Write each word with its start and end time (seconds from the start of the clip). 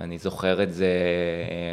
אני 0.00 0.18
זוכר 0.18 0.62
את 0.62 0.74
זה, 0.74 0.92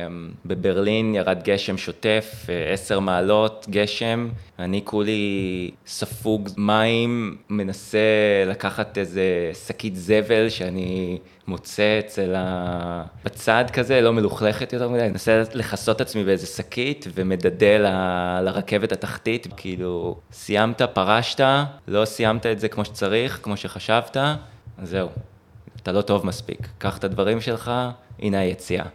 אמ, 0.08 0.29
בברלין 0.46 1.16
ירד 1.16 1.44
גשם 1.44 1.77
שוטף, 1.77 2.46
אה, 2.50 2.74
עשר 2.74 3.00
מעלות 3.00 3.66
גשם, 3.70 4.29
אני 4.59 4.82
כולי 4.83 5.71
ספוג 5.87 6.50
מים, 6.58 7.38
מנסה 7.50 8.00
לקחת 8.48 8.98
איזה 8.98 9.52
שקית 9.68 9.96
זבל 9.96 10.50
שאני 10.50 11.18
מוצא 11.48 12.00
אצל 12.00 12.36
ה... 12.38 13.04
בצד 13.25 13.66
כזה, 13.73 14.02
לא 14.02 14.14
מלוכלכת 14.14 14.73
יותר 14.73 14.89
מדי, 14.89 15.02
אני 15.02 15.10
מנסה 15.10 15.44
לכסות 15.54 16.02
עצמי 16.02 16.23
באיזה 16.23 16.48
שקית 16.48 17.07
ומדדה 17.14 17.78
ל... 17.78 17.86
לרכבת 18.42 18.92
התחתית, 18.92 19.48
כאילו, 19.57 20.18
סיימת, 20.32 20.82
פרשת, 20.82 21.46
לא 21.88 22.05
סיימת 22.05 22.46
את 22.46 22.60
זה 22.60 22.68
כמו 22.68 22.86
שצריך, 22.86 23.39
כמו 23.44 23.57
שחשבת, 23.57 24.18
אז 24.78 24.89
זהו, 24.89 25.10
אתה 25.86 25.94
לא 25.94 26.02
טוב 26.02 26.26
מספיק. 26.26 26.68
קח 26.78 26.98
את 26.98 27.04
הדברים 27.04 27.42
שלך, 27.42 27.72
הנה 28.20 28.40
היציאה. 28.40 28.86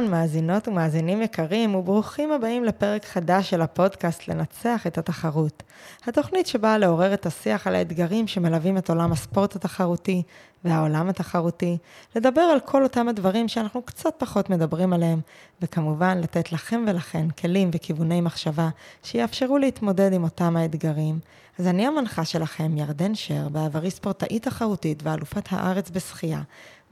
אהלן, 0.00 0.10
מאזינות 0.10 0.68
ומאזינים 0.68 1.22
יקרים, 1.22 1.74
וברוכים 1.74 2.32
הבאים 2.32 2.64
לפרק 2.64 3.04
חדש 3.04 3.50
של 3.50 3.62
הפודקאסט 3.62 4.28
לנצח 4.28 4.86
את 4.86 4.98
התחרות. 4.98 5.62
התוכנית 6.06 6.46
שבאה 6.46 6.78
לעורר 6.78 7.14
את 7.14 7.26
השיח 7.26 7.66
על 7.66 7.74
האתגרים 7.74 8.26
שמלווים 8.26 8.78
את 8.78 8.88
עולם 8.88 9.12
הספורט 9.12 9.56
התחרותי 9.56 10.22
והעולם 10.64 11.08
התחרותי, 11.08 11.78
לדבר 12.16 12.40
על 12.40 12.60
כל 12.60 12.82
אותם 12.82 13.08
הדברים 13.08 13.48
שאנחנו 13.48 13.82
קצת 13.82 14.14
פחות 14.18 14.50
מדברים 14.50 14.92
עליהם, 14.92 15.20
וכמובן 15.62 16.18
לתת 16.18 16.52
לכם 16.52 16.84
ולכן 16.86 17.30
כלים 17.30 17.70
וכיווני 17.72 18.20
מחשבה 18.20 18.68
שיאפשרו 19.02 19.58
להתמודד 19.58 20.12
עם 20.12 20.24
אותם 20.24 20.56
האתגרים. 20.56 21.18
אז 21.58 21.66
אני 21.66 21.86
המנחה 21.86 22.24
שלכם, 22.24 22.76
ירדן 22.76 23.14
שר, 23.14 23.48
בעברי 23.48 23.90
ספורטאית 23.90 24.42
תחרותית 24.42 25.02
ואלופת 25.02 25.48
הארץ 25.50 25.90
בשחייה. 25.90 26.40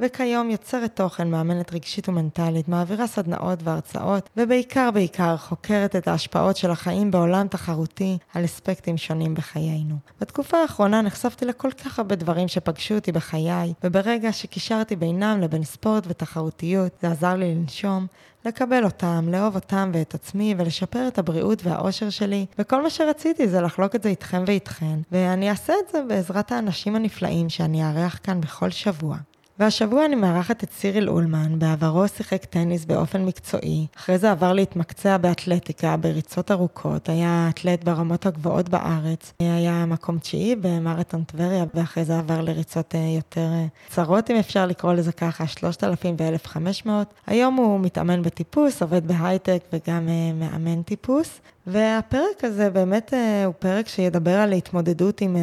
וכיום 0.01 0.51
יוצרת 0.51 0.97
תוכן, 0.97 1.31
מאמנת 1.31 1.75
רגשית 1.75 2.09
ומנטלית, 2.09 2.69
מעבירה 2.69 3.07
סדנאות 3.07 3.59
והרצאות, 3.63 4.31
ובעיקר 4.37 4.91
בעיקר 4.91 5.37
חוקרת 5.37 5.97
את 5.97 6.09
ההשפעות 6.09 6.57
של 6.57 6.71
החיים 6.71 7.11
בעולם 7.11 7.49
תחרותי 7.49 8.19
על 8.35 8.45
אספקטים 8.45 8.97
שונים 8.97 9.35
בחיינו. 9.35 9.95
בתקופה 10.21 10.57
האחרונה 10.59 11.03
נחשפתי 11.03 11.45
לכל 11.45 11.71
כך 11.71 11.99
הרבה 11.99 12.15
דברים 12.15 12.49
שפגשו 12.49 12.95
אותי 12.95 13.13
בחיי, 13.13 13.73
וברגע 13.85 14.33
שקישרתי 14.33 14.97
בינם 14.97 15.41
לבין 15.41 15.65
ספורט 15.65 16.05
ותחרותיות, 16.09 16.93
זה 17.03 17.11
עזר 17.11 17.35
לי 17.35 17.55
לנשום, 17.55 18.07
לקבל 18.45 18.85
אותם, 18.85 19.29
לאהוב 19.29 19.55
אותם 19.55 19.91
ואת 19.95 20.15
עצמי, 20.15 20.55
ולשפר 20.59 21.09
את 21.09 21.19
הבריאות 21.19 21.65
והאושר 21.65 22.11
שלי, 22.11 22.47
וכל 22.59 22.83
מה 22.83 22.91
שרציתי 22.91 23.49
זה 23.49 23.61
לחלוק 23.61 23.95
את 23.95 24.03
זה 24.03 24.09
איתכם 24.09 24.45
ואיתכן, 24.47 24.99
ואני 25.13 25.51
אעשה 25.51 25.73
את 25.73 25.93
זה 25.93 26.03
בעזרת 26.09 26.53
האנשים 26.53 26.97
הנפלאים 26.97 27.49
שאני 27.49 27.85
אארח 27.85 28.21
כאן 28.23 28.41
בכל 28.41 28.71
שבוע. 28.71 29.17
והשבוע 29.59 30.05
אני 30.05 30.15
מארחת 30.15 30.65
את 30.65 30.71
סיריל 30.73 31.09
אולמן, 31.09 31.59
בעברו 31.59 32.09
שיחק 32.09 32.45
טניס 32.45 32.85
באופן 32.85 33.25
מקצועי, 33.25 33.87
אחרי 33.97 34.19
זה 34.19 34.31
עבר 34.31 34.53
להתמקצע 34.53 35.17
באתלטיקה, 35.17 35.97
בריצות 35.97 36.51
ארוכות, 36.51 37.09
היה 37.09 37.47
אתלט 37.51 37.85
ברמות 37.85 38.27
הגבוהות 38.27 38.69
בארץ, 38.69 39.33
היה 39.39 39.87
מקום 39.87 40.19
תשיעי 40.19 40.57
במרתון 40.57 41.25
טבריה, 41.25 41.65
ואחרי 41.75 42.05
זה 42.05 42.19
עבר 42.19 42.41
לריצות 42.41 42.95
אה, 42.95 43.01
יותר 43.01 43.47
אה, 43.53 43.67
צרות, 43.89 44.31
אם 44.31 44.37
אפשר 44.37 44.67
לקרוא 44.67 44.93
לזה 44.93 45.13
ככה, 45.13 45.47
3,000 45.47 46.17
ו-1,500. 46.19 46.89
היום 47.27 47.57
הוא 47.57 47.81
מתאמן 47.81 48.23
בטיפוס, 48.23 48.83
עובד 48.83 49.07
בהייטק 49.09 49.63
וגם 49.73 50.09
אה, 50.09 50.33
מאמן 50.35 50.83
טיפוס, 50.83 51.41
והפרק 51.67 52.45
הזה 52.45 52.71
באמת 52.71 53.13
הוא 53.45 53.55
פרק 53.59 53.89
שידבר 53.89 54.37
על 54.39 54.53
התמודדות 54.53 55.21
עם... 55.21 55.37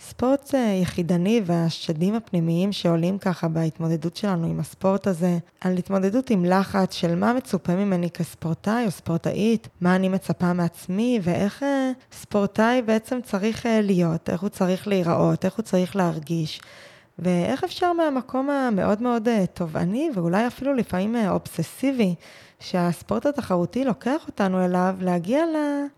ספורט 0.00 0.54
אה, 0.54 0.78
יחידני 0.82 1.40
והשדים 1.44 2.14
הפנימיים 2.14 2.72
שעולים 2.72 3.18
ככה 3.18 3.48
בהתמודדות 3.48 4.16
שלנו 4.16 4.46
עם 4.46 4.60
הספורט 4.60 5.06
הזה, 5.06 5.38
על 5.60 5.76
התמודדות 5.76 6.30
עם 6.30 6.44
לחץ 6.44 6.94
של 6.94 7.14
מה 7.14 7.32
מצופה 7.32 7.74
ממני 7.74 8.10
כספורטאי 8.10 8.86
או 8.86 8.90
ספורטאית, 8.90 9.68
מה 9.80 9.96
אני 9.96 10.08
מצפה 10.08 10.52
מעצמי 10.52 11.20
ואיך 11.22 11.62
אה, 11.62 11.90
ספורטאי 12.12 12.82
בעצם 12.82 13.18
צריך 13.22 13.66
אה, 13.66 13.80
להיות, 13.80 14.30
איך 14.30 14.40
הוא 14.40 14.48
צריך 14.48 14.88
להיראות, 14.88 15.44
איך 15.44 15.54
הוא 15.54 15.62
צריך 15.62 15.96
להרגיש. 15.96 16.60
ואיך 17.18 17.64
אפשר 17.64 17.92
מהמקום 17.92 18.50
המאוד 18.50 19.02
מאוד 19.02 19.28
תובעני 19.54 20.10
ואולי 20.14 20.46
אפילו 20.46 20.74
לפעמים 20.74 21.16
אובססיבי 21.28 22.14
שהספורט 22.60 23.26
התחרותי 23.26 23.84
לוקח 23.84 24.26
אותנו 24.26 24.64
אליו, 24.64 24.96
להגיע 25.00 25.44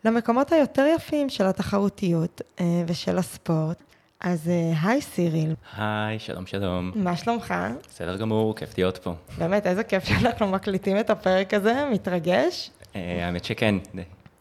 למקומות 0.04 0.52
היותר 0.52 0.86
יפים 0.96 1.28
של 1.28 1.46
התחרותיות 1.46 2.40
ושל 2.86 3.18
הספורט. 3.18 3.82
אז 4.20 4.48
אה, 4.48 4.72
היי 4.82 5.00
סיריל. 5.00 5.54
היי, 5.76 6.18
שלום 6.18 6.46
שלום. 6.46 6.92
מה 6.94 7.16
שלומך? 7.16 7.54
בסדר 7.88 8.16
גמור, 8.16 8.56
כיף 8.56 8.78
להיות 8.78 8.98
פה. 8.98 9.14
באמת, 9.38 9.66
איזה 9.66 9.84
כיף 9.84 10.04
שאנחנו 10.04 10.46
מקליטים 10.46 11.00
את 11.00 11.10
הפרק 11.10 11.54
הזה, 11.54 11.88
מתרגש? 11.92 12.70
אה, 12.96 13.26
האמת 13.26 13.44
שכן, 13.44 13.74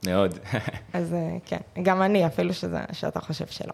מאוד. 0.05 0.39
אז 0.93 1.13
אה, 1.13 1.37
כן, 1.45 1.57
גם 1.83 2.01
אני, 2.01 2.25
אפילו 2.25 2.53
שזה, 2.53 2.79
שאתה 2.91 3.19
חושב 3.19 3.47
שלא. 3.47 3.73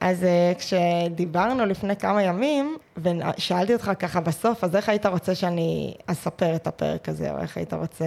אז 0.00 0.22
uh, 0.22 0.58
כשדיברנו 0.58 1.66
לפני 1.66 1.96
כמה 1.96 2.22
ימים, 2.22 2.76
ושאלתי 2.96 3.72
אותך 3.72 3.90
ככה 3.98 4.20
בסוף, 4.20 4.64
אז 4.64 4.76
איך 4.76 4.88
היית 4.88 5.06
רוצה 5.06 5.34
שאני 5.34 5.94
אספר 6.06 6.56
את 6.56 6.66
הפרק 6.66 7.08
הזה, 7.08 7.30
או 7.30 7.38
איך 7.38 7.56
היית 7.56 7.72
רוצה, 7.74 8.04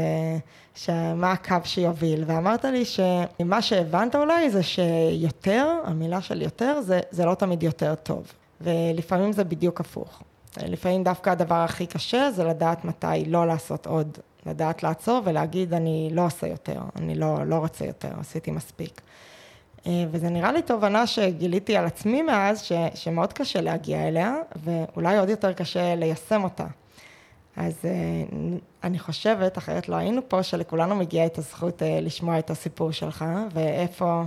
מה 1.15 1.31
הקו 1.31 1.55
שיוביל? 1.63 2.23
ואמרת 2.27 2.65
לי 2.65 2.85
שמה 2.85 3.61
שהבנת 3.61 4.15
אולי 4.15 4.49
זה 4.49 4.63
שיותר, 4.63 5.67
המילה 5.83 6.21
של 6.21 6.41
יותר, 6.41 6.81
זה, 6.81 6.99
זה 7.11 7.25
לא 7.25 7.35
תמיד 7.35 7.63
יותר 7.63 7.95
טוב. 7.95 8.33
ולפעמים 8.61 9.31
זה 9.31 9.43
בדיוק 9.43 9.79
הפוך. 9.79 10.23
לפעמים 10.57 11.03
דווקא 11.03 11.29
הדבר 11.29 11.55
הכי 11.55 11.85
קשה 11.85 12.31
זה 12.31 12.43
לדעת 12.43 12.85
מתי 12.85 13.25
לא 13.27 13.47
לעשות 13.47 13.85
עוד, 13.87 14.17
לדעת 14.45 14.83
לעצור 14.83 15.21
ולהגיד, 15.25 15.73
אני 15.73 16.09
לא 16.11 16.25
עושה 16.25 16.47
יותר, 16.47 16.81
אני 16.95 17.15
לא, 17.15 17.43
לא 17.45 17.55
רוצה 17.55 17.85
יותר, 17.85 18.09
עשיתי 18.19 18.51
מספיק. 18.51 19.01
אה, 19.87 20.05
וזה 20.11 20.29
נראה 20.29 20.51
לי 20.51 20.61
תובנה 20.61 21.07
שגיליתי 21.07 21.77
על 21.77 21.85
עצמי 21.85 22.21
מאז, 22.21 22.61
ש, 22.61 22.71
שמאוד 22.95 23.33
קשה 23.33 23.61
להגיע 23.61 24.07
אליה, 24.07 24.35
ואולי 24.63 25.17
עוד 25.17 25.29
יותר 25.29 25.53
קשה 25.53 25.95
ליישם 25.95 26.43
אותה. 26.43 26.65
אז 27.55 27.73
אה, 27.85 27.91
אני 28.83 28.99
חושבת, 28.99 29.57
אחרת 29.57 29.89
לא 29.89 29.95
היינו 29.95 30.21
פה, 30.27 30.43
שלכולנו 30.43 30.95
מגיעה 30.95 31.25
את 31.25 31.37
הזכות 31.37 31.83
אה, 31.83 31.99
לשמוע 32.01 32.39
את 32.39 32.49
הסיפור 32.49 32.91
שלך, 32.91 33.25
ואיפה 33.53 34.23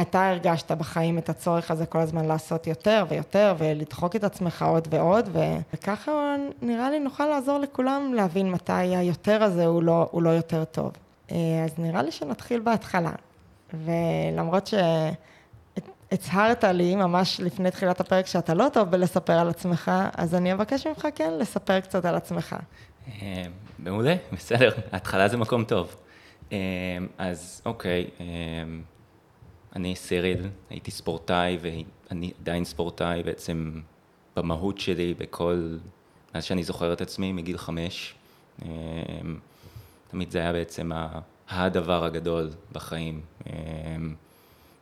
אתה 0.00 0.28
הרגשת 0.28 0.72
בחיים 0.72 1.18
את 1.18 1.28
הצורך 1.28 1.70
הזה 1.70 1.86
כל 1.86 1.98
הזמן 1.98 2.24
לעשות 2.24 2.66
יותר 2.66 3.04
ויותר, 3.08 3.54
ולדחוק 3.58 4.16
את 4.16 4.24
עצמך 4.24 4.64
עוד 4.68 4.88
ועוד, 4.90 5.28
וככה 5.74 6.36
נראה 6.62 6.90
לי 6.90 6.98
נוכל 6.98 7.26
לעזור 7.26 7.58
לכולם 7.58 8.14
להבין 8.14 8.50
מתי 8.50 8.72
היותר 8.72 9.42
הזה 9.42 9.66
הוא 9.66 9.82
לא, 9.82 10.08
הוא 10.10 10.22
לא 10.22 10.30
יותר 10.30 10.64
טוב. 10.64 10.92
אז 11.28 11.78
נראה 11.78 12.02
לי 12.02 12.12
שנתחיל 12.12 12.60
בהתחלה. 12.60 13.10
ולמרות 13.74 14.70
שהצהרת 16.10 16.64
לי 16.64 16.96
ממש 16.96 17.40
לפני 17.40 17.70
תחילת 17.70 18.00
הפרק 18.00 18.26
שאתה 18.26 18.54
לא 18.54 18.66
טוב 18.72 18.90
בלספר 18.90 19.32
על 19.32 19.48
עצמך, 19.48 19.90
אז 20.16 20.34
אני 20.34 20.52
אבקש 20.52 20.86
ממך 20.86 21.08
כן 21.14 21.32
לספר 21.38 21.80
קצת 21.80 22.04
על 22.04 22.14
עצמך. 22.14 22.56
אה, 23.22 23.42
מעולה, 23.78 24.14
בסדר, 24.32 24.70
ההתחלה 24.92 25.28
זה 25.28 25.36
מקום 25.36 25.64
טוב. 25.64 25.96
אה, 26.52 26.58
אז 27.18 27.62
אוקיי, 27.64 28.10
אה, 28.20 28.26
אני 29.76 29.96
סיריל, 29.96 30.48
הייתי 30.70 30.90
ספורטאי 30.90 31.58
ואני 31.60 32.32
עדיין 32.40 32.64
ספורטאי 32.64 33.22
בעצם 33.22 33.80
במהות 34.36 34.78
שלי, 34.78 35.14
בכל, 35.14 35.76
מאז 36.34 36.44
שאני 36.44 36.62
זוכר 36.62 36.92
את 36.92 37.00
עצמי 37.00 37.32
מגיל 37.32 37.58
חמש. 37.58 38.14
תמיד 40.10 40.30
זה 40.30 40.38
היה 40.38 40.52
בעצם 40.52 40.90
הדבר 41.50 42.04
הגדול 42.04 42.50
בחיים. 42.72 43.20
אמ, 43.46 44.14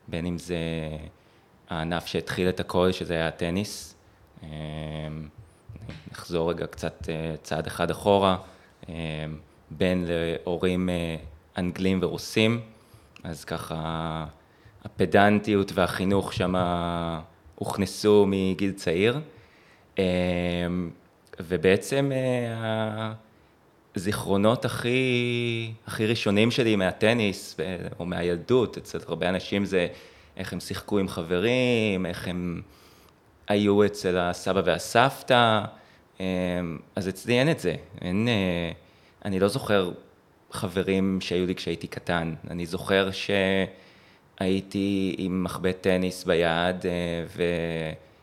בין 0.09 0.27
אם 0.27 0.39
זה 0.39 0.57
הענף 1.69 2.07
שהתחיל 2.07 2.49
את 2.49 2.61
הכל, 2.61 2.93
שזה 2.93 3.15
היה 3.15 3.29
הטניס. 3.29 3.95
אמ, 4.43 4.49
נחזור 6.13 6.51
רגע 6.51 6.67
קצת 6.67 7.09
אה, 7.09 7.35
צעד 7.43 7.67
אחד 7.67 7.91
אחורה, 7.91 8.37
אמ, 8.89 8.95
בין 9.71 10.05
להורים 10.09 10.89
אה, 10.89 11.17
אנגלים 11.59 11.99
ורוסים, 12.03 12.61
אז 13.25 13.45
ככה 13.45 14.27
הפדנטיות 14.85 15.73
והחינוך 15.75 16.33
שם 16.33 16.55
הוכנסו 17.55 18.27
מגיל 18.29 18.73
צעיר. 18.73 19.21
ובעצם 21.41 22.13
אה, 22.15 23.13
הזיכרונות 23.96 24.64
הכי, 24.64 25.72
הכי 25.87 26.06
ראשונים 26.06 26.50
שלי 26.50 26.76
מהטניס 26.76 27.56
או 27.98 28.06
מהילדות, 28.06 28.76
אצל 28.76 28.98
הרבה 29.08 29.28
אנשים 29.28 29.64
זה 29.64 29.87
איך 30.37 30.52
הם 30.52 30.60
שיחקו 30.60 30.98
עם 30.98 31.08
חברים, 31.08 32.06
איך 32.06 32.28
הם 32.28 32.62
היו 33.48 33.84
אצל 33.84 34.19
הסבא 34.19 34.62
והסבתא, 34.64 35.60
אמ, 36.20 36.25
אז 36.96 37.08
אצלי 37.08 37.40
אין 37.40 37.50
את 37.50 37.60
זה, 37.60 37.75
אין, 38.00 38.28
אה, 38.28 38.72
אני 39.25 39.40
לא 39.40 39.48
זוכר 39.48 39.93
חברים 40.50 41.19
שהיו 41.20 41.46
לי 41.46 41.54
כשהייתי 41.54 41.87
קטן. 41.87 42.34
אני 42.50 42.66
זוכר 42.66 43.10
שהייתי 44.40 45.14
עם 45.19 45.44
מחבט 45.44 45.76
טניס 45.81 46.25
ביד 46.25 46.76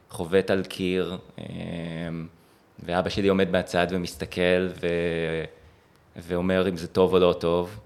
וחובט 0.09 0.51
על 0.51 0.63
קיר, 0.63 1.17
ואבא 2.79 3.09
שלי 3.09 3.27
עומד 3.27 3.51
מהצד 3.51 3.87
ומסתכל 3.89 4.67
ו... 4.81 4.87
ואומר 6.15 6.69
אם 6.69 6.77
זה 6.77 6.87
טוב 6.87 7.13
או 7.13 7.19
לא 7.19 7.35
טוב, 7.39 7.79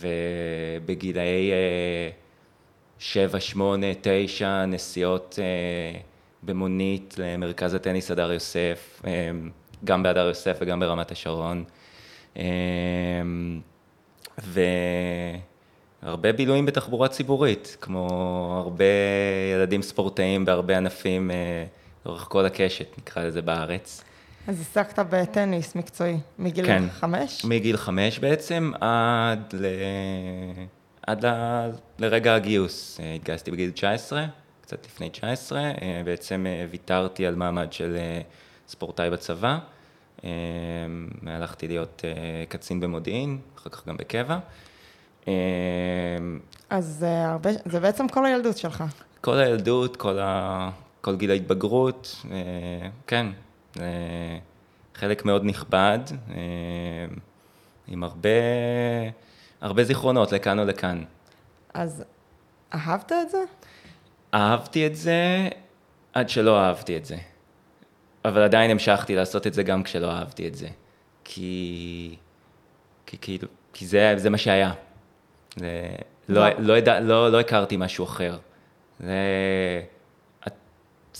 ובגילאי 0.00 1.52
שבע, 2.98 3.40
שמונה, 3.40 3.86
תשע 4.00 4.64
נסיעות 4.66 5.38
אה, 5.42 5.98
במונית 6.42 7.14
למרכז 7.18 7.74
הטניס 7.74 8.10
הדר 8.10 8.32
יוסף, 8.32 9.02
אה, 9.06 9.30
גם 9.84 10.02
בהדר 10.02 10.26
יוסף 10.26 10.58
וגם 10.60 10.80
ברמת 10.80 11.10
השרון. 11.10 11.64
אה, 12.36 12.42
והרבה 16.02 16.32
בילויים 16.32 16.66
בתחבורה 16.66 17.08
ציבורית, 17.08 17.76
כמו 17.80 18.08
הרבה 18.64 18.84
ילדים 19.54 19.82
ספורטאים 19.82 20.44
בהרבה 20.44 20.76
ענפים 20.76 21.30
לאורך 22.06 22.26
כל 22.28 22.46
הקשת, 22.46 22.98
נקרא 22.98 23.24
לזה 23.24 23.42
בארץ. 23.42 24.04
אז 24.46 24.60
עסקת 24.60 24.98
בטניס 25.10 25.74
מקצועי, 25.74 26.18
מגיל 26.38 26.66
כן, 26.66 26.84
חמש? 26.90 27.44
מגיל 27.44 27.76
חמש 27.76 28.18
בעצם, 28.18 28.72
עד 28.80 29.52
ל... 29.52 29.66
עד 31.06 31.26
ל... 31.26 31.30
לרגע 31.98 32.34
הגיוס. 32.34 33.00
אה, 33.00 33.14
התגייסתי 33.14 33.50
בגיל 33.50 33.70
19, 33.70 34.26
קצת 34.60 34.86
לפני 34.86 35.10
19, 35.10 35.60
אה, 35.60 36.02
בעצם 36.04 36.46
אה, 36.46 36.66
ויתרתי 36.70 37.26
על 37.26 37.34
מעמד 37.34 37.72
של 37.72 37.96
ספורטאי 38.68 39.10
בצבא. 39.10 39.58
הלכתי 41.26 41.68
להיות 41.68 42.04
קצין 42.48 42.80
במודיעין, 42.80 43.38
אחר 43.56 43.70
כך 43.70 43.88
גם 43.88 43.96
בקבע. 43.96 44.38
אז 46.70 46.84
זה, 46.98 47.26
הרבה, 47.26 47.50
זה 47.64 47.80
בעצם 47.80 48.08
כל 48.08 48.26
הילדות 48.26 48.56
שלך. 48.56 48.84
כל 49.20 49.38
הילדות, 49.38 49.96
כל, 49.96 50.18
ה, 50.18 50.70
כל 51.00 51.16
גיל 51.16 51.30
ההתבגרות, 51.30 52.24
כן, 53.06 53.26
חלק 54.94 55.24
מאוד 55.24 55.44
נכבד, 55.44 55.98
עם 57.88 58.04
הרבה... 58.04 58.28
הרבה 59.60 59.84
זיכרונות 59.84 60.32
לכאן 60.32 60.58
או 60.58 60.64
לכאן. 60.64 61.04
אז 61.74 62.04
אהבת 62.74 63.12
את 63.12 63.30
זה? 63.30 63.38
אהבתי 64.34 64.86
את 64.86 64.96
זה 64.96 65.48
עד 66.12 66.28
שלא 66.28 66.60
אהבתי 66.60 66.96
את 66.96 67.04
זה. 67.04 67.16
אבל 68.24 68.42
עדיין 68.42 68.70
המשכתי 68.70 69.14
לעשות 69.14 69.46
את 69.46 69.54
זה 69.54 69.62
גם 69.62 69.82
כשלא 69.82 70.10
אהבתי 70.10 70.48
את 70.48 70.54
זה. 70.54 70.68
כי... 71.24 72.16
כי, 73.06 73.18
כי, 73.20 73.38
כי 73.72 73.86
זה, 73.86 74.14
זה 74.16 74.30
מה 74.30 74.38
שהיה. 74.38 74.72
זה, 75.56 75.88
לא, 76.28 76.48
לא, 76.58 76.78
ידע, 76.78 77.00
לא, 77.00 77.32
לא 77.32 77.40
הכרתי 77.40 77.76
משהו 77.76 78.04
אחר. 78.04 78.38
זה... 79.00 79.12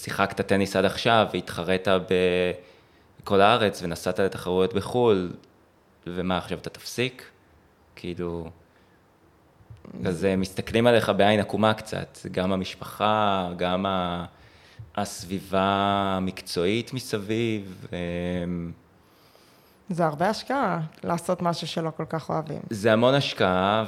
שיחקת 0.00 0.40
טניס 0.40 0.76
עד 0.76 0.84
עכשיו 0.84 1.26
והתחרית 1.32 1.88
בכל 3.22 3.40
הארץ 3.40 3.82
ונסעת 3.82 4.18
לתחרויות 4.18 4.74
בחו"ל, 4.74 5.32
ומה 6.06 6.38
עכשיו 6.38 6.58
אתה 6.58 6.70
תפסיק? 6.70 7.24
כאילו, 7.96 8.50
אז 10.04 10.26
מסתכלים 10.36 10.86
עליך 10.86 11.08
בעין 11.16 11.40
עקומה 11.40 11.74
קצת, 11.74 12.18
גם 12.30 12.52
המשפחה, 12.52 13.48
גם 13.56 13.86
הסביבה 14.96 15.62
המקצועית 16.16 16.94
מסביב. 16.94 17.86
אמ, 17.92 18.72
זה 19.88 20.04
הרבה 20.04 20.28
השקעה 20.28 20.80
לעשות 21.04 21.42
משהו 21.42 21.66
שלא 21.66 21.90
כל 21.96 22.04
כך 22.08 22.30
אוהבים. 22.30 22.60
זה 22.70 22.92
המון 22.92 23.14
השקעה, 23.14 23.84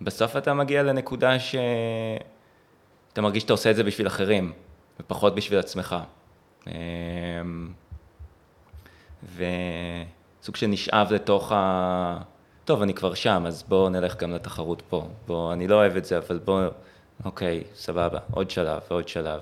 ובסוף 0.00 0.36
אתה 0.36 0.54
מגיע 0.54 0.82
לנקודה 0.82 1.36
שאתה 3.10 3.20
מרגיש 3.20 3.42
שאתה 3.42 3.52
עושה 3.52 3.70
את 3.70 3.76
זה 3.76 3.82
בשביל 3.82 4.06
אחרים, 4.06 4.52
ופחות 5.00 5.34
בשביל 5.34 5.58
עצמך. 5.58 5.96
אמ, 6.66 6.72
וסוג 9.36 10.56
שנשאב 10.56 11.12
לתוך 11.12 11.52
ה... 11.52 12.18
טוב, 12.64 12.82
אני 12.82 12.94
כבר 12.94 13.14
שם, 13.14 13.44
אז 13.46 13.64
בואו 13.68 13.88
נלך 13.88 14.16
גם 14.16 14.32
לתחרות 14.32 14.82
פה. 14.88 15.08
בואו, 15.26 15.52
אני 15.52 15.68
לא 15.68 15.74
אוהב 15.74 15.96
את 15.96 16.04
זה, 16.04 16.18
אבל 16.18 16.38
בואו, 16.38 16.70
אוקיי, 17.24 17.64
סבבה, 17.74 18.18
עוד 18.30 18.50
שלב 18.50 18.78
ועוד 18.90 19.08
שלב. 19.08 19.40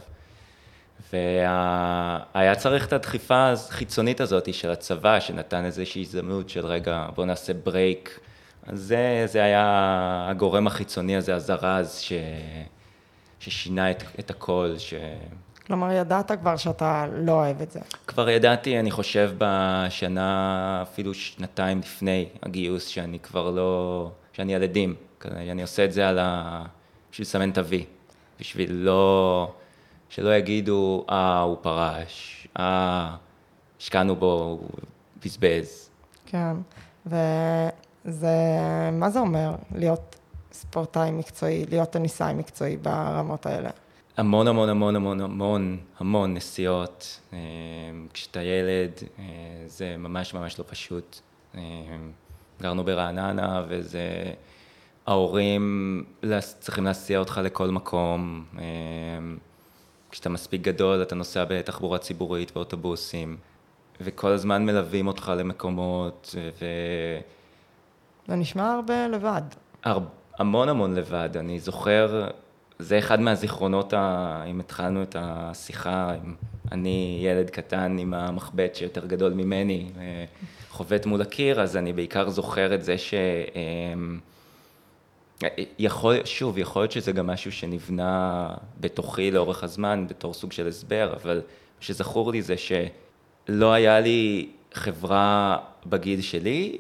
והיה 1.12 2.54
צריך 2.56 2.86
את 2.86 2.92
הדחיפה 2.92 3.52
החיצונית 3.52 4.20
הזאת 4.20 4.54
של 4.54 4.70
הצבא, 4.70 5.20
שנתן 5.20 5.64
איזושהי 5.64 6.02
הזדמנות 6.02 6.48
של 6.48 6.66
רגע, 6.66 7.06
בואו 7.14 7.26
נעשה 7.26 7.52
ברייק. 7.54 8.20
אז 8.66 8.80
זה, 8.80 9.22
זה 9.26 9.42
היה 9.42 10.26
הגורם 10.30 10.66
החיצוני 10.66 11.16
הזה, 11.16 11.34
הזרז, 11.34 11.98
ש, 11.98 12.12
ששינה 13.40 13.90
את, 13.90 14.02
את 14.18 14.30
הכל, 14.30 14.74
ש... 14.78 14.94
כלומר, 15.66 15.92
ידעת 15.92 16.32
כבר 16.32 16.56
שאתה 16.56 17.06
לא 17.12 17.32
אוהב 17.32 17.62
את 17.62 17.70
זה. 17.70 17.80
כבר 18.06 18.28
ידעתי, 18.28 18.80
אני 18.80 18.90
חושב, 18.90 19.30
בשנה, 19.38 20.78
אפילו 20.82 21.14
שנתיים 21.14 21.78
לפני 21.78 22.28
הגיוס, 22.42 22.86
שאני 22.86 23.18
כבר 23.18 23.50
לא... 23.50 24.10
שאני 24.32 24.54
על 24.54 24.62
עדים. 24.62 24.94
אני 25.24 25.62
עושה 25.62 25.84
את 25.84 25.92
זה 25.92 26.08
על 26.08 26.18
ה... 26.18 26.62
בשביל 27.10 27.26
לסמן 27.26 27.50
את 27.50 27.58
ה-V. 27.58 27.74
בשביל 28.40 28.72
לא... 28.72 29.52
שלא 30.08 30.36
יגידו, 30.36 31.04
אה, 31.10 31.40
הוא 31.40 31.56
פרש, 31.60 32.46
אה, 32.58 33.16
השקענו 33.80 34.16
בו, 34.16 34.58
הוא 34.60 34.68
בזבז. 35.24 35.90
כן, 36.26 36.56
וזה... 37.06 38.28
מה 38.92 39.10
זה 39.10 39.20
אומר 39.20 39.54
להיות 39.74 40.17
ספורטאי 40.52 41.10
מקצועי, 41.10 41.66
להיות 41.66 41.90
טניסאי 41.90 42.34
מקצועי 42.34 42.76
ברמות 42.76 43.46
האלה? 43.46 43.70
המון 44.16 44.48
המון 44.48 44.68
המון 44.68 44.96
המון 44.96 45.20
המון 45.20 45.78
המון 45.98 46.34
נסיעות. 46.34 47.20
אה, 47.32 47.38
כשאתה 48.12 48.42
ילד 48.42 48.90
אה, 49.18 49.24
זה 49.66 49.96
ממש 49.98 50.34
ממש 50.34 50.58
לא 50.58 50.64
פשוט. 50.68 51.18
אה, 51.54 51.60
גרנו 52.60 52.84
ברעננה 52.84 53.64
וזה... 53.68 54.32
ההורים 55.06 56.04
צריכים 56.58 56.84
להסיע 56.84 57.18
אותך 57.18 57.40
לכל 57.44 57.68
מקום. 57.68 58.44
כשאתה 60.10 60.28
מספיק 60.28 60.60
גדול 60.60 61.02
אתה 61.02 61.14
נוסע 61.14 61.44
בתחבורה 61.48 61.98
ציבורית 61.98 62.50
באוטובוסים, 62.50 63.36
וכל 64.00 64.32
הזמן 64.32 64.66
מלווים 64.66 65.06
אותך 65.06 65.32
למקומות, 65.36 66.34
ו... 66.60 66.64
זה 68.26 68.36
נשמע 68.36 68.72
הרבה 68.72 69.08
לבד. 69.08 69.42
הר... 69.84 69.98
המון 70.38 70.68
המון 70.68 70.94
לבד. 70.94 71.36
אני 71.36 71.60
זוכר 71.60 72.28
זה 72.78 72.98
אחד 72.98 73.20
מהזיכרונות, 73.20 73.92
ה... 73.92 74.42
אם 74.50 74.60
התחלנו 74.60 75.02
את 75.02 75.16
השיחה, 75.18 76.14
אם 76.24 76.34
אני 76.72 77.20
ילד 77.22 77.50
קטן 77.50 77.96
עם 77.98 78.14
המחבט 78.14 78.74
שיותר 78.74 79.06
גדול 79.06 79.32
ממני, 79.32 79.90
אה, 79.98 80.24
חובט 80.70 81.06
מול 81.06 81.22
הקיר, 81.22 81.60
אז 81.60 81.76
אני 81.76 81.92
בעיקר 81.92 82.28
זוכר 82.28 82.74
את 82.74 82.84
זה 82.84 82.98
ש... 82.98 83.14
אמ, 83.54 84.18
יכול, 85.78 86.16
שוב, 86.24 86.58
יכול 86.58 86.82
להיות 86.82 86.92
שזה 86.92 87.12
גם 87.12 87.26
משהו 87.26 87.52
שנבנה 87.52 88.48
בתוכי 88.80 89.30
לאורך 89.30 89.64
הזמן, 89.64 90.06
בתור 90.08 90.34
סוג 90.34 90.52
של 90.52 90.68
הסבר, 90.68 91.14
אבל 91.22 91.40
שזכור 91.80 92.32
לי 92.32 92.42
זה 92.42 92.54
שלא 92.56 93.72
היה 93.72 94.00
לי 94.00 94.48
חברה 94.74 95.58
בגיל 95.86 96.20
שלי, 96.20 96.78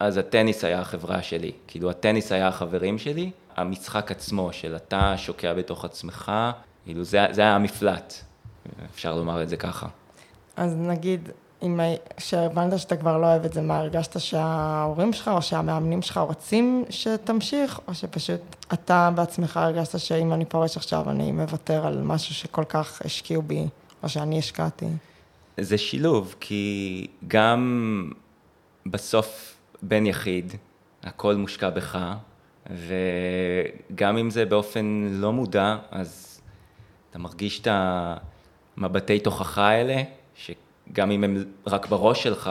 אז 0.00 0.16
הטניס 0.16 0.64
היה 0.64 0.80
החברה 0.80 1.22
שלי. 1.22 1.52
כאילו, 1.66 1.90
הטניס 1.90 2.32
היה 2.32 2.48
החברים 2.48 2.98
שלי, 2.98 3.30
המשחק 3.56 4.10
עצמו, 4.10 4.52
של 4.52 4.76
אתה 4.76 5.14
שוקע 5.16 5.54
בתוך 5.54 5.84
עצמך, 5.84 6.32
כאילו 6.84 7.04
זה, 7.04 7.26
זה 7.30 7.40
היה 7.40 7.54
המפלט, 7.54 8.14
אפשר 8.94 9.14
לומר 9.14 9.42
את 9.42 9.48
זה 9.48 9.56
ככה. 9.56 9.86
אז 10.56 10.74
נגיד, 10.76 11.28
אם 11.62 11.80
כשהבנת 12.16 12.78
שאתה 12.78 12.96
כבר 12.96 13.18
לא 13.18 13.26
אוהב 13.26 13.44
את 13.44 13.52
זה, 13.52 13.60
מה, 13.60 13.78
הרגשת 13.78 14.20
שההורים 14.20 15.12
שלך 15.12 15.28
או 15.28 15.42
שהמאמנים 15.42 16.02
שלך 16.02 16.18
רוצים 16.18 16.84
שתמשיך, 16.90 17.80
או 17.88 17.94
שפשוט 17.94 18.40
אתה 18.72 19.10
בעצמך 19.14 19.56
הרגשת 19.56 19.98
שאם 19.98 20.32
אני 20.32 20.44
פורש 20.44 20.76
עכשיו, 20.76 21.10
אני 21.10 21.32
מוותר 21.32 21.86
על 21.86 22.02
משהו 22.02 22.34
שכל 22.34 22.64
כך 22.64 23.02
השקיעו 23.04 23.42
בי, 23.42 23.66
או 24.02 24.08
שאני 24.08 24.38
השקעתי? 24.38 24.86
זה 25.60 25.78
שילוב, 25.78 26.34
כי 26.40 27.06
גם 27.28 28.10
בסוף 28.86 29.49
בן 29.82 30.06
יחיד, 30.06 30.52
הכל 31.02 31.36
מושקע 31.36 31.70
בך, 31.70 31.98
וגם 32.70 34.16
אם 34.18 34.30
זה 34.30 34.44
באופן 34.44 35.08
לא 35.12 35.32
מודע, 35.32 35.76
אז 35.90 36.40
אתה 37.10 37.18
מרגיש 37.18 37.60
את 37.60 37.68
המבטי 38.76 39.20
תוכחה 39.20 39.68
האלה, 39.68 40.02
שגם 40.34 41.10
אם 41.10 41.24
הם 41.24 41.44
רק 41.66 41.86
בראש 41.86 42.22
שלך, 42.22 42.50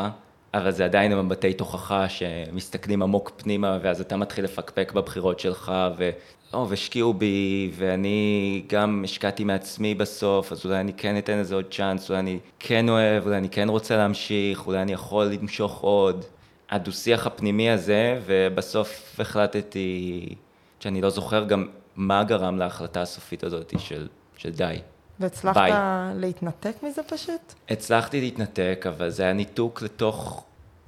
אבל 0.53 0.71
זה 0.71 0.85
עדיין 0.85 1.11
המבטי 1.11 1.53
תוכחה 1.53 2.09
שמסתכלים 2.09 3.01
עמוק 3.01 3.31
פנימה, 3.37 3.77
ואז 3.81 4.01
אתה 4.01 4.17
מתחיל 4.17 4.43
לפקפק 4.43 4.91
בבחירות 4.95 5.39
שלך, 5.39 5.71
ו... 5.97 6.09
או, 6.53 6.69
והשקיעו 6.69 7.13
בי, 7.13 7.71
ואני 7.75 8.63
גם 8.67 9.01
השקעתי 9.03 9.43
מעצמי 9.43 9.95
בסוף, 9.95 10.51
אז 10.51 10.65
אולי 10.65 10.79
אני 10.79 10.93
כן 10.93 11.17
אתן 11.17 11.37
לזה 11.37 11.55
עוד 11.55 11.65
צ'אנס, 11.71 12.09
אולי 12.09 12.19
אני 12.19 12.39
כן 12.59 12.89
אוהב, 12.89 13.25
אולי 13.25 13.37
אני 13.37 13.49
כן 13.49 13.69
רוצה 13.69 13.97
להמשיך, 13.97 14.67
אולי 14.67 14.81
אני 14.81 14.91
יכול 14.91 15.25
למשוך 15.25 15.79
עוד. 15.81 16.25
הדו-שיח 16.71 17.27
הפנימי 17.27 17.69
הזה, 17.69 18.19
ובסוף 18.25 19.19
החלטתי 19.19 20.35
שאני 20.79 21.01
לא 21.01 21.09
זוכר 21.09 21.43
גם 21.43 21.67
מה 21.95 22.23
גרם 22.23 22.57
להחלטה 22.57 23.01
הסופית 23.01 23.43
הזאת 23.43 23.73
של, 23.79 24.07
של 24.37 24.51
די. 24.51 24.75
והצלחת 25.19 25.55
ביי. 25.55 25.71
להתנתק 26.15 26.75
מזה 26.83 27.03
פשוט? 27.03 27.53
הצלחתי 27.69 28.21
להתנתק, 28.21 28.85
אבל 28.89 29.09
זה 29.09 29.23
היה 29.23 29.33
ניתוק 29.33 29.81
לתוך, 29.81 30.45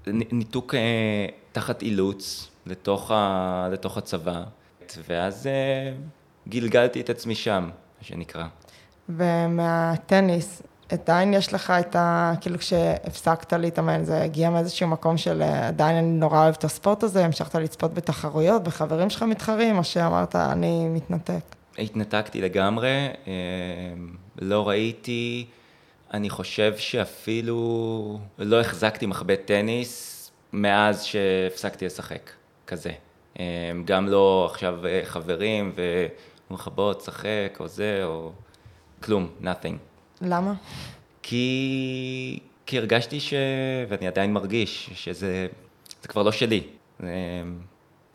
ניתוק 0.07 0.75
אה, 0.75 1.25
תחת 1.51 1.81
אילוץ 1.81 2.49
לתוך, 2.65 3.11
ה, 3.11 3.67
לתוך 3.71 3.97
הצבא, 3.97 4.43
ואז 5.07 5.47
אה, 5.47 5.93
גלגלתי 6.47 7.01
את 7.01 7.09
עצמי 7.09 7.35
שם, 7.35 7.69
מה 7.99 8.05
שנקרא. 8.05 8.45
ומהטניס, 9.09 10.61
עדיין 10.91 11.33
יש 11.33 11.53
לך 11.53 11.73
את 11.79 11.95
ה... 11.95 12.33
כאילו 12.41 12.57
כשהפסקת 12.57 13.53
להתאמן, 13.53 14.03
זה 14.03 14.21
הגיע 14.21 14.49
מאיזשהו 14.49 14.87
מקום 14.87 15.17
של 15.17 15.41
אה, 15.41 15.67
עדיין 15.67 15.97
אני 15.97 16.07
נורא 16.07 16.43
אוהב 16.43 16.55
את 16.57 16.63
הספורט 16.63 17.03
הזה, 17.03 17.25
המשכת 17.25 17.55
לצפות 17.55 17.93
בתחרויות, 17.93 18.63
בחברים 18.63 19.09
שלך 19.09 19.23
מתחרים, 19.23 19.77
או 19.77 19.83
שאמרת, 19.83 20.35
אני 20.35 20.89
מתנתק? 20.89 21.41
התנתקתי 21.77 22.41
לגמרי, 22.41 23.07
אה, 23.27 23.33
לא 24.41 24.69
ראיתי, 24.69 25.45
אני 26.13 26.29
חושב 26.29 26.77
שאפילו 26.77 28.19
לא 28.37 28.61
החזקתי 28.61 29.05
מחבט 29.05 29.39
טניס 29.45 30.31
מאז 30.53 31.03
שהפסקתי 31.03 31.85
לשחק, 31.85 32.29
כזה. 32.67 32.91
אה, 33.39 33.45
גם 33.85 34.07
לא 34.07 34.47
עכשיו 34.51 34.79
חברים 35.03 35.71
בוא 36.75 36.93
תשחק 36.93 37.57
או 37.59 37.67
זה 37.67 38.01
או 38.03 38.31
כלום, 39.03 39.29
nothing. 39.41 39.90
למה? 40.21 40.53
כי, 41.23 42.39
כי 42.65 42.77
הרגשתי 42.77 43.19
ש... 43.19 43.33
ואני 43.89 44.07
עדיין 44.07 44.33
מרגיש 44.33 44.89
שזה 44.93 45.47
זה 46.01 46.07
כבר 46.07 46.23
לא 46.23 46.31
שלי, 46.31 46.63
זה, 46.99 47.07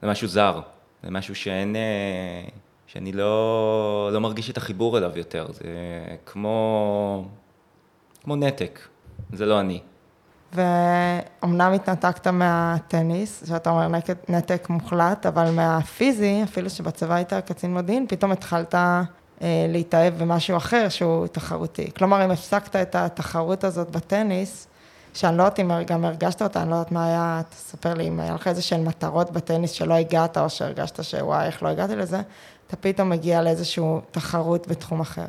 זה 0.03 0.09
משהו 0.09 0.29
זר, 0.29 0.61
זה 1.03 1.11
משהו 1.11 1.35
שאין, 1.35 1.77
אה, 1.77 2.49
שאני 2.87 3.13
לא, 3.13 4.11
לא 4.13 4.21
מרגיש 4.21 4.51
את 4.51 4.57
החיבור 4.57 4.99
אליו 4.99 5.13
יותר, 5.19 5.47
זה 5.53 5.65
כמו, 6.27 7.25
כמו 8.25 8.37
נתק, 8.37 8.81
זה 9.33 9.47
לא 9.47 9.61
אני. 9.61 9.81
ואומנם 10.53 11.73
התנתקת 11.73 12.27
מהטניס, 12.27 13.45
שאתה 13.49 13.71
אומר 13.71 13.99
נתק, 14.29 14.67
מוחלט, 14.69 15.27
אבל 15.27 15.51
מהפיזי, 15.51 16.43
אפילו 16.45 16.71
שבצבא 16.71 17.15
היית 17.15 17.33
קצין 17.35 17.75
מודיעין, 17.75 18.07
פתאום 18.09 18.33
התחלת 18.33 18.75
להתאהב 19.41 20.19
במשהו 20.19 20.57
אחר 20.57 20.89
שהוא 20.89 21.27
תחרותי. 21.27 21.91
כלומר, 21.97 22.25
אם 22.25 22.31
הפסקת 22.31 22.77
את 22.77 22.95
התחרות 22.95 23.65
הזאת 23.65 23.91
בטניס, 23.91 24.69
שאני 25.15 25.37
לא 25.37 25.43
יודעת 25.43 25.61
אם 25.61 25.71
גם 25.87 26.05
הרגשת 26.05 26.43
אותה, 26.43 26.63
אני 26.63 26.71
לא 26.71 26.75
יודעת 26.75 26.93
מה 26.93 27.07
היה, 27.07 27.41
תספר 27.51 27.95
לי 27.95 28.09
אם 28.09 28.21
היה 28.21 28.35
לך 28.35 28.49
איזה 28.49 28.63
שהן 28.63 28.85
מטרות 28.85 29.31
בטניס 29.31 29.71
שלא 29.71 29.95
הגעת, 29.95 30.39
או 30.39 30.51
שהרגשת 30.51 31.05
שוואי, 31.05 31.47
איך 31.47 31.63
לא 31.63 31.69
הגעתי 31.69 31.97
לזה, 31.97 32.21
אתה 32.67 32.77
פתאום 32.77 33.11
מגיע 33.11 33.43
לאיזושהי 33.43 33.85
תחרות 34.11 34.69
בתחום 34.69 35.01
אחר. 35.01 35.27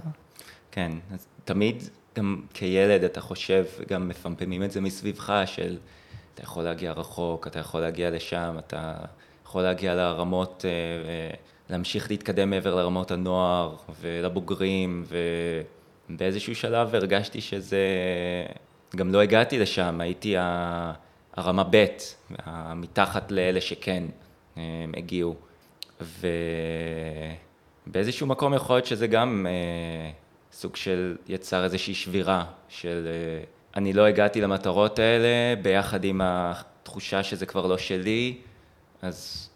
כן, 0.72 0.92
אז 1.14 1.26
תמיד, 1.46 1.84
גם 2.18 2.42
כילד 2.54 3.04
אתה 3.04 3.22
חושב, 3.22 3.66
גם 3.90 4.08
מפמפמים 4.08 4.64
את 4.64 4.72
זה 4.72 4.82
מסביבך, 4.82 5.34
של 5.46 5.78
אתה 6.34 6.44
יכול 6.44 6.64
להגיע 6.64 6.92
רחוק, 6.92 7.48
אתה 7.48 7.60
יכול 7.60 7.82
להגיע 7.82 8.10
לשם, 8.10 8.56
אתה 8.60 8.94
יכול 9.46 9.62
להגיע 9.62 9.96
לרמות, 9.96 10.66
אה, 10.68 10.72
להמשיך 11.70 12.12
להתקדם 12.12 12.50
מעבר 12.50 12.76
לרמות 12.76 13.12
הנוער 13.12 13.76
ולבוגרים, 14.02 15.06
ובאיזשהו 16.10 16.56
שלב 16.56 16.96
הרגשתי 16.96 17.42
שזה, 17.42 17.86
גם 18.96 19.12
לא 19.14 19.22
הגעתי 19.22 19.60
לשם, 19.60 20.02
הייתי 20.02 20.36
הרמה 21.38 21.64
ב', 21.70 21.86
מתחת 22.76 23.32
לאלה 23.32 23.62
שכן 23.62 24.04
אה, 24.58 24.86
הגיעו. 24.98 25.36
ובאיזשהו 27.88 28.28
מקום 28.28 28.54
יכול 28.54 28.76
להיות 28.76 28.86
שזה 28.86 29.08
גם 29.08 29.48
אה, 29.50 30.12
סוג 30.52 30.76
של 30.76 31.16
יצר 31.28 31.64
איזושהי 31.64 31.94
שבירה 31.94 32.46
של 32.70 33.08
אה, 33.08 33.44
אני 33.76 33.94
לא 33.94 34.06
הגעתי 34.06 34.42
למטרות 34.42 35.00
האלה 35.00 35.56
ביחד 35.62 36.04
עם 36.04 36.22
התחושה 36.24 37.24
שזה 37.24 37.46
כבר 37.46 37.68
לא 37.68 37.78
שלי, 37.78 38.38
אז 39.02 39.50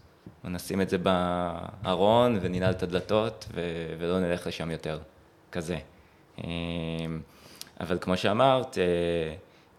נשים 0.43 0.81
את 0.81 0.89
זה 0.89 0.97
בארון 0.97 2.39
וננעל 2.41 2.71
את 2.71 2.83
הדלתות 2.83 3.45
ו- 3.53 3.95
ולא 3.99 4.19
נלך 4.19 4.47
לשם 4.47 4.71
יותר, 4.71 4.99
כזה. 5.51 5.77
אה, 6.43 6.49
אבל 7.79 7.97
כמו 8.01 8.17
שאמרת, 8.17 8.77
אה, 8.77 8.83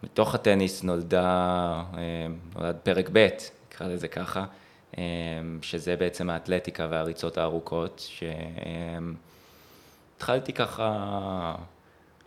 מתוך 0.02 0.35
הטניס 0.35 0.83
נולדה, 0.83 1.83
אה, 1.99 2.26
נולד 2.57 2.76
פרק 2.83 3.09
ב', 3.12 3.28
נקרא 3.69 3.87
לזה 3.87 4.09
ככה, 4.09 4.45
אה, 4.99 5.02
שזה 5.62 5.97
בעצם 5.97 6.31
האתלטיקה 6.31 6.87
והריצות 6.90 7.38
הארוכות, 7.38 8.11
שהתחלתי 10.19 10.52
ככה 10.52 11.54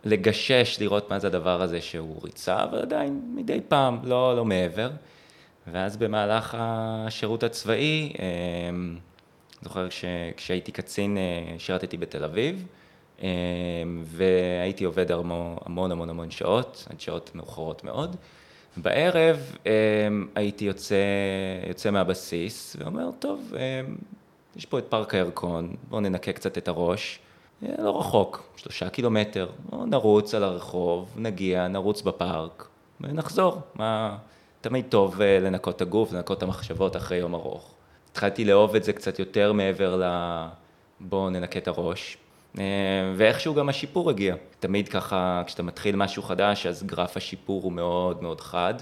לגשש, 0.04 0.76
לראות 0.80 1.10
מה 1.10 1.18
זה 1.18 1.26
הדבר 1.26 1.62
הזה 1.62 1.80
שהוא 1.80 2.20
ריצה, 2.24 2.64
אבל 2.64 2.78
עדיין 2.78 3.20
מדי 3.34 3.60
פעם, 3.68 3.98
לא, 4.04 4.36
לא 4.36 4.44
מעבר. 4.44 4.90
ואז 5.72 5.96
במהלך 5.96 6.56
השירות 6.58 7.42
הצבאי, 7.42 8.12
זוכר 9.62 9.88
שכשהייתי 9.90 10.72
קצין, 10.72 11.18
שירתתי 11.58 11.96
בתל 11.96 12.24
אביב, 12.24 12.66
והייתי 14.02 14.84
עובד 14.84 15.10
המון 15.10 15.92
המון 15.92 16.10
המון 16.10 16.30
שעות, 16.30 16.86
עד 16.90 17.00
שעות 17.00 17.30
מאוחרות 17.34 17.84
מאוד. 17.84 18.16
בערב 18.76 19.56
הייתי 20.34 20.64
יוצא, 20.64 20.96
יוצא 21.68 21.90
מהבסיס 21.90 22.76
ואומר, 22.78 23.10
טוב, 23.18 23.52
יש 24.56 24.66
פה 24.66 24.78
את 24.78 24.84
פארק 24.88 25.14
הירקון, 25.14 25.74
בואו 25.88 26.00
ננקה 26.00 26.32
קצת 26.32 26.58
את 26.58 26.68
הראש, 26.68 27.18
לא 27.78 28.00
רחוק, 28.00 28.52
שלושה 28.56 28.88
קילומטר, 28.88 29.50
נרוץ 29.72 30.34
על 30.34 30.44
הרחוב, 30.44 31.14
נגיע, 31.16 31.68
נרוץ 31.68 32.02
בפארק 32.02 32.68
ונחזור. 33.00 33.60
מה... 33.74 34.16
תמיד 34.68 34.84
טוב 34.88 35.22
לנקות 35.22 35.76
את 35.76 35.80
הגוף, 35.80 36.12
לנקות 36.12 36.38
את 36.38 36.42
המחשבות 36.42 36.96
אחרי 36.96 37.18
יום 37.18 37.34
ארוך. 37.34 37.74
התחלתי 38.10 38.44
לאהוב 38.44 38.74
את 38.74 38.84
זה 38.84 38.92
קצת 38.92 39.18
יותר 39.18 39.52
מעבר 39.52 39.96
ל... 39.96 40.04
בואו 41.00 41.30
ננקה 41.30 41.58
את 41.58 41.68
הראש. 41.68 42.16
ואיכשהו 43.16 43.54
גם 43.54 43.68
השיפור 43.68 44.10
הגיע. 44.10 44.34
תמיד 44.60 44.88
ככה, 44.88 45.42
כשאתה 45.46 45.62
מתחיל 45.62 45.96
משהו 45.96 46.22
חדש, 46.22 46.66
אז 46.66 46.82
גרף 46.82 47.16
השיפור 47.16 47.62
הוא 47.62 47.72
מאוד 47.72 48.22
מאוד 48.22 48.40
חד. 48.40 48.74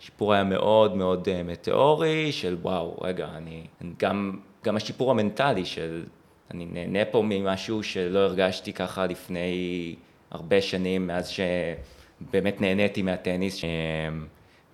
השיפור 0.00 0.32
היה 0.32 0.44
מאוד 0.44 0.96
מאוד 0.96 1.28
מטאורי, 1.44 2.32
של 2.32 2.56
וואו, 2.62 2.96
רגע, 3.00 3.28
אני... 3.36 3.62
גם, 3.98 4.38
גם 4.64 4.76
השיפור 4.76 5.10
המנטלי 5.10 5.64
של... 5.64 6.04
אני 6.50 6.66
נהנה 6.66 7.04
פה 7.04 7.22
ממשהו 7.24 7.82
שלא 7.82 8.18
הרגשתי 8.18 8.72
ככה 8.72 9.06
לפני 9.06 9.94
הרבה 10.30 10.62
שנים, 10.62 11.06
מאז 11.06 11.28
שבאמת 11.28 12.60
נהניתי 12.60 13.02
מהטניס. 13.02 13.60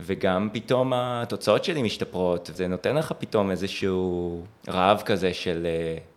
וגם 0.00 0.48
פתאום 0.52 0.92
התוצאות 0.94 1.64
שלי 1.64 1.82
משתפרות, 1.82 2.50
זה 2.54 2.68
נותן 2.68 2.96
לך 2.96 3.12
פתאום 3.18 3.50
איזשהו 3.50 4.42
רעב 4.68 5.02
כזה 5.04 5.34
של 5.34 5.66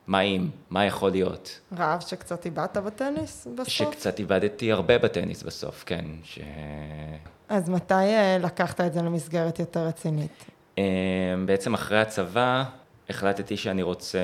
מה 0.08 0.22
אם, 0.22 0.50
מה 0.70 0.86
יכול 0.86 1.12
להיות. 1.12 1.60
רעב 1.78 2.00
שקצת 2.00 2.46
איבדת 2.46 2.78
בטניס 2.78 3.48
בסוף? 3.56 3.68
שקצת 3.68 4.20
איבדתי 4.20 4.72
הרבה 4.72 4.98
בטניס 4.98 5.44
בסוף, 5.44 5.84
כן. 5.88 6.06
ש... 6.24 6.40
אז 7.50 7.70
מתי 7.70 7.94
לקחת 8.40 8.82
את 8.82 8.94
זה 8.94 9.02
למסגרת 9.02 9.60
יותר 9.60 9.80
רצינית? 9.80 10.46
בעצם 11.46 11.74
אחרי 11.74 12.02
הצבא 12.02 12.64
החלטתי 13.10 13.58
שאני 13.58 13.82
רוצה, 13.82 14.20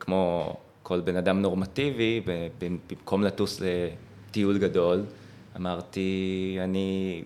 כמו 0.00 0.54
כל 0.82 1.00
בן 1.00 1.16
אדם 1.16 1.42
נורמטיבי, 1.42 2.22
במקום 2.58 3.22
לטוס 3.22 3.60
לטיול 3.60 4.58
גדול, 4.58 5.04
אמרתי, 5.56 6.58
אני 6.64 7.22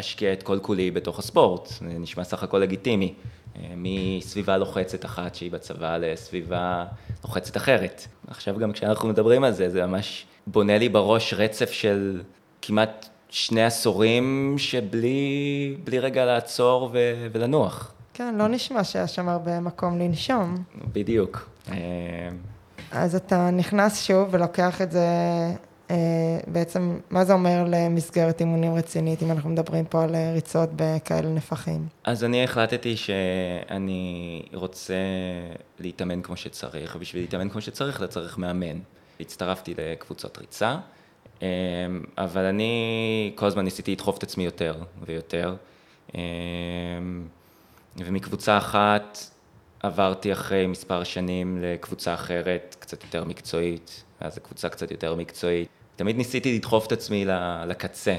אשקיע 0.00 0.32
את 0.32 0.42
כל 0.42 0.58
כולי 0.62 0.90
בתוך 0.90 1.18
הספורט, 1.18 1.66
זה 1.66 1.86
נשמע 1.98 2.24
סך 2.24 2.42
הכל 2.42 2.58
לגיטימי, 2.58 3.14
מסביבה 3.76 4.56
לוחצת 4.56 5.04
אחת 5.04 5.34
שהיא 5.34 5.50
בצבא 5.50 5.96
לסביבה 5.96 6.84
לוחצת 7.24 7.56
אחרת. 7.56 8.06
עכשיו 8.26 8.58
גם 8.58 8.72
כשאנחנו 8.72 9.08
מדברים 9.08 9.44
על 9.44 9.52
זה, 9.52 9.70
זה 9.70 9.86
ממש 9.86 10.26
בונה 10.46 10.78
לי 10.78 10.88
בראש 10.88 11.34
רצף 11.34 11.70
של 11.70 12.22
כמעט 12.62 13.08
שני 13.30 13.64
עשורים 13.64 14.54
שבלי 14.58 15.98
רגע 15.98 16.24
לעצור 16.24 16.90
ו- 16.92 17.26
ולנוח. 17.32 17.92
כן, 18.14 18.34
לא 18.38 18.48
נשמע 18.48 18.84
שהיה 18.84 19.06
שם 19.06 19.28
הרבה 19.28 19.60
מקום 19.60 19.98
לנשום. 19.98 20.64
בדיוק. 20.92 21.50
אז 22.92 23.14
אתה 23.14 23.50
נכנס 23.50 24.02
שוב 24.02 24.28
ולוקח 24.30 24.82
את 24.82 24.92
זה 24.92 25.06
בעצם, 26.46 26.98
מה 27.10 27.24
זה 27.24 27.32
אומר 27.32 27.64
למסגרת 27.68 28.40
אימונים 28.40 28.74
רצינית, 28.74 29.22
אם 29.22 29.30
אנחנו 29.30 29.50
מדברים 29.50 29.84
פה 29.84 30.02
על 30.04 30.16
ריצות 30.34 30.68
בכאלה 30.76 31.28
נפחים? 31.28 31.86
אז 32.04 32.24
אני 32.24 32.44
החלטתי 32.44 32.96
שאני 32.96 34.42
רוצה 34.54 34.94
להתאמן 35.78 36.22
כמו 36.22 36.36
שצריך, 36.36 36.96
ובשביל 36.96 37.22
להתאמן 37.22 37.48
כמו 37.48 37.60
שצריך, 37.60 37.96
אתה 37.96 38.06
צריך 38.06 38.38
מאמן. 38.38 38.78
הצטרפתי 39.20 39.74
לקבוצות 39.78 40.38
ריצה, 40.38 40.76
אבל 42.18 42.44
אני 42.44 43.32
כל 43.34 43.46
הזמן 43.46 43.64
ניסיתי 43.64 43.92
לדחוף 43.92 44.18
את 44.18 44.22
עצמי 44.22 44.44
יותר 44.44 44.74
ויותר. 45.06 45.56
ומקבוצה 47.96 48.58
אחת 48.58 49.18
עברתי 49.82 50.32
אחרי 50.32 50.66
מספר 50.66 51.04
שנים 51.04 51.58
לקבוצה 51.62 52.14
אחרת, 52.14 52.76
קצת 52.78 53.04
יותר 53.04 53.24
מקצועית, 53.24 54.04
ואז 54.20 54.36
לקבוצה 54.36 54.68
קצת 54.68 54.90
יותר 54.90 55.14
מקצועית. 55.14 55.68
תמיד 55.98 56.16
ניסיתי 56.16 56.56
לדחוף 56.56 56.86
את 56.86 56.92
עצמי 56.92 57.24
לקצה, 57.66 58.16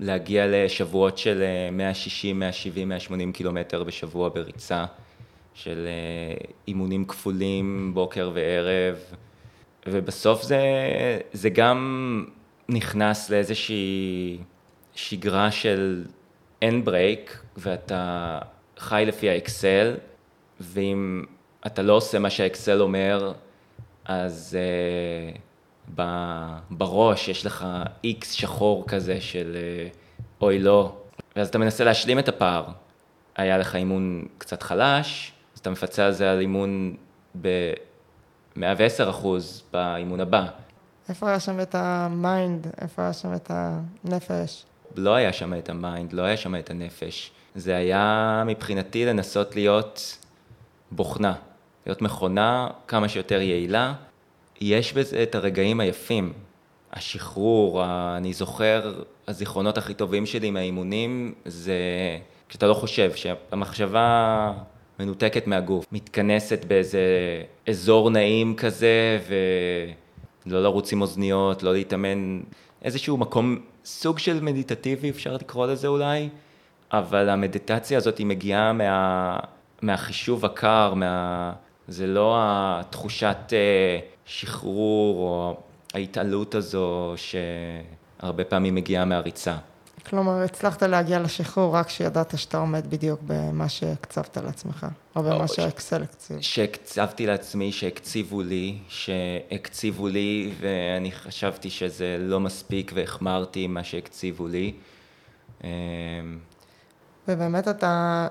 להגיע 0.00 0.44
לשבועות 0.46 1.18
של 1.18 1.42
160, 1.72 2.38
170, 2.38 2.88
180 2.88 3.32
קילומטר 3.32 3.84
בשבוע 3.84 4.28
בריצה, 4.28 4.84
של 5.54 5.86
אה, 5.86 6.46
אימונים 6.68 7.04
כפולים 7.04 7.90
בוקר 7.94 8.30
וערב, 8.34 8.96
ובסוף 9.86 10.42
זה, 10.42 10.60
זה 11.32 11.50
גם 11.50 12.24
נכנס 12.68 13.30
לאיזושהי 13.30 14.38
שגרה 14.94 15.50
של 15.50 16.04
אין 16.62 16.84
break, 16.84 17.42
ואתה 17.56 18.38
חי 18.78 19.04
לפי 19.06 19.30
האקסל, 19.30 19.94
ואם 20.60 21.24
אתה 21.66 21.82
לא 21.82 21.92
עושה 21.92 22.18
מה 22.18 22.30
שהאקסל 22.30 22.80
אומר, 22.80 23.32
אז 24.04 24.58
אה, 24.58 25.47
בראש 26.70 27.28
יש 27.28 27.46
לך 27.46 27.66
איקס 28.04 28.32
שחור 28.32 28.84
כזה 28.86 29.20
של 29.20 29.56
אה, 29.56 29.96
אוי 30.40 30.58
לא, 30.58 30.96
ואז 31.36 31.48
אתה 31.48 31.58
מנסה 31.58 31.84
להשלים 31.84 32.18
את 32.18 32.28
הפער. 32.28 32.64
היה 33.36 33.58
לך 33.58 33.76
אימון 33.76 34.24
קצת 34.38 34.62
חלש, 34.62 35.32
אז 35.54 35.60
אתה 35.60 35.70
מפצה 35.70 36.06
על 36.06 36.12
זה 36.12 36.30
על 36.30 36.40
אימון 36.40 36.96
ב-110 37.40 39.10
אחוז 39.10 39.62
באימון 39.72 40.20
הבא. 40.20 40.46
איפה 41.08 41.28
היה 41.28 41.40
שם 41.40 41.60
את 41.60 41.74
ה 41.74 41.89
mind? 41.89 42.66
איפה 42.80 43.02
היה 43.02 43.12
שם 43.12 43.34
את 43.34 43.50
הנפש? 43.50 44.64
לא 44.96 45.14
היה 45.14 45.32
שם 45.32 45.54
את 45.54 45.68
ה 45.68 45.75
mind, 45.75 46.12
לא 46.12 46.22
היה 46.22 46.36
שם 46.36 46.56
את 46.56 46.70
הנפש. 46.70 47.30
זה 47.54 47.76
היה 47.76 48.42
מבחינתי 48.46 49.06
לנסות 49.06 49.54
להיות 49.54 50.18
בוכנה, 50.90 51.34
להיות 51.86 52.02
מכונה 52.02 52.68
כמה 52.88 53.08
שיותר 53.08 53.40
יעילה. 53.40 53.94
יש 54.60 54.92
בזה 54.92 55.22
את 55.22 55.34
הרגעים 55.34 55.80
היפים, 55.80 56.32
השחרור, 56.92 57.84
אני 58.16 58.32
זוכר, 58.32 59.02
הזיכרונות 59.28 59.78
הכי 59.78 59.94
טובים 59.94 60.26
שלי 60.26 60.50
מהאימונים 60.50 61.34
זה 61.44 61.74
כשאתה 62.48 62.66
לא 62.66 62.74
חושב, 62.74 63.12
שהמחשבה 63.14 64.52
מנותקת 65.00 65.46
מהגוף, 65.46 65.86
מתכנסת 65.92 66.64
באיזה 66.64 67.00
אזור 67.68 68.10
נעים 68.10 68.56
כזה 68.56 69.18
ולא 70.46 70.62
לרוץ 70.62 70.92
עם 70.92 71.02
אוזניות, 71.02 71.62
לא 71.62 71.72
להתאמן, 71.72 72.40
איזשהו 72.82 73.16
מקום, 73.16 73.58
סוג 73.84 74.18
של 74.18 74.40
מדיטטיבי 74.42 75.10
אפשר 75.10 75.34
לקרוא 75.34 75.66
לזה 75.66 75.88
אולי, 75.88 76.28
אבל 76.92 77.28
המדיטציה 77.28 77.98
הזאת 77.98 78.18
היא 78.18 78.26
מגיעה 78.26 78.72
מה... 78.72 79.36
מהחישוב 79.82 80.44
הקר, 80.44 80.94
מה... 80.94 81.52
זה 81.88 82.06
לא 82.06 82.36
התחושת 82.38 83.52
אה, 84.28 84.32
שחרור 84.32 85.16
או 85.18 85.56
ההתעלות 85.94 86.54
הזו 86.54 87.14
שהרבה 87.16 88.44
פעמים 88.44 88.74
מגיעה 88.74 89.04
מהריצה. 89.04 89.56
כלומר, 90.06 90.42
הצלחת 90.42 90.82
להגיע 90.82 91.20
לשחרור 91.20 91.76
רק 91.76 91.86
כשידעת 91.86 92.38
שאתה 92.38 92.58
עומד 92.58 92.90
בדיוק 92.90 93.20
במה 93.26 93.68
שהקצבת 93.68 94.36
לעצמך, 94.36 94.86
או 95.16 95.22
במה 95.22 95.48
שהאקסל 95.48 96.02
הקציב. 96.02 96.40
שהקצבתי 96.40 97.26
לעצמי, 97.26 97.72
שהקציבו 97.72 98.42
לי, 98.42 98.78
שהקציבו 98.88 100.08
לי, 100.08 100.52
ואני 100.60 101.12
חשבתי 101.12 101.70
שזה 101.70 102.16
לא 102.20 102.40
מספיק 102.40 102.92
והחמרתי 102.94 103.64
עם 103.64 103.74
מה 103.74 103.84
שהקציבו 103.84 104.48
לי. 104.48 104.72
אמ, 105.64 105.68
ובאמת 107.28 107.68
אתה 107.68 108.26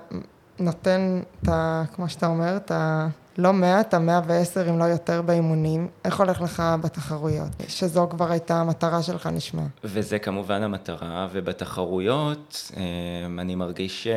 נותן 0.58 1.20
את 1.42 1.48
ה... 1.48 1.84
כמו 1.94 2.08
שאתה 2.08 2.26
אומר, 2.26 2.56
את 2.56 2.70
ה... 2.70 3.08
לא 3.38 3.52
100, 3.52 3.80
את 3.80 3.94
ה-110 3.94 4.70
אם 4.70 4.78
לא 4.78 4.84
יותר 4.84 5.22
באימונים. 5.22 5.88
איך 6.04 6.18
הולך 6.18 6.40
לך 6.40 6.62
בתחרויות? 6.82 7.48
שזו 7.68 8.08
כבר 8.10 8.30
הייתה 8.30 8.54
המטרה 8.54 9.02
שלך 9.02 9.26
נשמע. 9.26 9.62
וזה 9.84 10.18
כמובן 10.18 10.62
המטרה, 10.62 11.28
ובתחרויות 11.32 12.72
אמ, 12.76 13.40
אני 13.40 13.54
מרגיש 13.54 14.04
ש... 14.04 14.08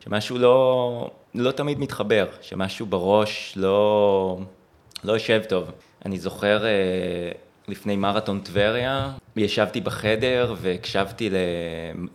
שמשהו 0.00 0.38
לא, 0.38 1.10
לא 1.34 1.50
תמיד 1.50 1.78
מתחבר, 1.78 2.26
שמשהו 2.40 2.86
בראש 2.86 3.54
לא, 3.56 4.38
לא 5.04 5.12
יושב 5.12 5.42
טוב. 5.48 5.70
אני 6.06 6.18
זוכר 6.18 6.64
אה, 6.66 6.70
לפני 7.68 7.96
מרתון 7.96 8.40
טבריה, 8.40 9.10
ישבתי 9.36 9.80
בחדר 9.80 10.54
והקשבתי 10.60 11.30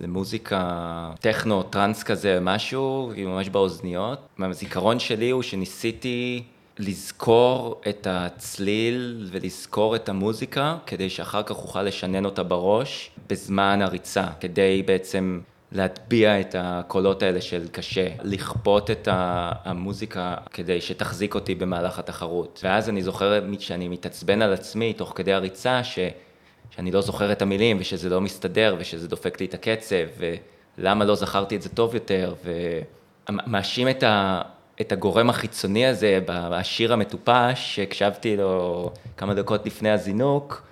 למוזיקה 0.01 1.11
טכנו, 1.19 1.63
טראנס 1.63 2.03
כזה, 2.03 2.39
משהו, 2.41 3.11
ממש 3.17 3.49
באוזניות. 3.49 4.19
והזיכרון 4.39 4.99
שלי 4.99 5.29
הוא 5.29 5.41
שניסיתי 5.41 6.43
לזכור 6.79 7.81
את 7.89 8.07
הצליל 8.09 9.27
ולזכור 9.31 9.95
את 9.95 10.09
המוזיקה, 10.09 10.77
כדי 10.85 11.09
שאחר 11.09 11.43
כך 11.43 11.55
אוכל 11.55 11.83
לשנן 11.83 12.25
אותה 12.25 12.43
בראש 12.43 13.11
בזמן 13.29 13.81
הריצה, 13.81 14.27
כדי 14.39 14.83
בעצם 14.85 15.39
להטביע 15.71 16.39
את 16.39 16.55
הקולות 16.59 17.23
האלה 17.23 17.41
של 17.41 17.67
קשה, 17.71 18.07
לכפות 18.23 18.91
את 18.91 19.07
המוזיקה 19.11 20.35
כדי 20.53 20.81
שתחזיק 20.81 21.35
אותי 21.35 21.55
במהלך 21.55 21.99
התחרות. 21.99 22.59
ואז 22.63 22.89
אני 22.89 23.03
זוכר 23.03 23.39
שאני 23.59 23.87
מתעצבן 23.87 24.41
על 24.41 24.53
עצמי 24.53 24.93
תוך 24.93 25.13
כדי 25.15 25.33
הריצה, 25.33 25.83
ש, 25.83 25.99
שאני 26.75 26.91
לא 26.91 27.01
זוכר 27.01 27.31
את 27.31 27.41
המילים 27.41 27.77
ושזה 27.79 28.09
לא 28.09 28.21
מסתדר 28.21 28.75
ושזה 28.79 29.07
דופק 29.07 29.39
לי 29.39 29.45
את 29.45 29.53
הקצב, 29.53 30.05
ולמה 30.77 31.05
לא 31.05 31.15
זכרתי 31.15 31.55
את 31.55 31.61
זה 31.61 31.69
טוב 31.69 31.95
יותר, 31.95 32.33
ומאשים 33.29 33.89
את, 33.89 34.03
ה, 34.03 34.41
את 34.81 34.91
הגורם 34.91 35.29
החיצוני 35.29 35.85
הזה 35.85 36.19
בשיר 36.25 36.93
המטופש, 36.93 37.75
שהקשבתי 37.75 38.37
לו 38.37 38.91
כמה 39.17 39.33
דקות 39.33 39.65
לפני 39.65 39.91
הזינוק, 39.91 40.63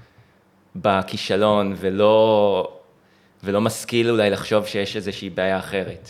בכישלון, 0.75 1.75
ולא... 1.77 2.79
ולא 3.43 3.61
משכיל 3.61 4.09
אולי 4.09 4.29
לחשוב 4.29 4.65
שיש 4.65 4.95
איזושהי 4.95 5.29
בעיה 5.29 5.59
אחרת. 5.59 6.09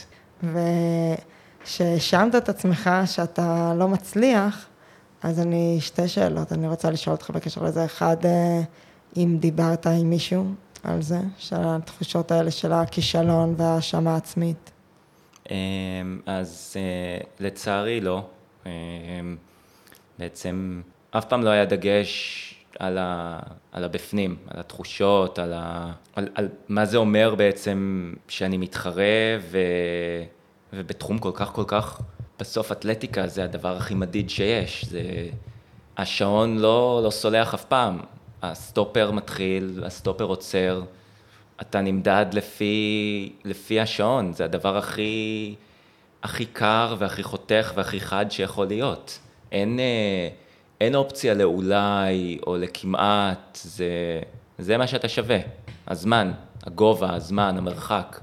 וכשהאשמת 1.64 2.36
את 2.36 2.50
עצמך 2.50 2.90
שאתה 3.06 3.74
לא 3.78 3.88
מצליח, 3.88 4.66
אז 5.24 5.40
אני, 5.40 5.78
שתי 5.82 6.08
שאלות, 6.08 6.52
אני 6.52 6.68
רוצה 6.68 6.92
לשאול 6.92 7.16
אותך 7.16 7.30
בקשר 7.30 7.64
לזה. 7.64 7.86
אחד, 7.86 8.18
אה, 8.26 8.62
אם 9.18 9.38
דיברת 9.40 9.88
עם 9.88 10.10
מישהו 10.10 10.46
על 10.84 11.02
זה, 11.02 11.20
של 11.38 11.56
התחושות 11.60 12.32
האלה 12.32 12.52
של 12.52 12.72
הכישלון 12.72 13.56
וההאשמה 13.58 14.14
העצמית. 14.14 14.72
אמ, 15.52 15.56
אז 16.26 16.74
אה, 16.76 17.18
לצערי 17.40 18.02
לא. 18.02 18.26
אמ, 18.66 18.72
בעצם 20.20 20.82
אף 21.12 21.26
פעם 21.26 21.44
לא 21.44 21.50
היה 21.50 21.66
דגש 21.66 22.50
על, 22.80 22.98
ה, 22.98 23.40
על 23.72 23.84
הבפנים, 23.84 24.36
על 24.48 24.60
התחושות, 24.60 25.40
על, 25.40 25.54
ה, 25.54 25.92
על, 26.16 26.30
על 26.36 26.50
מה 26.70 26.86
זה 26.86 26.98
אומר 26.98 27.36
בעצם 27.36 28.14
שאני 28.28 28.58
מתחרה 28.58 29.38
ו, 29.42 29.58
ובתחום 30.74 31.18
כל 31.18 31.32
כך 31.34 31.48
כל 31.48 31.64
כך, 31.68 32.02
בסוף 32.40 32.72
אתלטיקה 32.72 33.28
זה 33.28 33.44
הדבר 33.44 33.78
הכי 33.78 33.94
מדיד 33.96 34.30
שיש, 34.30 34.86
זה, 34.86 35.02
השעון 35.98 36.58
לא, 36.58 37.02
לא 37.04 37.10
סולח 37.10 37.54
אף 37.54 37.66
פעם, 37.66 38.00
הסטופר 38.44 39.12
מתחיל, 39.12 39.84
הסטופר 39.86 40.24
עוצר, 40.24 40.82
אתה 41.62 41.82
נמדד 41.82 42.26
לפי, 42.34 43.34
לפי 43.46 43.80
השעון, 43.80 44.34
זה 44.34 44.46
הדבר 44.46 44.78
הכי, 44.78 45.56
הכי 46.24 46.46
קר 46.46 46.96
והכי 47.00 47.24
חותך 47.24 47.72
והכי 47.76 48.00
חד 48.00 48.26
שיכול 48.32 48.68
להיות. 48.68 49.20
אין... 49.52 49.80
אה, 49.80 50.30
אין 50.84 50.96
אופציה 50.96 51.34
לאולי 51.34 52.40
או 52.48 52.58
לכמעט, 52.58 53.60
זה, 53.62 54.22
זה 54.58 54.78
מה 54.78 54.88
שאתה 54.88 55.10
שווה. 55.10 55.38
הזמן, 55.88 56.32
הגובה, 56.64 57.14
הזמן, 57.14 57.58
המרחק. 57.58 58.20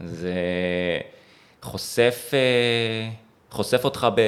זה 0.00 0.34
חושף, 1.62 2.30
אה, 2.34 3.10
חושף 3.52 3.84
אותך 3.84 4.06
ב, 4.14 4.20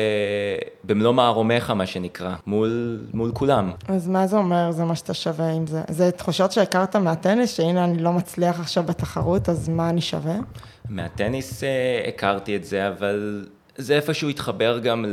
במלוא 0.85 1.13
מערומיך, 1.13 1.71
מה 1.71 1.87
שנקרא, 1.87 2.35
מול, 2.47 3.01
מול 3.15 3.33
כולם. 3.35 3.73
אז 3.89 4.09
מה 4.09 4.27
זה 4.27 4.37
אומר, 4.37 4.71
זה 4.71 4.85
מה 4.85 4.97
שאתה 4.97 5.15
שווה 5.15 5.51
עם 5.51 5.67
זה? 5.67 5.83
זה 5.89 6.11
תחושות 6.11 6.53
שהכרת 6.53 6.97
מהטניס, 6.97 7.57
שהנה 7.57 7.85
אני 7.85 8.03
לא 8.03 8.13
מצליח 8.13 8.61
עכשיו 8.61 8.83
בתחרות, 8.83 9.49
אז 9.49 9.69
מה 9.69 9.91
אני 9.91 10.01
שווה? 10.01 10.35
מהטניס 10.89 11.65
אה, 11.65 12.05
הכרתי 12.09 12.57
את 12.57 12.65
זה, 12.65 12.89
אבל 12.89 13.47
זה 13.77 13.97
איפשהו 13.97 14.29
התחבר 14.29 14.79
גם 14.79 15.05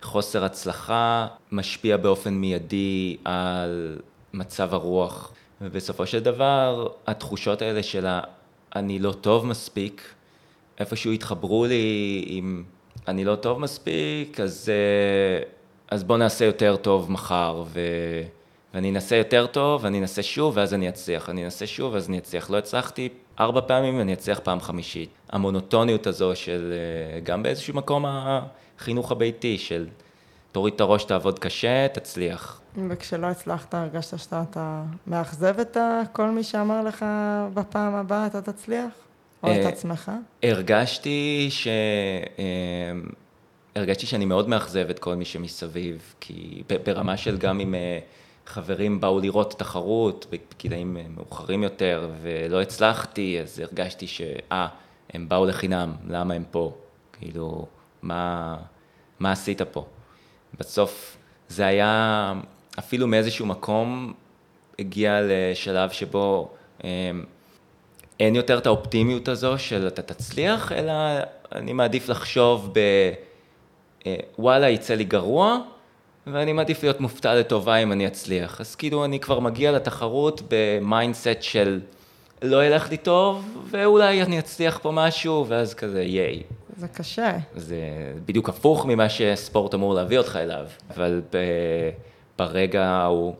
לחוסר 0.00 0.44
הצלחה, 0.44 1.26
משפיע 1.52 1.96
באופן 1.96 2.34
מיידי 2.34 3.16
על 3.24 3.98
מצב 4.34 4.74
הרוח. 4.74 5.32
ובסופו 5.60 6.06
של 6.06 6.18
דבר, 6.18 6.88
התחושות 7.06 7.62
האלה 7.62 7.82
של 7.82 8.06
אני 8.76 8.98
לא 8.98 9.12
טוב 9.12 9.46
מספיק, 9.46 10.02
איפשהו 10.80 11.12
התחברו 11.12 11.66
לי 11.66 12.24
עם 12.26 12.64
אני 13.08 13.24
לא 13.24 13.36
טוב 13.36 13.60
מספיק, 13.60 14.40
אז, 14.40 14.72
אז 15.90 16.04
בוא 16.04 16.16
נעשה 16.16 16.44
יותר 16.44 16.76
טוב 16.76 17.10
מחר, 17.12 17.64
ו, 17.66 17.80
ואני 18.74 18.90
אנסה 18.90 19.16
יותר 19.16 19.46
טוב, 19.46 19.84
ואני 19.84 19.98
אנסה 19.98 20.22
שוב, 20.22 20.56
ואז 20.56 20.74
אני 20.74 20.88
אצליח. 20.88 21.30
אני 21.30 21.44
אנסה 21.44 21.66
שוב, 21.66 21.94
ואז 21.94 22.08
אני 22.08 22.18
אצליח. 22.18 22.50
לא 22.50 22.58
הצלחתי 22.58 23.08
ארבע 23.40 23.60
פעמים, 23.60 23.98
ואני 23.98 24.12
אצליח 24.12 24.40
פעם 24.42 24.60
חמישית. 24.60 25.10
המונוטוניות 25.30 26.06
הזו 26.06 26.36
של, 26.36 26.72
אה, 26.72 27.20
גם 27.20 27.42
באיזשהו 27.42 27.74
מקום 27.74 28.04
החינוך 28.08 29.12
הביתי, 29.12 29.58
של 29.58 29.86
תוריד 30.52 30.74
את 30.74 30.80
הראש, 30.80 31.04
תעבוד 31.04 31.38
קשה, 31.38 31.88
תצליח. 31.88 32.60
וכשלא 32.88 33.26
הצלחת, 33.26 33.74
הרגשת 33.74 34.18
שאתה 34.18 34.42
אתה 34.50 34.82
מאכזב 35.06 35.60
את 35.60 35.76
כל 36.12 36.30
מי 36.30 36.42
שאמר 36.42 36.82
לך 36.82 37.04
בפעם 37.54 37.94
הבאה 37.94 38.26
אתה 38.26 38.42
תצליח? 38.42 39.05
או 39.42 39.52
את 39.52 39.56
אה, 39.56 39.68
עצמך? 39.68 40.12
הרגשתי 40.42 41.46
ש... 41.50 41.66
אה, 42.38 42.92
הרגשתי 43.76 44.06
שאני 44.06 44.24
מאוד 44.24 44.48
מאכזב 44.48 44.90
את 44.90 44.98
כל 44.98 45.14
מי 45.14 45.24
שמסביב, 45.24 46.14
כי 46.20 46.62
ברמה 46.84 47.16
של 47.16 47.38
גם 47.38 47.60
אם 47.60 47.74
אה, 47.74 47.98
חברים 48.46 49.00
באו 49.00 49.20
לראות 49.20 49.58
תחרות 49.58 50.26
בגילאים 50.30 50.96
מאוחרים 51.16 51.62
יותר 51.62 52.10
ולא 52.22 52.62
הצלחתי, 52.62 53.38
אז 53.40 53.58
הרגשתי 53.58 54.06
שאה, 54.06 54.66
הם 55.12 55.28
באו 55.28 55.46
לחינם, 55.46 55.92
למה 56.08 56.34
הם 56.34 56.44
פה? 56.50 56.72
כאילו, 57.12 57.66
מה, 58.02 58.56
מה 59.18 59.32
עשית 59.32 59.62
פה? 59.62 59.86
בסוף 60.58 61.16
זה 61.48 61.66
היה 61.66 62.32
אפילו 62.78 63.06
מאיזשהו 63.06 63.46
מקום 63.46 64.12
הגיע 64.78 65.20
לשלב 65.22 65.90
שבו 65.90 66.54
אין 68.20 68.34
יותר 68.34 68.58
את 68.58 68.66
האופטימיות 68.66 69.28
הזו 69.28 69.58
של 69.58 69.86
אתה 69.86 70.02
תצליח, 70.02 70.72
אלא 70.72 70.92
אני 71.54 71.72
מעדיף 71.72 72.08
לחשוב 72.08 72.70
ב... 72.72 72.78
אה, 74.06 74.16
וואלה, 74.38 74.68
יצא 74.68 74.94
לי 74.94 75.04
גרוע, 75.04 75.58
ואני 76.26 76.52
מעדיף 76.52 76.82
להיות 76.82 77.00
מופתע 77.00 77.34
לטובה 77.34 77.76
אם 77.76 77.92
אני 77.92 78.06
אצליח. 78.06 78.60
אז 78.60 78.74
כאילו 78.74 79.04
אני 79.04 79.20
כבר 79.20 79.40
מגיע 79.40 79.72
לתחרות 79.72 80.42
ב 80.50 80.61
mindset 80.61 81.42
של 81.42 81.80
לא 82.42 82.66
ילך 82.66 82.90
לי 82.90 82.96
טוב, 82.96 83.66
ואולי 83.70 84.22
אני 84.22 84.38
אצליח 84.38 84.78
פה 84.82 84.90
משהו, 84.94 85.46
ואז 85.48 85.74
כזה 85.74 86.02
ייי. 86.02 86.42
זה 86.76 86.88
קשה. 86.88 87.38
זה 87.54 87.76
בדיוק 88.24 88.48
הפוך 88.48 88.86
ממה 88.86 89.08
שספורט 89.08 89.74
אמור 89.74 89.94
להביא 89.94 90.18
אותך 90.18 90.36
אליו, 90.36 90.66
אבל 90.90 91.22
ב... 91.32 91.38
ברגע 92.38 92.84
ההוא 92.84 93.34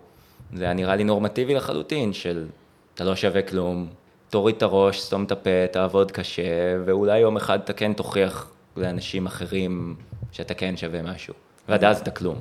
זה 0.54 0.64
היה 0.64 0.72
נראה 0.72 0.96
לי 0.96 1.04
נורמטיבי 1.04 1.54
לחלוטין, 1.54 2.12
של 2.12 2.46
אתה 2.94 3.04
לא 3.04 3.16
שווה 3.16 3.42
כלום, 3.42 3.86
תוריד 4.30 4.56
את 4.56 4.62
הראש, 4.62 5.00
סתום 5.00 5.24
את 5.24 5.32
הפה, 5.32 5.66
תעבוד 5.72 6.10
קשה, 6.10 6.42
ואולי 6.84 7.18
יום 7.18 7.36
אחד 7.36 7.60
אתה 7.60 7.72
כן 7.72 7.92
תוכיח 7.92 8.50
לאנשים 8.76 9.26
אחרים 9.26 9.96
שאתה 10.32 10.54
כן 10.54 10.76
שווה 10.76 11.02
משהו, 11.02 11.34
ועד 11.68 11.84
אז 11.84 12.00
אתה 12.00 12.10
כלום. 12.10 12.36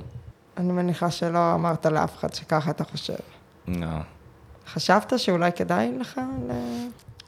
אני 0.56 0.72
מניחה 0.72 1.10
שלא 1.10 1.54
אמרת 1.54 1.86
לאף 1.86 2.16
אחד 2.16 2.34
שככה 2.34 2.70
אתה 2.70 2.84
חושב. 2.84 3.14
לא. 3.68 3.86
חשבת 4.68 5.12
שאולי 5.16 5.52
כדאי 5.52 5.92
לך 6.00 6.20
ל... 6.48 6.52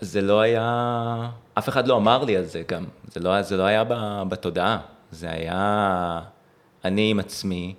זה 0.01 0.21
לא 0.21 0.40
היה, 0.40 1.31
אף 1.59 1.68
אחד 1.68 1.87
לא 1.87 1.97
אמר 1.97 2.25
לי 2.25 2.37
על 2.37 2.44
זה 2.44 2.62
גם, 2.68 2.85
זה 3.12 3.21
לא, 3.21 3.42
זה 3.42 3.57
לא 3.57 3.62
היה 3.62 3.85
בתודעה, 4.29 4.79
זה 5.11 5.31
היה 5.31 6.21
אני 6.85 7.11
עם 7.11 7.18
עצמי, 7.18 7.75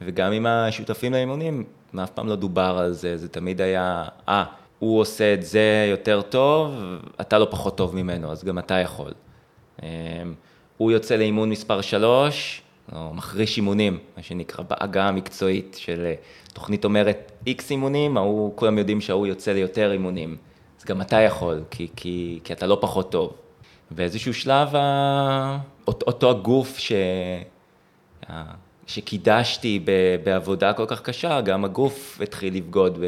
וגם 0.00 0.32
עם 0.32 0.46
השותפים 0.46 1.12
לאימונים, 1.12 1.64
אף 2.02 2.10
פעם 2.10 2.28
לא 2.28 2.36
דובר 2.36 2.78
על 2.80 2.92
זה, 2.92 3.16
זה 3.16 3.28
תמיד 3.28 3.60
היה, 3.60 4.04
אה, 4.28 4.44
ah, 4.44 4.65
הוא 4.78 5.00
עושה 5.00 5.34
את 5.34 5.42
זה 5.42 5.86
יותר 5.90 6.22
טוב, 6.22 6.74
אתה 7.20 7.38
לא 7.38 7.46
פחות 7.50 7.76
טוב 7.76 7.96
ממנו, 7.96 8.32
אז 8.32 8.44
גם 8.44 8.58
אתה 8.58 8.74
יכול. 8.74 9.12
אמ, 9.82 9.86
הוא 10.76 10.92
יוצא 10.92 11.16
לאימון 11.16 11.50
מספר 11.50 11.80
3, 11.80 12.62
או 12.92 13.14
מחריש 13.14 13.56
אימונים, 13.56 13.98
מה 14.16 14.22
שנקרא 14.22 14.64
בעגה 14.64 15.08
המקצועית 15.08 15.76
של 15.80 16.04
אה, 16.04 16.14
תוכנית 16.52 16.84
אומרת 16.84 17.32
איקס 17.46 17.70
אימונים, 17.70 18.16
ההוא, 18.16 18.52
כולם 18.54 18.78
יודעים 18.78 19.00
שההוא 19.00 19.26
יוצא 19.26 19.52
ליותר 19.52 19.92
אימונים. 19.92 20.36
אז 20.78 20.84
גם 20.84 21.00
אתה 21.00 21.20
יכול, 21.20 21.62
כי, 21.70 21.88
כי, 21.96 22.40
כי 22.44 22.52
אתה 22.52 22.66
לא 22.66 22.78
פחות 22.80 23.12
טוב. 23.12 23.32
באיזשהו 23.90 24.34
שלב, 24.34 24.68
אותו 25.86 26.30
הגוף 26.30 26.78
ש... 26.78 26.92
שקידשתי 28.86 29.84
בעבודה 30.24 30.72
כל 30.72 30.86
כך 30.86 31.02
קשה, 31.02 31.40
גם 31.40 31.64
הגוף 31.64 32.20
התחיל 32.22 32.54
לבגוד 32.54 32.98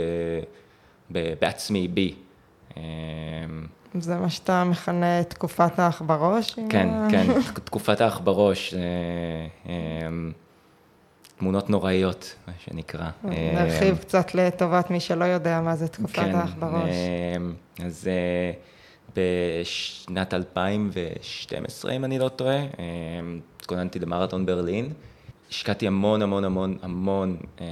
בעצמי, 1.11 1.89
בי. 1.89 2.15
אמ, 2.77 2.83
זה 4.01 4.17
מה 4.17 4.31
שאתה 4.31 4.65
מכנה 4.65 5.25
תקופת 5.25 5.79
האח 5.79 6.03
בראש? 6.03 6.55
כן, 6.71 6.89
כן, 7.11 7.27
תקופת 7.65 8.01
האח 8.01 8.19
בראש, 8.19 8.75
אמ, 8.75 10.33
תמונות 11.39 11.71
נוראיות, 11.71 12.35
מה 12.47 12.53
שנקרא. 12.59 13.11
נרחיב 13.25 13.89
אמ, 13.89 13.97
קצת 13.97 14.35
לטובת 14.35 14.91
מי 14.91 15.01
שלא 15.01 15.25
יודע 15.25 15.61
מה 15.61 15.77
זה 15.77 15.89
תקופת 15.89 16.15
כן, 16.15 16.35
האח 16.35 16.55
בראש. 16.59 16.95
אז 17.85 18.09
אה, 18.09 18.53
בשנת 19.17 20.35
2012, 20.35 21.93
אם 21.93 22.05
אני 22.05 22.19
לא 22.19 22.29
טועה, 22.29 22.59
התכוננתי 23.57 23.99
למרתון 23.99 24.47
ברלין. 24.47 24.93
השקעתי 25.51 25.87
המון 25.87 26.23
המון 26.23 26.45
המון 26.45 26.79
המון 26.83 27.37
אה, 27.61 27.67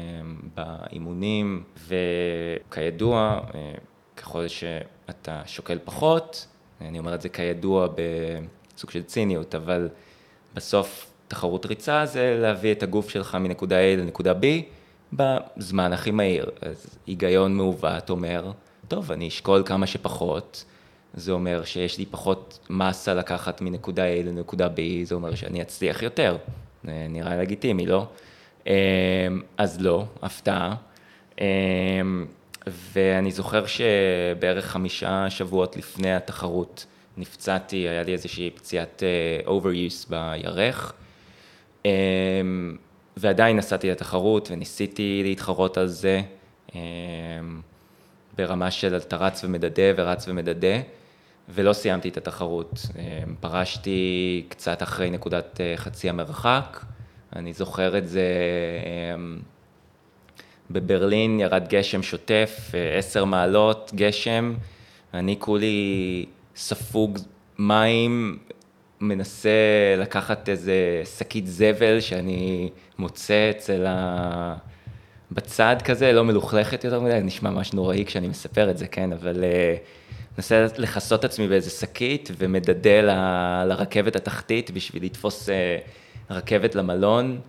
באימונים, 0.55 1.63
וכידוע, 1.89 3.41
אה, 3.55 3.73
ככל 4.17 4.49
שאתה 4.49 5.43
שוקל 5.47 5.79
פחות, 5.85 6.47
אני 6.81 6.99
אומר 6.99 7.15
את 7.15 7.21
זה 7.21 7.29
כידוע 7.29 7.89
בסוג 7.89 8.91
של 8.91 9.03
ציניות, 9.03 9.55
אבל 9.55 9.89
בסוף 10.55 11.07
תחרות 11.29 11.67
ריצה 11.67 12.07
זה 12.07 12.39
להביא 12.41 12.73
את 12.73 12.83
הגוף 12.83 13.11
שלך 13.11 13.35
מנקודה 13.35 13.77
A 13.77 13.97
לנקודה 14.01 14.33
B 14.33 14.45
בזמן 15.13 15.93
הכי 15.93 16.11
מהיר. 16.11 16.51
אז 16.61 16.99
היגיון 17.07 17.57
מעוות 17.57 18.11
אומר, 18.11 18.53
טוב, 18.89 19.13
אני 19.13 19.29
אשקול 19.29 19.63
כמה 19.67 19.87
שפחות, 19.87 20.65
זה 21.15 21.33
אומר 21.33 21.65
שיש 21.65 21.99
לי 21.99 22.07
פחות 22.07 22.59
מסה 22.71 23.15
לקחת 23.15 23.61
מנקודה 23.61 24.03
A 24.03 24.27
לנקודה 24.27 24.67
B, 24.67 24.79
זה 25.05 25.15
אומר 25.15 25.35
שאני 25.35 25.63
אצליח 25.63 26.03
יותר. 26.03 26.37
נראה 26.87 27.37
לגיטימי, 27.37 27.87
לא? 27.87 28.07
אמ, 28.67 28.73
אז 29.59 29.81
לא, 29.81 30.05
הפתעה. 30.23 30.75
אמ, 31.41 32.27
ואני 32.67 33.33
זוכר 33.33 33.65
שבערך 33.67 34.67
חמישה 34.67 35.31
שבועות 35.31 35.77
לפני 35.77 36.15
התחרות 36.15 36.87
נפצעתי, 37.17 37.77
היה 37.77 38.03
לי 38.03 38.13
איזושהי 38.13 38.51
פציעת 38.51 39.03
אה, 39.03 39.55
overuse 39.55 40.11
בירך. 40.11 40.93
ועדיין 43.17 43.57
נסעתי 43.57 43.91
לתחרות 43.91 44.51
וניסיתי 44.51 45.21
להתחרות 45.25 45.79
על 45.79 45.87
זה 45.87 46.23
ברמה 48.39 48.71
של 48.71 48.97
אתה 48.97 49.17
רץ 49.17 49.45
ומדדה 49.45 49.83
ורץ 49.97 50.29
ומדדה. 50.29 50.77
ולא 51.49 51.73
סיימתי 51.73 52.09
את 52.09 52.17
התחרות. 52.17 52.81
אמ, 52.99 53.35
פרשתי 53.41 54.45
קצת 54.49 54.83
אחרי 54.83 55.11
נקודת 55.11 55.61
אה, 55.61 55.73
חצי 55.77 56.09
המרחק, 56.09 56.85
אני 57.37 57.53
זוכר 57.53 57.99
את 57.99 58.09
זה, 58.09 58.29
אמ, 59.15 59.39
בברלין 60.71 61.41
ירד 61.41 61.69
גשם 61.69 62.03
שוטף, 62.03 62.71
אה, 62.75 62.99
עשר 62.99 63.25
מעלות 63.25 63.91
גשם, 63.95 64.55
אני 65.15 65.37
כולי 65.39 66.27
ספוג 66.57 67.19
מים, 67.59 68.39
מנסה 69.01 69.51
לקחת 69.99 70.49
איזה 70.49 71.03
שקית 71.19 71.47
זבל 71.47 72.01
שאני 72.01 72.71
מוצא 72.99 73.51
אצל 73.51 73.87
ה... 73.87 74.57
בצד 75.33 75.77
כזה, 75.85 76.13
לא 76.13 76.25
מלוכלכת 76.25 76.85
יותר 76.85 77.01
מדי, 77.01 77.21
נשמע 77.23 77.51
ממש 77.51 77.73
נוראי 77.73 78.05
כשאני 78.05 78.29
מספר 78.29 78.71
את 78.71 78.79
זה, 78.79 78.87
כן, 78.87 79.13
אבל... 79.13 79.45
Uh, 79.45 80.07
מנסה 80.39 80.67
לכסות 80.79 81.25
עצמי 81.25 81.49
באיזה 81.49 81.71
שקית 81.71 82.31
ומדדה 82.39 83.01
ל, 83.03 83.11
לרכבת 83.69 84.17
התחתית 84.17 84.71
בשביל 84.71 85.05
לתפוס 85.05 85.49
אה, 85.49 85.79
רכבת 86.31 86.75
למלון. 86.75 87.41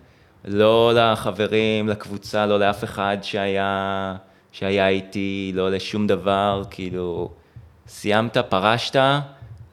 לא 0.44 0.92
לחברים, 0.94 1.88
לקבוצה, 1.88 2.46
לא 2.46 2.60
לאף 2.60 2.84
אחד 2.84 3.16
שהיה, 3.22 4.14
שהיה 4.52 4.88
איתי, 4.88 5.52
לא 5.54 5.70
לשום 5.70 6.06
דבר, 6.06 6.62
כאילו, 6.70 7.30
סיימת, 7.86 8.36
פרשת, 8.36 9.00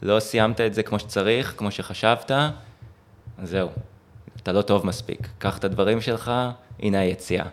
לא 0.02 0.20
סיימת 0.20 0.62
את 0.62 0.74
זה 0.74 0.84
כמו 0.84 1.00
שצריך, 1.00 1.54
כמו 1.58 1.72
שחשבת, 1.72 2.32
זהו, 3.44 3.70
אתה 4.38 4.52
לא 4.52 4.62
טוב 4.62 4.86
מספיק. 4.86 5.28
קח 5.38 5.58
את 5.58 5.64
הדברים 5.64 6.02
שלך, 6.02 6.32
הנה 6.80 7.00
היציאה. 7.00 7.46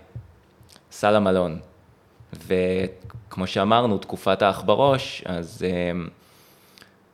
סע 0.91 1.11
למלון. 1.11 1.72
וכמו 2.33 3.47
שאמרנו, 3.47 3.99
תקופת 3.99 4.43
האח 4.43 4.63
בראש, 4.63 5.23
אז 5.27 5.65
um, 5.65 6.11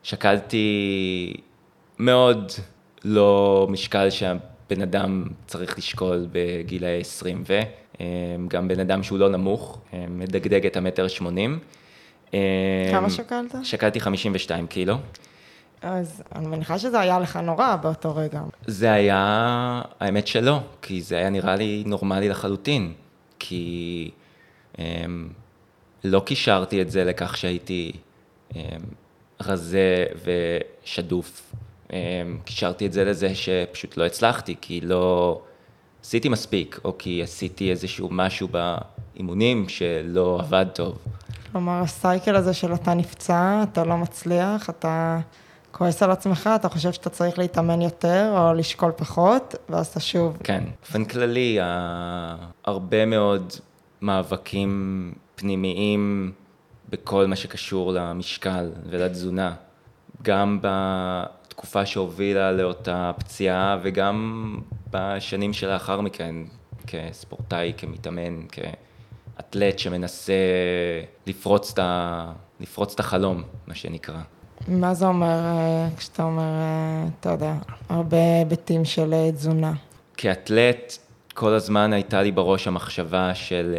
שקלתי 0.02 1.34
מאוד 1.98 2.52
לא 3.04 3.66
משקל 3.70 4.10
שהבן 4.10 4.82
אדם 4.82 5.24
צריך 5.46 5.78
לשקול 5.78 6.26
בגילאי 6.32 7.00
20 7.00 7.42
ו... 7.48 7.60
um, 7.92 7.98
גם 8.48 8.68
בן 8.68 8.80
אדם 8.80 9.02
שהוא 9.02 9.18
לא 9.18 9.28
נמוך, 9.28 9.78
um, 9.90 9.94
מדגדג 10.08 10.66
את 10.66 10.76
המטר 10.76 11.08
שמונים. 11.08 11.58
כמה 12.90 13.10
שקלת? 13.10 13.54
שקלתי 13.62 14.00
52 14.00 14.66
קילו. 14.66 14.94
אז 15.82 16.22
אני 16.34 16.46
מניחה 16.46 16.78
שזה 16.78 17.00
היה 17.00 17.18
לך 17.18 17.36
נורא 17.36 17.76
באותו 17.76 18.16
רגע. 18.16 18.42
זה 18.66 18.92
היה, 18.92 19.82
האמת 20.00 20.26
שלא, 20.26 20.60
כי 20.82 21.02
זה 21.02 21.16
היה 21.16 21.30
נראה 21.30 21.56
לי 21.56 21.82
נורמלי 21.86 22.28
לחלוטין. 22.28 22.92
כי 23.38 24.10
אמ, 24.10 24.27
לא 26.04 26.20
קישרתי 26.20 26.82
את 26.82 26.90
זה 26.90 27.04
לכך 27.04 27.36
שהייתי 27.36 27.92
אמ, 28.56 28.60
רזה 29.40 30.04
ושדוף. 30.24 31.54
אמ, 31.92 31.96
קישרתי 32.44 32.86
את 32.86 32.92
זה 32.92 33.04
לזה 33.04 33.34
שפשוט 33.34 33.96
לא 33.96 34.06
הצלחתי, 34.06 34.54
כי 34.60 34.80
לא 34.80 35.40
עשיתי 36.04 36.28
מספיק, 36.28 36.80
או 36.84 36.98
כי 36.98 37.22
עשיתי 37.22 37.70
איזשהו 37.70 38.08
משהו 38.12 38.48
באימונים 38.48 39.68
שלא 39.68 40.38
עבד 40.40 40.66
טוב. 40.74 40.98
כלומר, 41.52 41.80
הסייקל 41.82 42.36
הזה 42.36 42.54
של 42.54 42.74
אתה 42.74 42.94
נפצע, 42.94 43.62
אתה 43.62 43.84
לא 43.84 43.96
מצליח, 43.96 44.70
אתה 44.70 45.18
כועס 45.72 46.02
על 46.02 46.10
עצמך, 46.10 46.50
אתה 46.54 46.68
חושב 46.68 46.92
שאתה 46.92 47.10
צריך 47.10 47.38
להתאמן 47.38 47.82
יותר 47.82 48.34
או 48.36 48.54
לשקול 48.54 48.92
פחות, 48.96 49.54
ואז 49.68 49.86
אתה 49.86 50.00
שוב... 50.00 50.38
כן, 50.44 50.64
באופן 50.82 51.04
כללי, 51.04 51.58
הרבה 52.64 53.06
מאוד 53.06 53.52
מאבקים 54.02 55.12
פנימיים 55.34 56.32
בכל 56.88 57.26
מה 57.26 57.36
שקשור 57.36 57.92
למשקל 57.92 58.70
ולתזונה. 58.90 59.54
גם 60.22 60.58
בתקופה 60.62 61.86
שהובילה 61.86 62.52
לאותה 62.52 63.12
פציעה 63.18 63.78
וגם 63.82 64.58
בשנים 64.90 65.52
שלאחר 65.52 66.00
מכן, 66.00 66.34
כספורטאי, 66.86 67.72
כמתאמן, 67.76 68.40
כאתלט 68.48 69.78
שמנסה 69.78 70.32
לפרוץ 71.26 71.72
את, 71.72 71.78
ה... 71.78 72.32
לפרוץ 72.60 72.94
את 72.94 73.00
החלום, 73.00 73.42
מה 73.66 73.74
שנקרא. 73.74 74.20
מה 74.68 74.94
זה 74.94 75.06
אומר 75.06 75.38
אה, 75.44 75.88
כשאתה 75.96 76.22
אומר, 76.22 76.42
אה, 76.42 77.04
אתה 77.20 77.30
יודע, 77.30 77.54
הרבה 77.88 78.16
היבטים 78.38 78.84
של 78.84 79.14
אה, 79.14 79.32
תזונה? 79.32 79.72
כאתלט, 80.16 80.98
כל 81.38 81.54
הזמן 81.54 81.92
הייתה 81.92 82.22
לי 82.22 82.32
בראש 82.32 82.66
המחשבה 82.66 83.34
של 83.34 83.74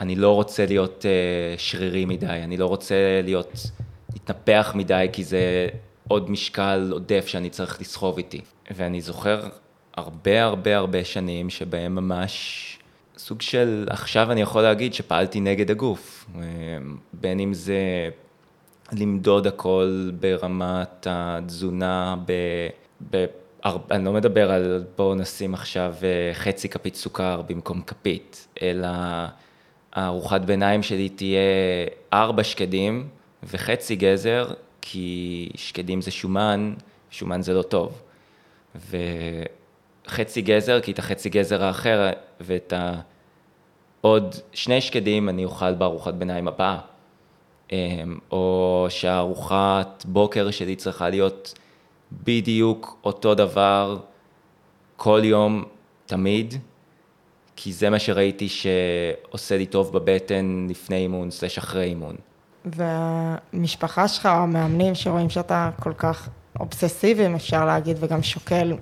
אני 0.00 0.16
לא 0.16 0.34
רוצה 0.34 0.66
להיות 0.66 1.04
שרירי 1.56 2.04
מדי, 2.04 2.26
אני 2.26 2.56
לא 2.56 2.66
רוצה 2.66 3.20
להיות, 3.24 3.52
להתנפח 4.12 4.72
מדי, 4.74 5.06
כי 5.12 5.24
זה 5.24 5.68
עוד 6.08 6.30
משקל 6.30 6.88
עודף 6.92 7.26
שאני 7.26 7.50
צריך 7.50 7.80
לסחוב 7.80 8.16
איתי. 8.16 8.40
ואני 8.70 9.00
זוכר 9.00 9.48
הרבה 9.94 10.44
הרבה 10.44 10.76
הרבה 10.76 11.04
שנים 11.04 11.50
שבהם 11.50 11.94
ממש 11.94 12.78
סוג 13.16 13.42
של, 13.42 13.86
עכשיו 13.90 14.32
אני 14.32 14.40
יכול 14.40 14.62
להגיד 14.62 14.94
שפעלתי 14.94 15.40
נגד 15.40 15.70
הגוף, 15.70 16.30
בין 17.12 17.40
אם 17.40 17.54
זה 17.54 18.08
למדוד 18.92 19.46
הכל 19.46 20.10
ברמת 20.20 21.06
התזונה, 21.10 22.16
ב... 22.26 22.32
ב 23.10 23.26
אני 23.64 24.04
לא 24.04 24.12
מדבר 24.12 24.52
על 24.52 24.84
בואו 24.96 25.14
נשים 25.14 25.54
עכשיו 25.54 25.94
אה, 26.02 26.34
חצי 26.34 26.68
כפית 26.68 26.94
סוכר 26.94 27.42
במקום 27.42 27.82
כפית, 27.82 28.48
אלא 28.62 28.88
הארוחת 29.92 30.40
ביניים 30.40 30.82
שלי 30.82 31.08
תהיה 31.08 31.40
ארבע 32.12 32.44
שקדים 32.44 33.08
וחצי 33.42 33.96
גזר, 33.96 34.50
כי 34.80 35.48
שקדים 35.54 36.00
זה 36.00 36.10
שומן, 36.10 36.74
שומן 37.10 37.42
זה 37.42 37.54
לא 37.54 37.62
טוב. 37.62 38.02
וחצי 40.06 40.42
גזר, 40.42 40.80
כי 40.80 40.92
את 40.92 40.98
החצי 40.98 41.28
גזר 41.28 41.64
האחר 41.64 42.10
ואת 42.40 42.72
העוד 44.02 44.34
שני 44.52 44.80
שקדים 44.80 45.28
אני 45.28 45.44
אוכל 45.44 45.74
בארוחת 45.74 46.14
ביניים 46.14 46.48
הבאה. 46.48 46.78
אמ, 47.72 48.18
או 48.30 48.86
שהארוחת 48.88 50.04
בוקר 50.08 50.50
שלי 50.50 50.76
צריכה 50.76 51.08
להיות 51.08 51.54
בדיוק 52.12 52.98
אותו 53.04 53.34
דבר 53.34 53.98
כל 54.96 55.20
יום, 55.24 55.64
תמיד, 56.06 56.54
כי 57.56 57.72
זה 57.72 57.90
מה 57.90 57.98
שראיתי 57.98 58.48
שעושה 58.48 59.58
לי 59.58 59.66
טוב 59.66 59.92
בבטן 59.92 60.66
לפני 60.70 60.96
אימון, 60.96 61.30
סלש 61.30 61.58
אחרי 61.58 61.84
אימון. 61.84 62.16
והמשפחה 62.64 64.08
שלך, 64.08 64.26
המאמנים 64.26 64.94
שרואים 64.94 65.30
שאתה 65.30 65.70
כל 65.82 65.92
כך 65.92 66.28
אובססיבי, 66.60 67.26
אם 67.26 67.34
אפשר 67.34 67.64
להגיד, 67.64 67.96
וגם 68.00 68.22
שוקל 68.22 68.72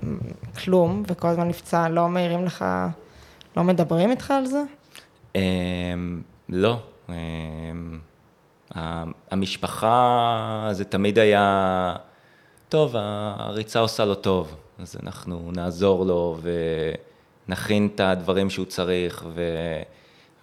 כלום, 0.65 1.03
וכל 1.07 1.29
הזמן 1.29 1.49
נפצע, 1.49 1.89
לא 1.89 2.09
מעירים 2.09 2.45
לך, 2.45 2.65
לא 3.57 3.65
מדברים 3.65 4.11
איתך 4.11 4.31
על 4.31 4.47
זה? 4.47 4.62
אמ, 5.35 6.23
לא. 6.49 6.79
אמ, 7.09 7.99
המשפחה 9.31 10.69
זה 10.73 10.85
תמיד 10.85 11.19
היה, 11.19 11.97
טוב, 12.68 12.94
הריצה 12.96 13.79
עושה 13.79 14.05
לו 14.05 14.14
טוב, 14.14 14.57
אז 14.79 14.96
אנחנו 15.02 15.50
נעזור 15.52 16.07
לו 16.07 16.38
ונכין 17.48 17.88
את 17.94 18.00
הדברים 18.00 18.50
שהוא 18.50 18.66
צריך 18.66 19.24
ו... 19.35 19.42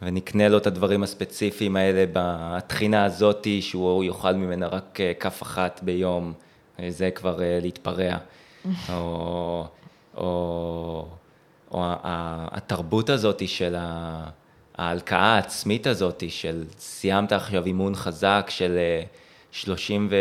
ונקנה 0.01 0.49
לו 0.49 0.57
את 0.57 0.67
הדברים 0.67 1.03
הספציפיים 1.03 1.75
האלה 1.75 2.05
בתחינה 2.13 3.05
הזאתי, 3.05 3.61
שהוא 3.61 4.03
יאכל 4.03 4.33
ממנה 4.33 4.67
רק 4.67 4.99
אה, 4.99 5.13
כף 5.19 5.43
אחת 5.43 5.79
ביום, 5.83 6.33
זה 6.89 7.11
כבר 7.11 7.41
אה, 7.41 7.59
להתפרע. 7.61 8.17
או, 8.89 9.65
או, 10.17 11.07
או 11.71 11.83
התרבות 12.51 13.09
הזאתי 13.09 13.47
של 13.47 13.75
ההלקאה 14.77 15.35
העצמית 15.35 15.87
הזאתי, 15.87 16.29
של 16.29 16.63
סיימת 16.79 17.31
עכשיו 17.31 17.65
אימון 17.65 17.95
חזק 17.95 18.45
של 18.49 18.77
אה, 18.77 19.03
30 19.51 20.07
ו... 20.11 20.15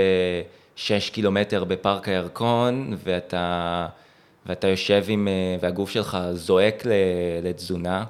שש 0.76 1.10
קילומטר 1.10 1.64
בפארק 1.64 2.08
הירקון, 2.08 2.96
ואתה, 3.04 3.86
ואתה 4.46 4.68
יושב 4.68 5.04
עם, 5.08 5.28
אה, 5.28 5.56
והגוף 5.60 5.90
שלך 5.90 6.18
זועק 6.32 6.82
לתזונה, 7.42 8.04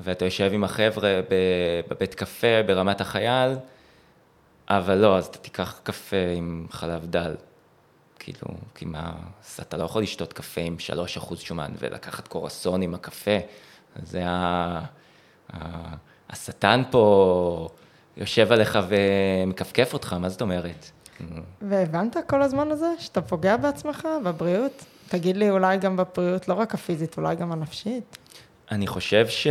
ואתה 0.00 0.24
יושב 0.24 0.50
עם 0.52 0.64
החבר'ה 0.64 1.20
בבית 1.88 2.14
קפה 2.14 2.62
ברמת 2.66 3.00
החייל, 3.00 3.52
אבל 4.68 4.94
לא, 4.94 5.16
אז 5.16 5.26
אתה 5.26 5.38
תיקח 5.38 5.80
קפה 5.82 6.16
עם 6.36 6.66
חלב 6.70 7.06
דל. 7.06 7.34
כאילו, 8.18 8.48
כי 8.74 8.84
מה, 8.84 9.12
אז 9.44 9.60
אתה 9.60 9.76
לא 9.76 9.84
יכול 9.84 10.02
לשתות 10.02 10.32
קפה 10.32 10.60
עם 10.60 10.78
שלוש 10.78 11.16
אחוז 11.16 11.40
שומן 11.40 11.72
ולקחת 11.78 12.28
קורסון 12.28 12.82
עם 12.82 12.94
הקפה. 12.94 13.38
זה 14.02 14.22
ה... 14.26 14.80
השטן 16.30 16.82
פה 16.90 17.68
יושב 18.16 18.52
עליך 18.52 18.78
ומכפכף 18.88 19.92
אותך, 19.92 20.12
מה 20.12 20.28
זאת 20.28 20.42
אומרת? 20.42 20.90
והבנת 21.62 22.16
כל 22.26 22.42
הזמן 22.42 22.70
הזה 22.70 22.86
שאתה 22.98 23.22
פוגע 23.22 23.56
בעצמך, 23.56 24.08
בבריאות? 24.24 24.84
תגיד 25.08 25.36
לי, 25.36 25.50
אולי 25.50 25.76
גם 25.76 25.96
בבריאות, 25.96 26.48
לא 26.48 26.54
רק 26.54 26.74
הפיזית, 26.74 27.16
אולי 27.16 27.36
גם 27.36 27.52
הנפשית? 27.52 28.18
אני 28.70 28.86
חושב 28.86 29.28
ש... 29.28 29.46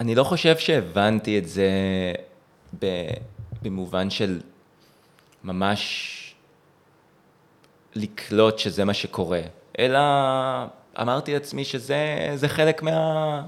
אני 0.00 0.14
לא 0.14 0.24
חושב 0.24 0.58
שהבנתי 0.58 1.38
את 1.38 1.48
זה 1.48 1.70
במובן 3.62 4.10
של 4.10 4.40
ממש 5.44 6.16
לקלוט 7.94 8.58
שזה 8.58 8.84
מה 8.84 8.94
שקורה, 8.94 9.40
אלא 9.78 9.98
אמרתי 11.00 11.32
לעצמי 11.32 11.64
שזה 11.64 12.48
חלק 12.48 12.82
מה... 12.82 13.42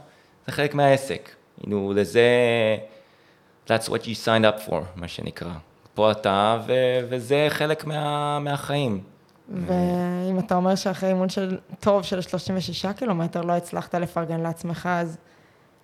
זה 0.47 0.53
חלק 0.53 0.75
מהעסק. 0.75 1.31
כאילו, 1.61 1.93
לזה, 1.97 2.29
that's 3.69 3.89
what 3.89 4.03
you 4.03 4.25
signed 4.25 4.45
up 4.45 4.69
for, 4.69 4.81
מה 4.97 5.09
שנקרא. 5.09 5.53
פה 5.95 6.11
אתה, 6.11 6.59
ו, 6.67 6.73
וזה 7.09 7.47
חלק 7.51 7.85
מה, 7.85 8.39
מהחיים. 8.39 9.01
ואם 9.49 10.39
אתה 10.39 10.55
אומר 10.55 10.75
שאחרי 10.75 11.09
אימון 11.09 11.29
של 11.29 11.59
טוב 11.81 12.03
של 12.03 12.21
36 12.21 12.87
קילומטר 12.87 13.41
לא 13.41 13.53
הצלחת 13.53 13.95
לפרגן 13.95 14.41
לעצמך, 14.41 14.89
אז 14.93 15.19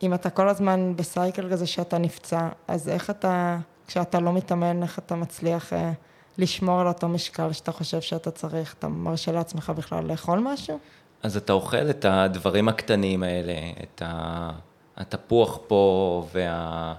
אם 0.03 0.15
אתה 0.15 0.31
כל 0.31 0.49
הזמן 0.49 0.93
בסייקל 0.97 1.51
כזה 1.53 1.67
שאתה 1.67 1.99
נפצע, 1.99 2.49
אז 2.69 2.89
איך 2.89 3.11
אתה, 3.11 3.59
כשאתה 3.87 4.21
לא 4.21 4.33
מתאמן, 4.33 4.83
איך 4.83 4.99
אתה 4.99 5.15
מצליח 5.15 5.73
אה, 5.73 5.93
לשמור 6.39 6.81
על 6.81 6.89
אותו 6.89 7.09
משקל 7.09 7.53
שאתה 7.53 7.73
חושב 7.73 8.01
שאתה 8.01 8.31
צריך? 8.31 8.75
אתה 8.79 8.89
מרשה 8.89 9.33
לעצמך 9.33 9.73
בכלל 9.77 10.05
לאכול 10.05 10.39
משהו? 10.39 10.79
אז 11.23 11.37
אתה 11.37 11.53
אוכל 11.53 11.91
את 11.91 12.05
הדברים 12.05 12.69
הקטנים 12.69 13.23
האלה, 13.23 13.53
את 13.95 14.03
התפוח 14.97 15.59
פה 15.67 16.27
וה... 16.33 16.95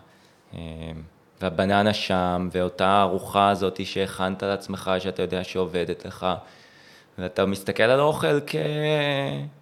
והבננה 1.42 1.94
שם, 1.94 2.50
ואותה 2.52 3.02
ארוחה 3.02 3.50
הזאת 3.50 3.86
שהכנת 3.86 4.44
לעצמך, 4.44 4.92
שאתה 5.00 5.22
יודע 5.22 5.44
שעובדת 5.44 6.06
לך, 6.06 6.26
ואתה 7.18 7.46
מסתכל 7.46 7.84
על 7.84 8.00
האוכל 8.00 8.40
כ... 8.48 8.56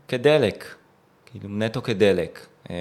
כדלק, 0.08 0.76
כאילו 1.26 1.50
נטו 1.50 1.84
כדלק. 1.84 2.48
אה, 2.70 2.76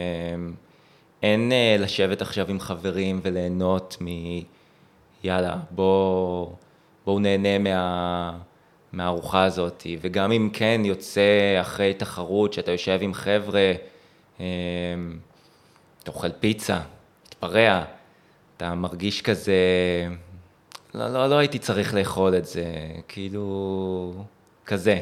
אין 1.22 1.52
אה, 1.52 1.76
לשבת 1.78 2.22
עכשיו 2.22 2.50
עם 2.50 2.60
חברים 2.60 3.20
וליהנות 3.22 3.96
מ... 4.00 4.06
יאללה, 5.24 5.56
בואו 5.70 6.52
בוא 7.06 7.20
נהנה 7.20 7.58
מה... 7.58 8.38
מהארוחה 8.92 9.44
הזאת, 9.44 9.86
וגם 10.00 10.32
אם 10.32 10.50
כן 10.52 10.80
יוצא 10.84 11.58
אחרי 11.60 11.94
תחרות 11.94 12.52
שאתה 12.52 12.70
יושב 12.70 12.98
עם 13.00 13.14
חבר'ה, 13.14 13.72
אמ, 14.40 14.44
אתה 16.02 16.10
אוכל 16.10 16.32
פיצה, 16.32 16.80
מתפרע, 17.26 17.84
אתה 18.56 18.74
מרגיש 18.74 19.22
כזה, 19.22 19.54
לא, 20.94 21.08
לא, 21.08 21.26
לא 21.26 21.38
הייתי 21.38 21.58
צריך 21.58 21.94
לאכול 21.94 22.36
את 22.36 22.46
זה, 22.46 22.64
כאילו, 23.08 24.12
כזה. 24.66 25.00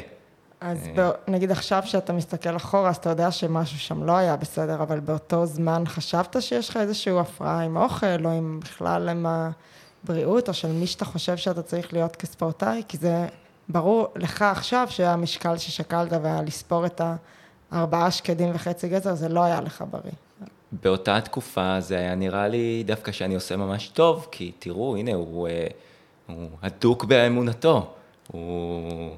אז 0.61 0.87
בא, 0.95 1.11
נגיד 1.27 1.51
עכשיו 1.51 1.81
שאתה 1.85 2.13
מסתכל 2.13 2.55
אחורה, 2.55 2.89
אז 2.89 2.95
אתה 2.95 3.09
יודע 3.09 3.31
שמשהו 3.31 3.79
שם 3.79 4.03
לא 4.03 4.11
היה 4.17 4.35
בסדר, 4.35 4.83
אבל 4.83 4.99
באותו 4.99 5.45
זמן 5.45 5.83
חשבת 5.85 6.41
שיש 6.41 6.69
לך 6.69 6.77
איזושהי 6.77 7.19
הפרעה 7.19 7.61
עם 7.61 7.77
האוכל, 7.77 8.25
או 8.25 8.29
עם 8.29 8.59
בכלל 8.63 9.09
עם 9.09 9.25
הבריאות, 10.03 10.49
או 10.49 10.53
של 10.53 10.71
מי 10.71 10.87
שאתה 10.87 11.05
חושב 11.05 11.37
שאתה 11.37 11.61
צריך 11.61 11.93
להיות 11.93 12.15
כספורטאי? 12.15 12.83
כי 12.87 12.97
זה 12.97 13.27
ברור 13.69 14.07
לך 14.15 14.41
עכשיו 14.41 14.87
שהמשקל 14.89 15.57
ששקלת 15.57 16.13
והיה 16.23 16.41
לספור 16.41 16.85
את 16.85 17.01
הארבעה 17.71 18.11
שקדים 18.11 18.51
וחצי 18.55 18.89
גזר, 18.89 19.15
זה 19.15 19.29
לא 19.29 19.43
היה 19.43 19.61
לך 19.61 19.83
בריא. 19.91 20.11
באותה 20.71 21.21
תקופה 21.21 21.79
זה 21.79 21.97
היה 21.97 22.15
נראה 22.15 22.47
לי 22.47 22.83
דווקא 22.85 23.11
שאני 23.11 23.35
עושה 23.35 23.57
ממש 23.57 23.87
טוב, 23.87 24.27
כי 24.31 24.51
תראו, 24.59 24.95
הנה, 24.95 25.13
הוא, 25.13 25.47
אה, 25.47 25.67
הוא 26.27 26.49
הדוק 26.61 27.05
באמונתו. 27.05 27.93
הוא... 28.31 29.15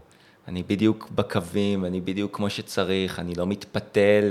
אני 0.48 0.64
בדיוק 0.64 1.10
בקווים, 1.16 1.86
אני 1.86 2.02
בדיוק 2.02 2.36
כמו 2.36 2.50
שצריך, 2.50 3.20
אני 3.20 3.36
לא 3.36 3.48
מתפתל, 3.48 4.24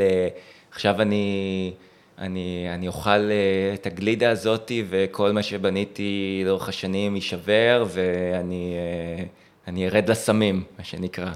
עכשיו 0.70 1.02
אני, 1.02 1.72
אני, 2.18 2.66
אני 2.74 2.88
אוכל 2.88 3.10
אה, 3.10 3.74
את 3.74 3.86
הגלידה 3.86 4.30
הזאתי 4.30 4.84
וכל 4.88 5.32
מה 5.32 5.42
שבניתי 5.42 6.42
לאורך 6.46 6.68
השנים 6.68 7.14
יישבר 7.14 7.84
ואני 7.88 8.74
אה, 9.18 9.24
אני 9.68 9.88
ארד 9.88 10.10
לסמים, 10.10 10.64
מה 10.78 10.84
שנקרא. 10.84 11.32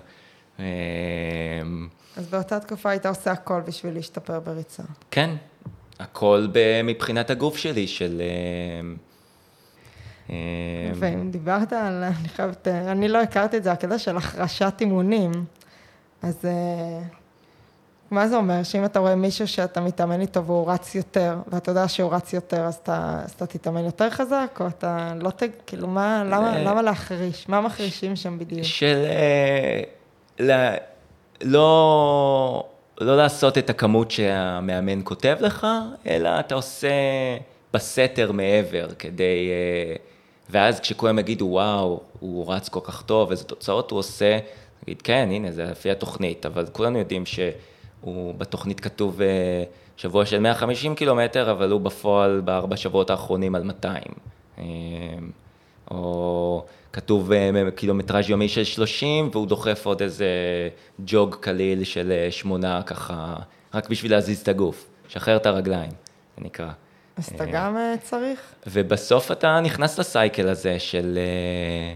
אה, 0.61 0.64
אז 2.16 2.27
באותה 2.27 2.61
תקופה 2.61 2.90
היית 2.90 3.07
עושה 3.07 3.33
הכל 3.33 3.61
בשביל 3.66 3.95
להשתפר 3.95 4.40
בריצה. 4.40 4.83
כן, 5.11 5.31
הכל 6.01 6.47
מבחינת 6.85 7.31
הגוף 7.31 7.57
שלי, 7.57 7.87
של... 7.87 8.23
ואם 10.95 11.31
דיברת 11.31 11.73
על, 11.73 12.05
אני 12.05 12.29
חייבת, 12.29 12.69
אני 12.69 13.09
לא 13.09 13.23
הכרתי 13.23 13.57
את 13.57 13.65
זה, 13.65 13.73
הקטע 13.73 13.99
של 13.99 14.17
החרשת 14.17 14.75
אימונים, 14.81 15.33
אז 16.23 16.45
אה, 16.45 17.01
מה 18.11 18.29
זה 18.29 18.37
אומר? 18.37 18.63
שאם 18.63 18.85
אתה 18.85 18.99
רואה 18.99 19.15
מישהו 19.15 19.49
שאתה 19.49 19.81
מתאמן 19.81 20.21
איתו 20.21 20.45
והוא 20.45 20.71
רץ 20.71 20.95
יותר, 20.95 21.37
ואתה 21.47 21.71
יודע 21.71 21.89
שהוא 21.89 22.13
רץ 22.13 22.33
יותר, 22.33 22.61
אז 22.61 22.75
אתה, 22.75 23.21
אז 23.25 23.31
אתה 23.31 23.47
תתאמן 23.47 23.85
יותר 23.85 24.11
חזק, 24.11 24.59
או 24.61 24.67
אתה 24.67 25.13
לא 25.21 25.31
ת... 25.31 25.43
כאילו, 25.67 25.89
מה, 25.89 26.25
למה, 26.25 26.57
אה, 26.57 26.63
למה 26.63 26.83
להחריש? 26.83 27.49
מה 27.49 27.61
מחרישים 27.61 28.17
שם 28.17 28.39
בדיוק? 28.39 28.63
של... 28.63 29.07
אה, 30.41 30.77
לא... 31.43 32.69
לא 33.01 33.17
לעשות 33.17 33.59
את 33.59 33.71
הכמות 33.71 34.11
שהמאמן 34.11 35.01
כותב 35.05 35.37
לך, 35.41 35.67
אלא 36.07 36.41
אתה 36.41 36.55
עושה 36.55 36.89
בסתר 37.75 38.33
מעבר 38.33 38.87
כדי... 38.99 39.51
ואז 40.51 40.81
כשכולם 40.81 41.19
יגידו, 41.19 41.45
וואו, 41.45 42.01
הוא 42.21 42.53
רץ 42.53 42.69
כל 42.69 42.81
כך 42.85 43.03
טוב, 43.03 43.31
איזה 43.31 43.45
תוצאות 43.45 43.91
הוא 43.91 43.99
עושה, 43.99 44.39
נגיד, 44.83 45.03
כן, 45.03 45.29
הנה, 45.31 45.53
זה 45.53 45.65
לפי 45.65 45.91
התוכנית, 45.91 46.47
אבל 46.47 46.67
כולנו 46.73 46.99
יודעים 46.99 47.27
שהוא 47.27 48.35
בתוכנית 48.35 48.81
כתוב 48.81 49.23
אה, 49.23 49.63
שבוע 49.97 50.27
של 50.27 50.39
150 50.39 50.95
קילומטר, 50.95 51.51
אבל 51.51 51.71
הוא 51.71 51.81
בפועל 51.81 52.41
בארבע 52.45 52.77
שבועות 52.77 53.11
האחרונים 53.11 53.55
על 53.55 53.63
200. 53.63 54.03
אה, 54.59 54.65
או 55.91 56.65
כתוב 56.92 57.33
אה, 57.33 57.70
קילומטראז' 57.76 58.31
יומי 58.31 58.48
של 58.48 58.64
30, 58.64 59.29
והוא 59.33 59.46
דוחף 59.46 59.87
עוד 59.87 60.03
איזה 60.03 60.29
ג'וג 61.07 61.37
קליל 61.40 61.85
של 61.85 62.26
שמונה, 62.31 62.83
ככה, 62.83 63.37
רק 63.74 63.88
בשביל 63.88 64.11
להזיז 64.11 64.40
את 64.40 64.48
הגוף, 64.48 64.90
שחרר 65.09 65.37
את 65.37 65.46
הרגליים, 65.46 65.90
זה 66.38 66.44
נקרא. 66.44 66.70
אז 67.16 67.29
אתה 67.35 67.44
גם 67.44 67.76
אה, 67.76 67.94
צריך? 68.03 68.40
ובסוף 68.66 69.33
אתה 69.33 69.61
נכנס 69.61 69.98
לסייקל 69.98 70.48
הזה 70.48 70.79
של, 70.79 71.18
אה, 71.18 71.94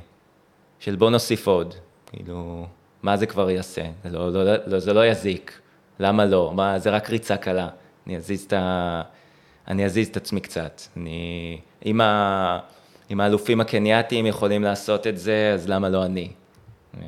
של 0.78 0.96
בוא 0.96 1.10
נוסיף 1.10 1.46
עוד. 1.46 1.74
כאילו, 2.06 2.66
מה 3.02 3.16
זה 3.16 3.26
כבר 3.26 3.50
יעשה? 3.50 3.82
זה 4.04 4.10
לא, 4.10 4.32
לא, 4.32 4.56
לא, 4.66 4.78
זה 4.78 4.92
לא 4.92 5.06
יזיק. 5.06 5.60
למה 6.00 6.24
לא? 6.24 6.52
מה, 6.54 6.78
זה 6.78 6.90
רק 6.90 7.10
ריצה 7.10 7.36
קלה. 7.36 7.68
אני 8.06 8.16
אזיז 8.16 8.44
את, 8.44 8.52
ה... 8.52 9.02
אני 9.68 9.84
אזיז 9.84 10.08
את 10.08 10.16
עצמי 10.16 10.40
קצת. 10.40 10.80
אני... 10.96 11.58
אם, 11.86 12.00
ה... 12.00 12.58
אם 13.10 13.20
האלופים 13.20 13.60
הקנייתיים 13.60 14.26
יכולים 14.26 14.62
לעשות 14.62 15.06
את 15.06 15.18
זה, 15.18 15.50
אז 15.54 15.68
למה 15.68 15.88
לא 15.88 16.04
אני? 16.04 16.30
אה, 16.96 17.02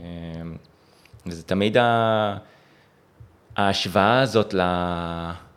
וזה 1.27 1.43
תמיד. 1.43 1.77
ההשוואה 3.57 4.21
הזאת. 4.21 4.55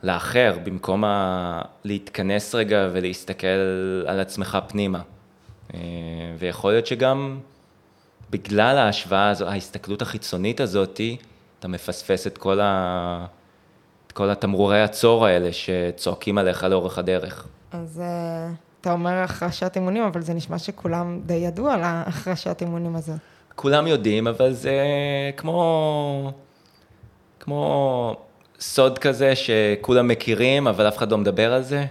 לאחר, 0.04 0.58
במקום. 0.64 1.04
להתכנס 1.84 2.56
רגע 2.56 2.90
ולהסתכל 2.92 3.48
על 4.08 4.20
עצמך 4.20 4.58
פנימה. 4.68 5.02
אה, 5.74 5.80
ויכול 6.38 6.72
להיות 6.72 6.86
שגם 6.86 7.40
בגלל 8.30 8.78
ההשוואה 8.78 9.30
הזו, 9.30 9.48
ההסתכלות 9.48 10.02
החיצונית 10.02 10.62
הזאתי, 10.62 11.18
אתה 11.60 11.68
מפספס 11.68 12.28
את 12.28 12.38
כל, 12.38 12.60
ה... 12.60 13.26
את 14.08 14.12
כל 14.12 14.30
התמרורי 14.30 14.82
הצור 14.82 15.26
האלה 15.26 15.50
שצועקים 15.54 16.38
עליך 16.38 16.64
לאורך 16.64 16.98
הדרך. 16.98 17.48
אז 17.72 18.02
אה, 18.04 18.50
אתה 18.82 18.92
אומר 18.92 19.12
החרשת 19.12 19.72
אימונים, 19.76 20.04
אבל 20.04 20.22
זה 20.22 20.34
נשמע 20.34 20.58
שכולם 20.58 21.20
די 21.26 21.34
ידעו 21.34 21.70
על 21.70 21.82
ההחרשת 21.84 22.62
אימונים 22.62 22.96
הזאת. 22.96 23.18
כולם 23.56 23.88
יודעים, 23.88 24.28
אבל 24.28 24.54
זה 24.54 24.74
כמו... 25.38 26.32
כמו 27.40 28.16
סוד 28.60 29.00
כזה 29.00 29.34
שכולם 29.36 30.08
מכירים, 30.08 30.68
אבל 30.68 30.88
אף 30.88 30.98
אחד 30.98 31.12
לא 31.12 31.18
מדבר 31.18 31.54
על 31.54 31.62
זה. 31.62 31.86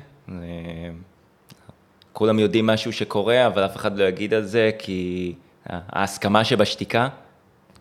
כולם 2.12 2.38
יודעים 2.38 2.66
משהו 2.66 2.92
שקורה, 2.92 3.46
אבל 3.46 3.64
אף 3.64 3.76
אחד 3.76 3.98
לא 3.98 4.04
יגיד 4.04 4.34
על 4.34 4.44
זה, 4.44 4.70
כי 4.78 5.34
ההסכמה 5.66 6.44
שבשתיקה, 6.44 7.08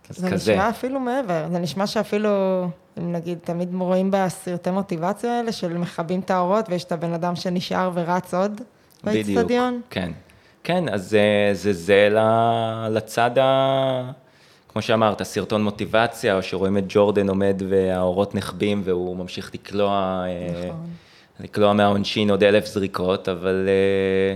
אז 0.09 0.15
זה 0.17 0.27
כזה. 0.27 0.37
זה 0.37 0.53
נשמע 0.53 0.69
אפילו 0.69 0.99
מעבר, 0.99 1.45
זה 1.51 1.59
נשמע 1.59 1.87
שאפילו, 1.87 2.29
אם 2.99 3.11
נגיד, 3.11 3.37
תמיד 3.43 3.69
רואים 3.79 4.11
בסרטי 4.11 4.71
מוטיבציה 4.71 5.37
האלה 5.37 5.51
של 5.51 5.77
מכבים 5.77 6.19
את 6.19 6.31
האורות, 6.31 6.69
ויש 6.69 6.83
את 6.83 6.91
הבן 6.91 7.13
אדם 7.13 7.35
שנשאר 7.35 7.91
ורץ 7.93 8.33
עוד 8.33 8.61
באצטדיון. 9.03 9.45
בדיוק, 9.45 9.85
כן. 9.89 10.11
כן, 10.63 10.89
אז 10.89 11.09
זה 11.09 11.49
זה, 11.53 11.73
זה 11.73 12.09
לצד 12.89 13.37
ה... 13.37 14.11
כמו 14.77 14.81
שאמרת, 14.81 15.23
סרטון 15.23 15.63
מוטיבציה, 15.63 16.35
או 16.35 16.43
שרואים 16.43 16.77
את 16.77 16.83
ג'ורדן 16.87 17.29
עומד 17.29 17.61
והאורות 17.69 18.35
נחבים 18.35 18.81
והוא 18.83 19.17
ממשיך 19.17 19.53
לקלוע, 19.53 20.23
אה, 20.25 20.67
נכון. 20.69 20.85
לקלוע 21.39 21.73
מהעונשין 21.73 22.29
עוד 22.29 22.43
אלף 22.43 22.65
זריקות, 22.65 23.29
אבל 23.29 23.67
אה, 23.67 24.35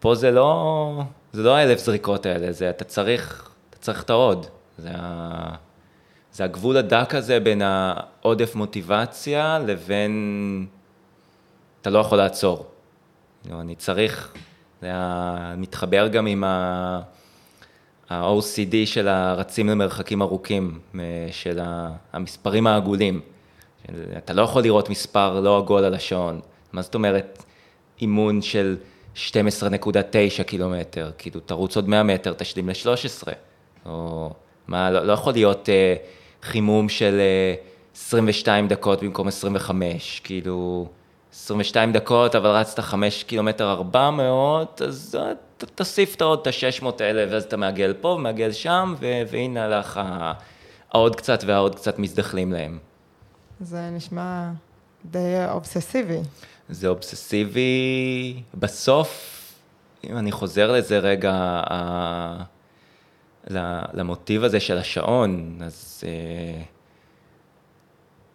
פה 0.00 0.14
זה 0.14 0.30
לא, 0.30 1.02
זה 1.32 1.42
לא 1.42 1.56
האלף 1.56 1.78
זריקות 1.78 2.26
האלה, 2.26 2.52
זה 2.52 2.70
אתה 2.70 2.84
צריך, 2.84 3.50
אתה 3.70 3.78
צריך 3.78 4.02
את 4.02 4.10
העוד. 4.10 4.46
זה, 4.78 4.90
ה, 4.94 5.54
זה 6.32 6.44
הגבול 6.44 6.76
הדק 6.76 7.14
הזה 7.14 7.40
בין 7.40 7.62
העודף 7.64 8.54
מוטיבציה 8.54 9.58
לבין, 9.58 10.66
אתה 11.80 11.90
לא 11.90 11.98
יכול 11.98 12.18
לעצור. 12.18 12.66
אני 13.52 13.74
צריך, 13.74 14.32
זה 14.82 14.88
מתחבר 15.56 16.08
גם 16.08 16.26
עם 16.26 16.44
ה... 16.44 17.00
ה-OCD 18.10 18.74
של 18.86 19.08
הרצים 19.08 19.68
למרחקים 19.68 20.22
ארוכים, 20.22 20.78
אה, 20.94 21.28
של 21.30 21.58
המספרים 22.12 22.66
העגולים. 22.66 23.20
אתה 24.18 24.32
לא 24.32 24.42
יכול 24.42 24.62
לראות 24.62 24.90
מספר 24.90 25.40
לא 25.40 25.58
עגול 25.58 25.84
על 25.84 25.94
השעון. 25.94 26.40
מה 26.72 26.82
זאת 26.82 26.94
אומרת 26.94 27.44
אימון 28.00 28.42
של 28.42 28.76
12.9 29.16 30.42
קילומטר? 30.46 31.10
כאילו, 31.18 31.40
תרוץ 31.40 31.76
עוד 31.76 31.88
100 31.88 32.02
מטר, 32.02 32.32
תשלים 32.32 32.68
ל-13. 32.68 33.28
או 33.86 34.30
מה, 34.68 34.90
לא, 34.90 35.06
לא 35.06 35.12
יכול 35.12 35.32
להיות 35.32 35.68
אה, 35.68 35.94
חימום 36.42 36.88
של 36.88 37.20
אה, 37.20 37.54
22 37.96 38.68
דקות 38.68 39.02
במקום 39.02 39.28
25, 39.28 40.20
כאילו, 40.24 40.88
22 41.38 41.92
דקות, 41.92 42.34
אבל 42.34 42.50
רצת 42.50 42.80
5 42.80 43.24
קילומטר 43.24 43.70
400, 43.70 44.82
אז 44.82 45.18
תוסיף 45.74 46.14
את 46.14 46.22
עוד 46.22 46.38
את 46.40 46.46
ה-600 46.46 46.86
האלה, 47.00 47.32
ואז 47.32 47.44
אתה 47.44 47.56
מעגל 47.56 47.94
פה 48.00 48.08
ומעגל 48.08 48.52
שם, 48.52 48.94
ו- 49.00 49.22
והנה 49.30 49.68
לך 49.68 50.00
העוד 50.92 51.16
קצת 51.16 51.44
והעוד 51.46 51.74
קצת 51.74 51.98
מזדחלים 51.98 52.52
להם. 52.52 52.78
זה 53.60 53.90
נשמע 53.90 54.50
די 55.04 55.34
אובססיבי. 55.50 56.18
זה 56.68 56.88
אובססיבי. 56.88 58.42
בסוף, 58.54 59.42
אם 60.04 60.18
אני 60.18 60.32
חוזר 60.32 60.72
לזה 60.72 60.98
רגע, 60.98 61.32
ה... 61.70 62.42
למוטיב 63.94 64.44
הזה 64.44 64.60
של 64.60 64.78
השעון, 64.78 65.58
אז... 65.64 66.04
אה, 66.06 66.62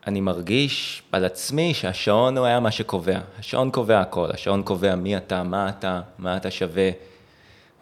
אני 0.07 0.21
מרגיש 0.21 1.03
על 1.11 1.25
עצמי 1.25 1.73
שהשעון 1.73 2.37
הוא 2.37 2.45
היה 2.45 2.59
מה 2.59 2.71
שקובע. 2.71 3.19
השעון 3.39 3.71
קובע 3.71 3.99
הכל, 3.99 4.29
השעון 4.33 4.63
קובע 4.63 4.95
מי 4.95 5.17
אתה, 5.17 5.43
מה 5.43 5.69
אתה, 5.69 6.01
מה 6.17 6.37
אתה 6.37 6.51
שווה. 6.51 6.89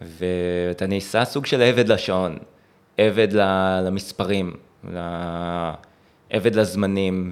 ואתה 0.01 0.87
נעשה 0.87 1.25
סוג 1.25 1.45
של 1.45 1.61
עבד 1.61 1.87
לשעון, 1.87 2.37
עבד 2.97 3.27
למספרים, 3.83 4.53
עבד 6.29 6.55
לזמנים, 6.55 7.31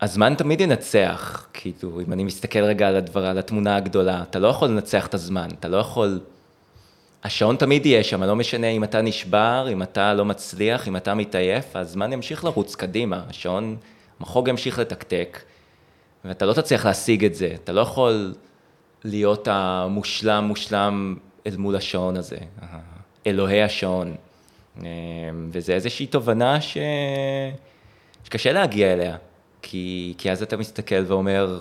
והזמן 0.00 0.34
תמיד 0.34 0.60
ינצח, 0.60 1.46
כאילו, 1.52 2.00
אם 2.00 2.12
אני 2.12 2.24
מסתכל 2.24 2.58
רגע 2.58 2.88
על 2.88 2.96
הדבר, 2.96 3.26
על 3.26 3.38
התמונה 3.38 3.76
הגדולה, 3.76 4.22
אתה 4.22 4.38
לא 4.38 4.48
יכול 4.48 4.68
לנצח 4.68 5.06
את 5.06 5.14
הזמן, 5.14 5.48
אתה 5.60 5.68
לא 5.68 5.76
יכול 5.76 6.20
השעון 7.24 7.56
תמיד 7.56 7.86
יהיה 7.86 8.04
שם, 8.04 8.22
לא 8.22 8.36
משנה 8.36 8.66
אם 8.66 8.84
אתה 8.84 9.02
נשבר, 9.02 9.68
אם 9.72 9.82
אתה 9.82 10.14
לא 10.14 10.24
מצליח, 10.24 10.88
אם 10.88 10.96
אתה 10.96 11.14
מתעייף, 11.14 11.76
הזמן 11.76 12.12
ימשיך 12.12 12.44
לרוץ 12.44 12.74
קדימה, 12.74 13.24
השעון, 13.28 13.76
המחוג 14.20 14.48
ימשיך 14.48 14.78
לתקתק, 14.78 15.42
ואתה 16.24 16.46
לא 16.46 16.52
תצליח 16.52 16.86
להשיג 16.86 17.24
את 17.24 17.34
זה, 17.34 17.52
אתה 17.54 17.72
לא 17.72 17.80
יכול 17.80 18.34
להיות 19.04 19.48
המושלם 19.50 20.44
מושלם 20.44 21.16
אל 21.46 21.56
מול 21.56 21.76
השעון 21.76 22.16
הזה, 22.16 22.38
אלוהי 23.26 23.62
השעון. 23.62 24.16
אמ, 24.78 24.84
וזה 25.52 25.74
איזושהי 25.74 26.06
תובנה 26.06 26.60
ש... 26.60 26.78
שקשה 28.24 28.52
להגיע 28.52 28.92
אליה, 28.92 29.16
כי, 29.62 30.14
כי 30.18 30.32
אז 30.32 30.42
אתה 30.42 30.56
מסתכל 30.56 31.04
ואומר, 31.06 31.60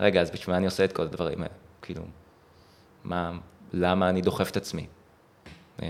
רגע, 0.00 0.20
אז 0.20 0.30
בשביל 0.30 0.52
מה 0.52 0.56
אני 0.56 0.66
עושה 0.66 0.84
את 0.84 0.92
כל 0.92 1.02
הדברים 1.02 1.38
האלה? 1.38 1.54
כאילו, 1.82 2.02
מה, 3.04 3.32
למה 3.74 4.08
אני 4.08 4.20
דוחף 4.20 4.50
את 4.50 4.56
עצמי? 4.56 4.86
אמ, 5.82 5.86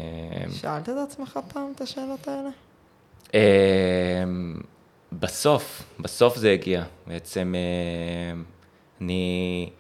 שאלת 0.51 0.89
את 0.89 0.95
עצמך 1.07 1.39
פעם 1.53 1.73
את 1.77 1.81
השאלות 1.81 2.29
האלה? 2.29 2.51
אמ, 3.35 4.61
בסוף, 5.13 5.83
בסוף 6.01 6.37
זה 6.37 6.53
הגיע. 6.53 6.85
בעצם 7.07 7.55
אני 9.01 9.71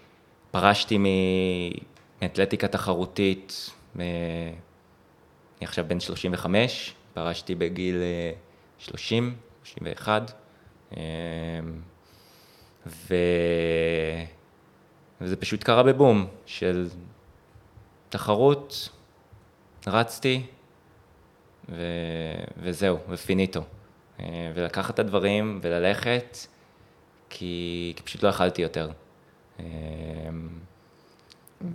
פרשתי 0.50 0.98
מאתלטיקה 2.22 2.68
תחרותית, 2.68 3.70
אני 3.96 4.06
עכשיו 5.60 5.84
בן 5.88 6.00
35, 6.00 6.94
פרשתי 7.14 7.54
בגיל 7.54 7.96
30, 8.78 9.34
31, 9.64 10.32
ו... 12.86 13.14
וזה 15.20 15.36
פשוט 15.36 15.62
קרה 15.62 15.82
בבום 15.82 16.26
של 16.46 16.88
תחרות, 18.14 18.88
רצתי, 19.86 20.46
ו... 21.68 21.82
וזהו, 22.56 22.98
ופיניטו. 23.08 23.60
ולקחת 24.54 24.94
את 24.94 24.98
הדברים 24.98 25.58
וללכת, 25.62 26.36
כי, 27.30 27.92
כי 27.96 28.02
פשוט 28.02 28.22
לא 28.22 28.28
יכלתי 28.28 28.62
יותר. 28.62 28.90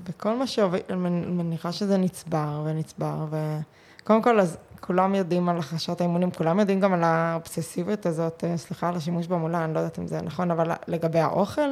וכל 0.06 0.36
מה 0.36 0.46
אני 0.90 0.98
מניחה 1.26 1.72
שזה 1.72 1.98
נצבר 1.98 2.62
ונצבר, 2.66 3.26
וקודם 3.30 4.22
כל, 4.22 4.40
אז 4.40 4.58
כולם 4.80 5.16
יודעים 5.16 5.50
על 5.50 5.58
החשת 5.58 6.02
האימונים, 6.02 6.32
כולם 6.32 6.60
יודעים 6.60 6.80
גם 6.80 6.94
על 6.94 7.04
האובססיביות 7.04 8.06
הזאת, 8.06 8.44
אה, 8.44 8.58
סליחה 8.58 8.90
על 8.90 8.96
השימוש 8.96 9.28
במולה, 9.28 9.66
אני 9.66 9.74
לא 9.74 9.80
יודעת 9.80 10.00
אם 10.00 10.08
זה 10.08 10.22
נכון, 10.22 10.52
אבל 10.52 10.72
לגבי 10.88 11.20
האוכל, 11.20 11.70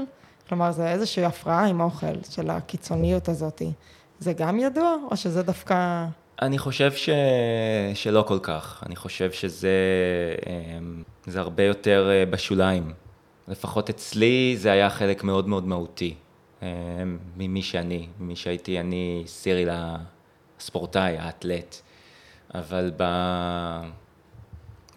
כלומר, 0.50 0.72
זה 0.72 0.92
איזושהי 0.92 1.26
הפרעה 1.26 1.66
עם 1.66 1.82
אוכל 1.82 2.22
של 2.30 2.50
הקיצוניות 2.50 3.30
הזאת. 3.30 3.62
זה 4.20 4.34
גם 4.34 4.60
ידוע, 4.60 4.96
או 5.12 5.18
שזה 5.18 5.44
דווקא... 5.44 6.06
אני 6.42 6.58
חושב 6.58 6.92
ש... 6.92 7.10
שלא 7.94 8.24
כל 8.28 8.40
כך. 8.42 8.84
אני 8.86 8.96
חושב 8.96 9.32
שזה 9.32 9.70
אמ, 10.48 11.04
זה 11.26 11.40
הרבה 11.40 11.64
יותר 11.64 12.10
אה, 12.12 12.26
בשוליים. 12.26 12.94
לפחות 13.48 13.90
אצלי 13.90 14.56
זה 14.58 14.72
היה 14.72 14.90
חלק 14.90 15.24
מאוד 15.24 15.48
מאוד 15.48 15.68
מהותי. 15.68 16.16
אמ, 16.62 16.68
ממי 17.38 17.62
שאני, 17.62 18.08
ממי 18.20 18.36
שהייתי 18.36 18.80
אני 18.80 19.24
סיריל 19.28 19.70
הספורטאי, 19.72 21.18
האתלט. 21.18 21.76
אבל 22.56 22.92
ב... 22.98 23.04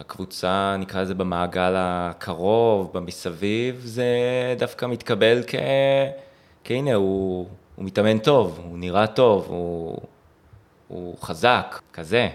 בקבוצה, 0.00 0.76
נקרא 0.78 1.02
לזה 1.02 1.14
במעגל 1.14 1.74
הקרוב, 1.76 2.90
במסביב, 2.92 3.80
זה 3.84 4.06
דווקא 4.58 4.86
מתקבל 4.86 5.42
כ... 5.46 5.54
כהנה, 6.64 6.94
הוא, 6.94 7.48
הוא 7.80 7.86
מתאמן 7.86 8.18
טוב, 8.18 8.60
הוא 8.64 8.78
נראה 8.78 9.06
טוב, 9.06 9.46
הוא, 9.48 9.98
הוא 10.88 11.16
חזק, 11.20 11.80
כזה. 11.92 12.28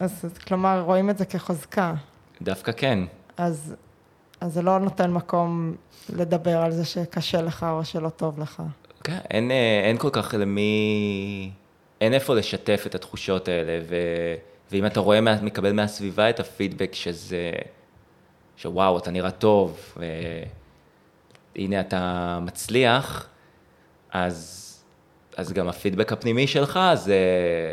אז 0.00 0.24
כלומר, 0.46 0.80
רואים 0.80 1.10
את 1.10 1.18
זה 1.18 1.24
כחוזקה. 1.24 1.94
דווקא 2.42 2.72
כן. 2.72 2.98
אז, 3.36 3.74
אז 4.40 4.54
זה 4.54 4.62
לא 4.62 4.78
נותן 4.78 5.12
מקום 5.12 5.74
לדבר 6.08 6.56
על 6.62 6.72
זה 6.72 6.84
שקשה 6.84 7.42
לך 7.42 7.66
או 7.70 7.84
שלא 7.84 8.08
טוב 8.08 8.40
לך. 8.40 8.62
כן, 9.04 9.18
אין, 9.30 9.50
אה, 9.50 9.80
אין 9.84 9.98
כל 9.98 10.10
כך 10.12 10.34
למי... 10.38 11.50
אין 12.00 12.14
איפה 12.14 12.34
לשתף 12.34 12.82
את 12.86 12.94
התחושות 12.94 13.48
האלה, 13.48 13.80
ו... 13.88 13.96
ואם 14.70 14.86
אתה 14.86 15.00
רואה, 15.00 15.20
מקבל 15.20 15.72
מהסביבה 15.72 16.30
את 16.30 16.40
הפידבק 16.40 16.94
שזה... 16.94 17.50
שוואו, 18.56 18.98
אתה 18.98 19.10
נראה 19.10 19.30
טוב, 19.30 19.96
והנה 21.56 21.80
אתה 21.80 22.38
מצליח, 22.42 23.28
אז, 24.12 24.68
אז 25.36 25.52
גם 25.52 25.68
הפידבק 25.68 26.12
הפנימי 26.12 26.46
שלך 26.46 26.80
זה 26.94 27.16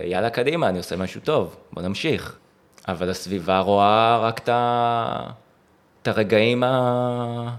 יאללה 0.05 0.29
קדימה, 0.29 0.69
אני 0.69 0.77
עושה 0.77 0.95
משהו 0.95 1.21
טוב, 1.21 1.55
בוא 1.73 1.83
נמשיך. 1.83 2.37
אבל 2.87 3.09
הסביבה 3.09 3.59
רואה 3.59 4.17
רק 4.17 4.49
את, 4.49 6.07
הרגעים 6.07 6.63
ה... 6.63 7.55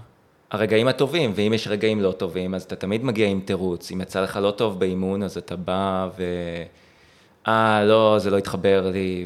הרגעים 0.51 0.87
הטובים, 0.87 1.31
ואם 1.35 1.53
יש 1.53 1.67
רגעים 1.67 2.01
לא 2.01 2.11
טובים, 2.11 2.55
אז 2.55 2.63
אתה 2.63 2.75
תמיד 2.75 3.03
מגיע 3.03 3.27
עם 3.27 3.41
תירוץ. 3.45 3.91
אם 3.91 4.01
יצא 4.01 4.21
לך 4.21 4.39
לא 4.41 4.51
טוב 4.51 4.79
באימון, 4.79 5.23
אז 5.23 5.37
אתה 5.37 5.55
בא 5.55 6.09
ו... 6.17 6.23
אה, 7.47 7.83
לא, 7.85 8.15
זה 8.19 8.29
לא 8.29 8.37
התחבר 8.37 8.89
לי, 8.93 9.25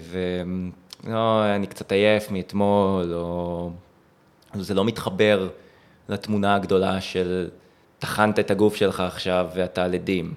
ולא, 1.04 1.56
אני 1.56 1.68
קצת 1.68 1.92
עייף 1.92 2.32
מאתמול, 2.32 3.14
או... 3.14 3.70
זה 4.54 4.74
לא 4.74 4.86
מתחבר 4.86 5.50
לתמונה 6.10 6.56
הגדולה 6.56 7.02
של 7.02 7.50
טחנת 8.00 8.40
את 8.40 8.52
הגוף 8.52 8.76
שלך 8.76 9.00
עכשיו 9.00 9.48
ואתה 9.56 9.88
לדים. 9.88 10.34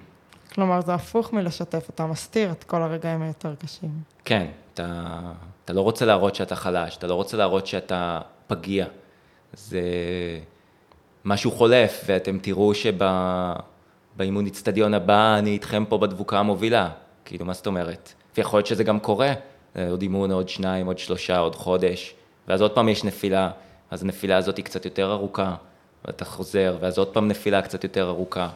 כלומר, 0.53 0.81
זה 0.81 0.93
הפוך 0.93 1.33
מלשתף, 1.33 1.89
אתה 1.89 2.05
מסתיר 2.05 2.51
את 2.51 2.63
כל 2.63 2.81
הרגעים 2.81 3.21
היותר 3.21 3.55
קשים. 3.55 3.89
כן, 4.25 4.47
אתה, 4.73 5.19
אתה 5.65 5.73
לא 5.73 5.81
רוצה 5.81 6.05
להראות 6.05 6.35
שאתה 6.35 6.55
חלש, 6.55 6.97
אתה 6.97 7.07
לא 7.07 7.13
רוצה 7.13 7.37
להראות 7.37 7.67
שאתה 7.67 8.19
פגיע. 8.47 8.85
זה 9.53 9.81
משהו 11.25 11.51
חולף, 11.51 12.03
ואתם 12.05 12.37
תראו 12.41 12.71
שבאימון 12.73 14.47
אצטדיון 14.47 14.93
הבא 14.93 15.37
אני 15.37 15.49
איתכם 15.49 15.83
פה 15.89 15.97
בדבוקה 15.97 16.39
המובילה. 16.39 16.89
כאילו, 17.25 17.45
מה 17.45 17.53
זאת 17.53 17.67
אומרת? 17.67 18.13
ויכול 18.37 18.57
להיות 18.57 18.67
שזה 18.67 18.83
גם 18.83 18.99
קורה, 18.99 19.33
אה, 19.75 19.89
עוד 19.89 20.01
אימון, 20.01 20.31
עוד 20.31 20.49
שניים, 20.49 20.85
עוד 20.85 20.97
שלושה, 20.97 21.37
עוד 21.37 21.55
חודש, 21.55 22.15
ואז 22.47 22.61
עוד 22.61 22.71
פעם 22.71 22.89
יש 22.89 23.03
נפילה, 23.03 23.51
אז 23.91 24.03
הנפילה 24.03 24.37
הזאת 24.37 24.57
היא 24.57 24.65
קצת 24.65 24.85
יותר 24.85 25.11
ארוכה, 25.11 25.55
ואתה 26.05 26.25
חוזר, 26.25 26.77
ואז 26.79 26.97
עוד 26.97 27.07
פעם 27.07 27.27
נפילה 27.27 27.61
קצת 27.61 27.83
יותר 27.83 28.09
ארוכה. 28.09 28.49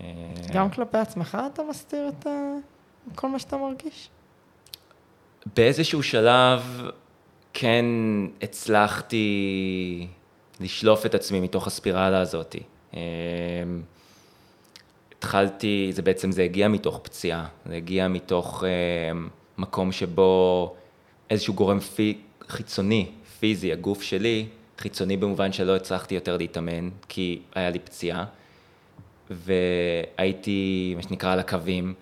אה, 0.00 0.06
גם 0.52 0.70
כלפי 0.70 0.98
עצמך 0.98 1.38
אתה 1.54 1.62
מסתיר 1.70 2.08
את 2.08 2.26
כל 3.14 3.28
מה 3.28 3.38
שאתה 3.38 3.56
מרגיש? 3.56 4.08
באיזשהו 5.56 6.02
שלב 6.02 6.90
כן 7.52 7.84
הצלחתי 8.42 10.06
לשלוף 10.60 11.06
את 11.06 11.14
עצמי 11.14 11.40
מתוך 11.40 11.66
הספירלה 11.66 12.20
הזאת. 12.20 12.56
אה, 12.94 13.00
התחלתי, 15.18 15.90
זה 15.92 16.02
בעצם, 16.02 16.32
זה 16.32 16.42
הגיע 16.42 16.68
מתוך 16.68 17.00
פציעה, 17.02 17.46
זה 17.66 17.76
הגיע 17.76 18.08
מתוך 18.08 18.64
אה, 18.64 19.20
מקום 19.58 19.92
שבו 19.92 20.74
איזשהו 21.30 21.54
גורם 21.54 21.80
פי, 21.80 22.18
חיצוני, 22.48 23.06
פיזי, 23.38 23.72
הגוף 23.72 24.02
שלי, 24.02 24.46
חיצוני 24.78 25.16
במובן 25.16 25.52
שלא 25.52 25.76
הצלחתי 25.76 26.14
יותר 26.14 26.36
להתאמן, 26.36 26.90
כי 27.08 27.42
היה 27.54 27.70
לי 27.70 27.78
פציעה, 27.78 28.24
והייתי, 29.30 30.92
מה 30.96 31.02
שנקרא, 31.02 31.32
על 31.32 31.38
הקווים, 31.38 31.94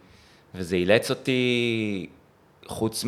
וזה 0.54 0.76
אילץ 0.76 1.10
אותי, 1.10 2.06
חוץ 2.66 3.04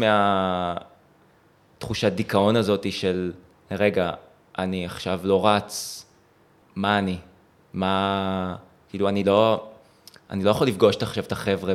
מהתחושת 1.79 2.13
דיכאון 2.13 2.57
הזאת 2.57 2.93
של, 2.93 3.33
רגע, 3.71 4.11
אני 4.59 4.87
עכשיו 4.87 5.21
לא 5.25 5.47
רץ, 5.47 6.05
מה 6.77 6.99
אני? 6.99 7.19
מה, 7.73 8.57
כאילו, 8.91 9.09
אני 9.09 9.25
לא, 9.25 9.69
אני 10.31 10.45
לא 10.45 10.51
יכול 10.51 10.67
לפגוש 10.67 10.97
עכשיו 11.01 11.25
את 11.25 11.33
החבר'ה 11.33 11.75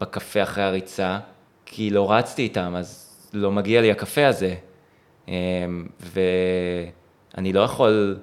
בקפה 0.00 0.42
אחרי 0.42 0.64
הריצה, 0.64 1.18
כי 1.66 1.90
לא 1.90 2.12
רצתי 2.12 2.42
איתם, 2.42 2.74
אז 2.76 3.16
לא 3.32 3.52
מגיע 3.52 3.80
לי 3.80 3.90
הקפה 3.90 4.26
הזה. 4.26 4.54
אמ, 5.30 5.86
ואני 6.00 7.52
לא 7.52 7.60
יכול 7.60 8.18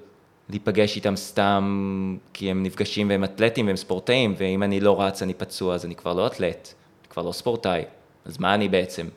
להיפגש 0.50 0.96
איתם 0.96 1.16
סתם 1.16 2.18
כי 2.34 2.52
הם 2.52 2.64
נפגשים 2.64 3.10
והם 3.10 3.24
אתלטים 3.24 3.68
והם 3.68 3.76
ספורטאים, 3.76 4.34
ואם 4.38 4.64
אני 4.64 4.80
לא 4.80 5.02
רץ 5.02 5.22
אני 5.22 5.34
פצוע, 5.34 5.76
אז 5.76 5.86
אני 5.86 5.96
כבר 5.96 6.14
לא 6.14 6.28
אתלט, 6.28 6.74
אני 7.02 7.10
כבר 7.10 7.24
לא 7.24 7.32
ספורטאי, 7.32 7.84
אז 8.26 8.40
מה 8.40 8.54
אני 8.54 8.70
בעצם? 8.70 9.08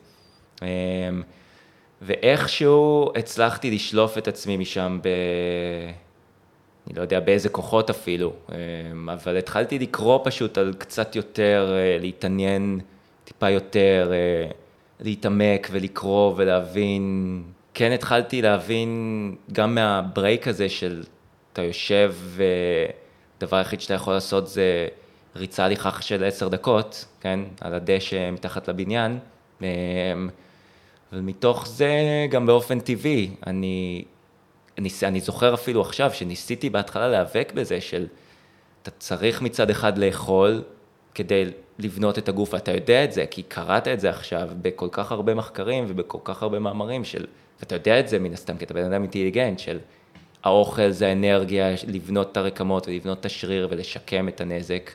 אמ, 0.61 0.67
ואיכשהו 2.01 3.11
הצלחתי 3.15 3.71
לשלוף 3.71 4.17
את 4.17 4.27
עצמי 4.27 4.57
משם 4.57 4.99
ב... 5.03 5.07
אני 6.87 6.95
לא 6.95 7.01
יודע 7.01 7.19
באיזה 7.19 7.49
כוחות 7.49 7.89
אפילו, 7.89 8.33
אמ, 8.51 9.09
אבל 9.09 9.37
התחלתי 9.37 9.79
לקרוא 9.79 10.19
פשוט 10.23 10.57
על 10.57 10.73
קצת 10.77 11.15
יותר, 11.15 11.73
אה, 11.73 11.97
להתעניין 11.99 12.79
טיפה 13.23 13.49
יותר, 13.49 14.11
אה, 14.13 14.51
להתעמק 14.99 15.67
ולקרוא 15.71 16.33
ולהבין. 16.35 17.43
כן 17.73 17.91
התחלתי 17.91 18.41
להבין 18.41 19.35
גם 19.51 19.75
מהברייק 19.75 20.47
הזה 20.47 20.69
של 20.69 21.03
אתה 21.53 21.61
יושב 21.61 22.15
ודבר 23.37 23.57
היחיד 23.57 23.81
שאתה 23.81 23.93
יכול 23.93 24.13
לעשות 24.13 24.47
זה 24.47 24.87
ריצה 25.35 25.65
הליכה 25.65 26.01
של 26.01 26.23
עשר 26.23 26.47
דקות, 26.47 27.05
כן, 27.21 27.39
על 27.61 27.73
הדשא 27.73 28.31
מתחת 28.31 28.67
לבניין, 28.67 29.19
אמ, 29.61 29.65
ומתוך 31.13 31.67
זה 31.67 31.91
גם 32.29 32.45
באופן 32.45 32.79
טבעי, 32.79 33.31
אני, 33.47 34.03
אני, 34.77 34.89
אני 35.03 35.19
זוכר 35.19 35.53
אפילו 35.53 35.81
עכשיו 35.81 36.13
שניסיתי 36.13 36.69
בהתחלה 36.69 37.07
להיאבק 37.07 37.51
בזה 37.55 37.81
של 37.81 38.07
אתה 38.83 38.91
צריך 38.91 39.41
מצד 39.41 39.69
אחד 39.69 39.97
לאכול 39.97 40.63
כדי 41.15 41.45
לבנות 41.79 42.17
את 42.17 42.29
הגוף, 42.29 42.53
ואתה 42.53 42.71
יודע 42.71 43.03
את 43.03 43.11
זה, 43.11 43.25
כי 43.25 43.43
קראת 43.43 43.87
את 43.87 43.99
זה 43.99 44.09
עכשיו 44.09 44.49
בכל 44.61 44.87
כך 44.91 45.11
הרבה 45.11 45.33
מחקרים 45.33 45.85
ובכל 45.87 46.17
כך 46.23 46.43
הרבה 46.43 46.59
מאמרים 46.59 47.03
של, 47.03 47.25
ואתה 47.61 47.75
יודע 47.75 47.99
את 47.99 48.07
זה 48.07 48.19
מן 48.19 48.33
הסתם, 48.33 48.57
כי 48.57 48.65
אתה 48.65 48.73
בן 48.73 48.83
אדם 48.83 49.01
אינטליגנט, 49.01 49.59
של 49.59 49.79
האוכל 50.43 50.91
זה 50.91 51.07
האנרגיה, 51.07 51.67
לבנות 51.87 52.31
את 52.31 52.37
הרקמות 52.37 52.87
ולבנות 52.87 53.19
את 53.19 53.25
השריר 53.25 53.67
ולשקם 53.71 54.27
את 54.27 54.41
הנזק, 54.41 54.91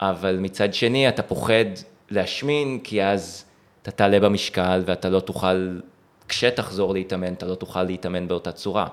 אבל 0.00 0.38
מצד 0.40 0.74
שני 0.74 1.08
אתה 1.08 1.22
פוחד 1.22 1.64
להשמין, 2.10 2.78
כי 2.84 3.04
אז 3.04 3.44
אתה 3.82 3.90
תעלה 3.90 4.20
במשקל 4.20 4.82
ואתה 4.86 5.08
לא 5.08 5.20
תוכל, 5.20 5.80
כשתחזור 6.28 6.94
להתאמן, 6.94 7.32
אתה 7.32 7.46
לא 7.46 7.54
תוכל 7.54 7.82
להתאמן 7.82 8.28
באותה 8.28 8.52
צורה, 8.52 8.86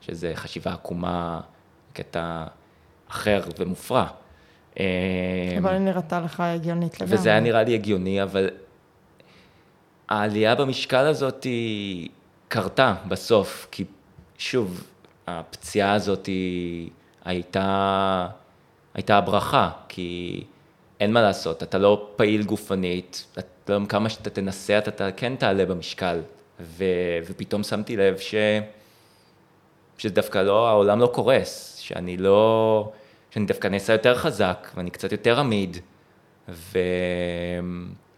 שזה 0.00 0.32
חשיבה 0.34 0.72
עקומה, 0.72 1.40
קטע 1.92 2.44
אחר 3.10 3.42
ומופרע. 3.58 4.06
אבל 5.58 5.72
היא 5.72 5.78
נראתה 5.80 6.20
לך 6.20 6.40
הגיונית 6.40 7.00
לגמרי. 7.00 7.18
וזה 7.18 7.28
היה 7.28 7.40
נראה 7.40 7.62
לי 7.62 7.74
הגיוני, 7.74 8.22
אבל 8.22 8.50
העלייה 10.08 10.54
במשקל 10.54 11.06
הזאת 11.06 11.44
היא 11.44 12.08
קרתה 12.48 12.94
בסוף, 13.08 13.68
כי 13.70 13.84
שוב, 14.38 14.84
הפציעה 15.26 15.92
הזאת 15.92 16.26
היא 16.26 16.90
הייתה, 17.24 18.28
הייתה 18.94 19.18
הברכה, 19.18 19.70
כי 19.88 20.42
אין 21.00 21.12
מה 21.12 21.22
לעשות, 21.22 21.62
אתה 21.62 21.78
לא 21.78 22.08
פעיל 22.16 22.42
גופנית, 22.42 23.26
אתה, 23.38 23.78
לא, 23.78 23.86
כמה 23.88 24.08
שאתה 24.08 24.30
תנסה, 24.30 24.78
אתה 24.78 25.12
כן 25.12 25.36
תעלה 25.36 25.66
במשקל, 25.66 26.20
ו, 26.60 26.84
ופתאום 27.26 27.62
שמתי 27.62 27.96
לב 27.96 28.18
ש, 28.18 28.34
שדווקא 29.98 30.38
לא, 30.38 30.68
העולם 30.68 31.00
לא 31.00 31.06
קורס, 31.06 31.76
שאני 31.76 32.16
לא... 32.16 32.92
שאני 33.30 33.46
דווקא 33.46 33.68
נעשה 33.68 33.92
יותר 33.92 34.14
חזק, 34.14 34.68
ואני 34.74 34.90
קצת 34.90 35.12
יותר 35.12 35.40
עמיד, 35.40 35.76
ו... 36.48 36.78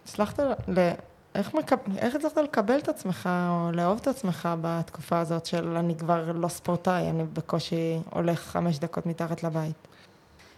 הצלחת 0.05 0.41
ל... 0.68 0.91
איך, 1.39 1.55
מקב... 1.55 1.76
איך 1.99 2.14
הצלחת 2.14 2.36
לקבל 2.36 2.78
את 2.78 2.89
עצמך, 2.89 3.28
או 3.49 3.72
לאהוב 3.72 3.99
את 4.03 4.09
עצמך 4.09 4.49
בתקופה 4.61 5.20
הזאת 5.20 5.47
של 5.47 5.76
אני 5.76 5.95
כבר 5.97 6.32
לא 6.34 6.49
ספורטאי, 6.49 7.11
אני 7.11 7.24
בקושי 7.32 7.99
הולך 8.11 8.41
חמש 8.41 8.78
דקות 8.78 9.07
מתחת 9.07 9.43
לבית? 9.43 9.89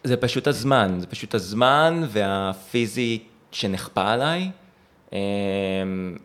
זה 0.04 0.16
פשוט 0.16 0.46
הזמן, 0.46 0.96
זה 1.00 1.06
פשוט 1.06 1.34
הזמן 1.34 2.02
והפיזי 2.08 3.22
שנכפה 3.52 4.12
עליי. 4.12 4.50
אמ, 5.12 5.18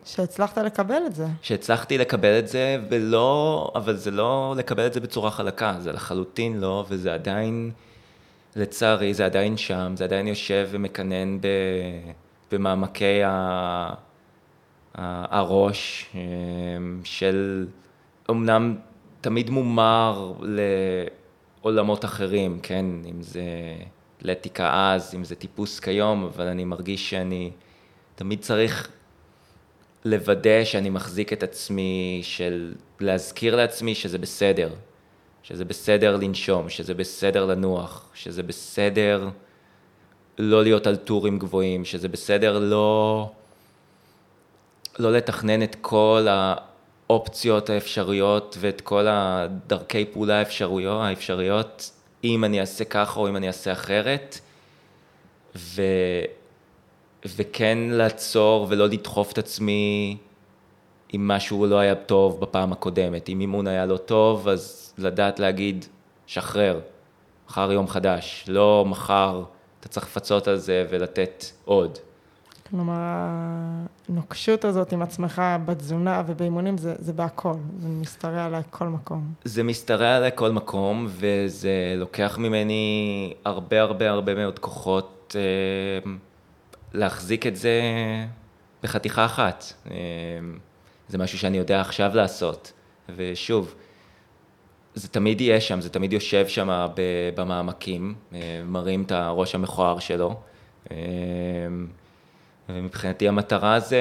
שהצלחת 0.04 0.58
לקבל 0.58 1.02
את 1.06 1.14
זה. 1.14 1.26
שהצלחתי 1.42 1.98
לקבל 1.98 2.38
את 2.38 2.48
זה, 2.48 2.78
ולא, 2.90 3.70
אבל 3.74 3.96
זה 3.96 4.10
לא 4.10 4.54
לקבל 4.56 4.86
את 4.86 4.92
זה 4.92 5.00
בצורה 5.00 5.30
חלקה, 5.30 5.74
זה 5.78 5.92
לחלוטין 5.92 6.60
לא, 6.60 6.84
וזה 6.88 7.14
עדיין... 7.14 7.70
לצערי 8.56 9.14
זה 9.14 9.24
עדיין 9.24 9.56
שם, 9.56 9.92
זה 9.96 10.04
עדיין 10.04 10.26
יושב 10.26 10.68
ומקנן 10.70 11.40
ב, 11.40 11.46
במעמקי 12.52 13.22
ה, 13.22 13.30
ה, 13.30 13.94
הראש 14.96 16.06
אמ, 16.14 17.00
של 17.04 17.66
אמנם 18.30 18.76
תמיד 19.20 19.50
מומר 19.50 20.32
לעולמות 21.62 22.04
אחרים, 22.04 22.60
כן, 22.62 22.86
אם 23.10 23.22
זה 23.22 23.42
אתלטיקה 24.18 24.92
אז, 24.94 25.14
אם 25.14 25.24
זה 25.24 25.34
טיפוס 25.34 25.80
כיום, 25.80 26.24
אבל 26.24 26.46
אני 26.46 26.64
מרגיש 26.64 27.10
שאני 27.10 27.50
תמיד 28.14 28.40
צריך 28.40 28.90
לוודא 30.04 30.64
שאני 30.64 30.90
מחזיק 30.90 31.32
את 31.32 31.42
עצמי, 31.42 32.20
של 32.22 32.74
להזכיר 33.00 33.56
לעצמי 33.56 33.94
שזה 33.94 34.18
בסדר, 34.18 34.74
שזה 35.42 35.64
בסדר 35.64 36.16
לנשום, 36.16 36.68
שזה 36.68 36.94
בסדר 36.94 37.46
לנוח, 37.46 38.10
שזה 38.14 38.42
בסדר 38.42 39.28
לא 40.38 40.62
להיות 40.62 40.86
על 40.86 40.96
טורים 40.96 41.38
גבוהים, 41.38 41.84
שזה 41.84 42.08
בסדר 42.08 42.58
לא, 42.58 43.30
לא 44.98 45.12
לתכנן 45.12 45.62
את 45.62 45.76
כל 45.80 46.26
האופציות 46.30 47.70
האפשריות 47.70 48.56
ואת 48.60 48.80
כל 48.80 49.06
הדרכי 49.08 50.04
פעולה 50.04 50.38
האפשרויות, 50.38 51.02
האפשריות, 51.02 51.90
אם 52.24 52.44
אני 52.44 52.60
אעשה 52.60 52.84
ככה 52.84 53.20
או 53.20 53.28
אם 53.28 53.36
אני 53.36 53.48
אעשה 53.48 53.72
אחרת, 53.72 54.38
ו, 55.56 55.82
וכן 57.36 57.78
לעצור 57.90 58.66
ולא 58.70 58.88
לדחוף 58.88 59.32
את 59.32 59.38
עצמי 59.38 60.16
אם 61.14 61.28
משהו 61.28 61.66
לא 61.66 61.78
היה 61.78 61.94
טוב 61.94 62.40
בפעם 62.40 62.72
הקודמת, 62.72 63.28
אם 63.28 63.40
אימון 63.40 63.66
היה 63.66 63.86
לא 63.86 63.96
טוב 63.96 64.48
אז 64.48 64.94
לדעת 64.98 65.38
להגיד, 65.38 65.84
שחרר, 66.26 66.80
מחר 67.48 67.72
יום 67.72 67.88
חדש, 67.88 68.44
לא 68.48 68.84
מחר 68.88 69.42
אתה 69.80 69.88
צריך 69.88 70.06
לפצות 70.06 70.48
על 70.48 70.56
זה 70.56 70.86
ולתת 70.90 71.44
עוד. 71.64 71.98
כלומר, 72.70 72.94
הנוקשות 74.08 74.64
הזאת 74.64 74.92
עם 74.92 75.02
עצמך 75.02 75.42
בתזונה 75.64 76.22
ובאימונים 76.26 76.78
זה, 76.78 76.94
זה 76.98 77.12
בהכל, 77.12 77.54
זה 77.78 77.88
משתרע 77.88 78.44
עליי 78.44 78.62
כל 78.70 78.88
מקום. 78.88 79.32
זה 79.44 79.62
משתרע 79.62 80.16
עליי 80.16 80.30
כל 80.34 80.52
מקום, 80.52 81.06
וזה 81.08 81.94
לוקח 81.96 82.38
ממני 82.38 83.34
הרבה 83.44 83.80
הרבה 83.80 84.10
הרבה 84.10 84.34
מאוד 84.34 84.58
כוחות 84.58 85.36
אה, 85.38 86.10
להחזיק 86.92 87.46
את 87.46 87.56
זה 87.56 87.80
בחתיכה 88.82 89.24
אחת. 89.24 89.64
אה, 89.90 89.96
זה 91.08 91.18
משהו 91.18 91.38
שאני 91.38 91.58
יודע 91.58 91.80
עכשיו 91.80 92.10
לעשות, 92.14 92.72
ושוב, 93.16 93.74
זה 94.94 95.08
תמיד 95.08 95.40
יהיה 95.40 95.60
שם, 95.60 95.80
זה 95.80 95.90
תמיד 95.90 96.12
יושב 96.12 96.48
שם 96.48 96.86
במעמקים, 97.36 98.14
אה, 98.34 98.62
מרים 98.64 99.02
את 99.02 99.12
הראש 99.12 99.54
המכוער 99.54 99.98
שלו. 99.98 100.34
אה, 100.90 100.96
ומבחינתי 102.68 103.28
המטרה 103.28 103.80
זה, 103.80 104.00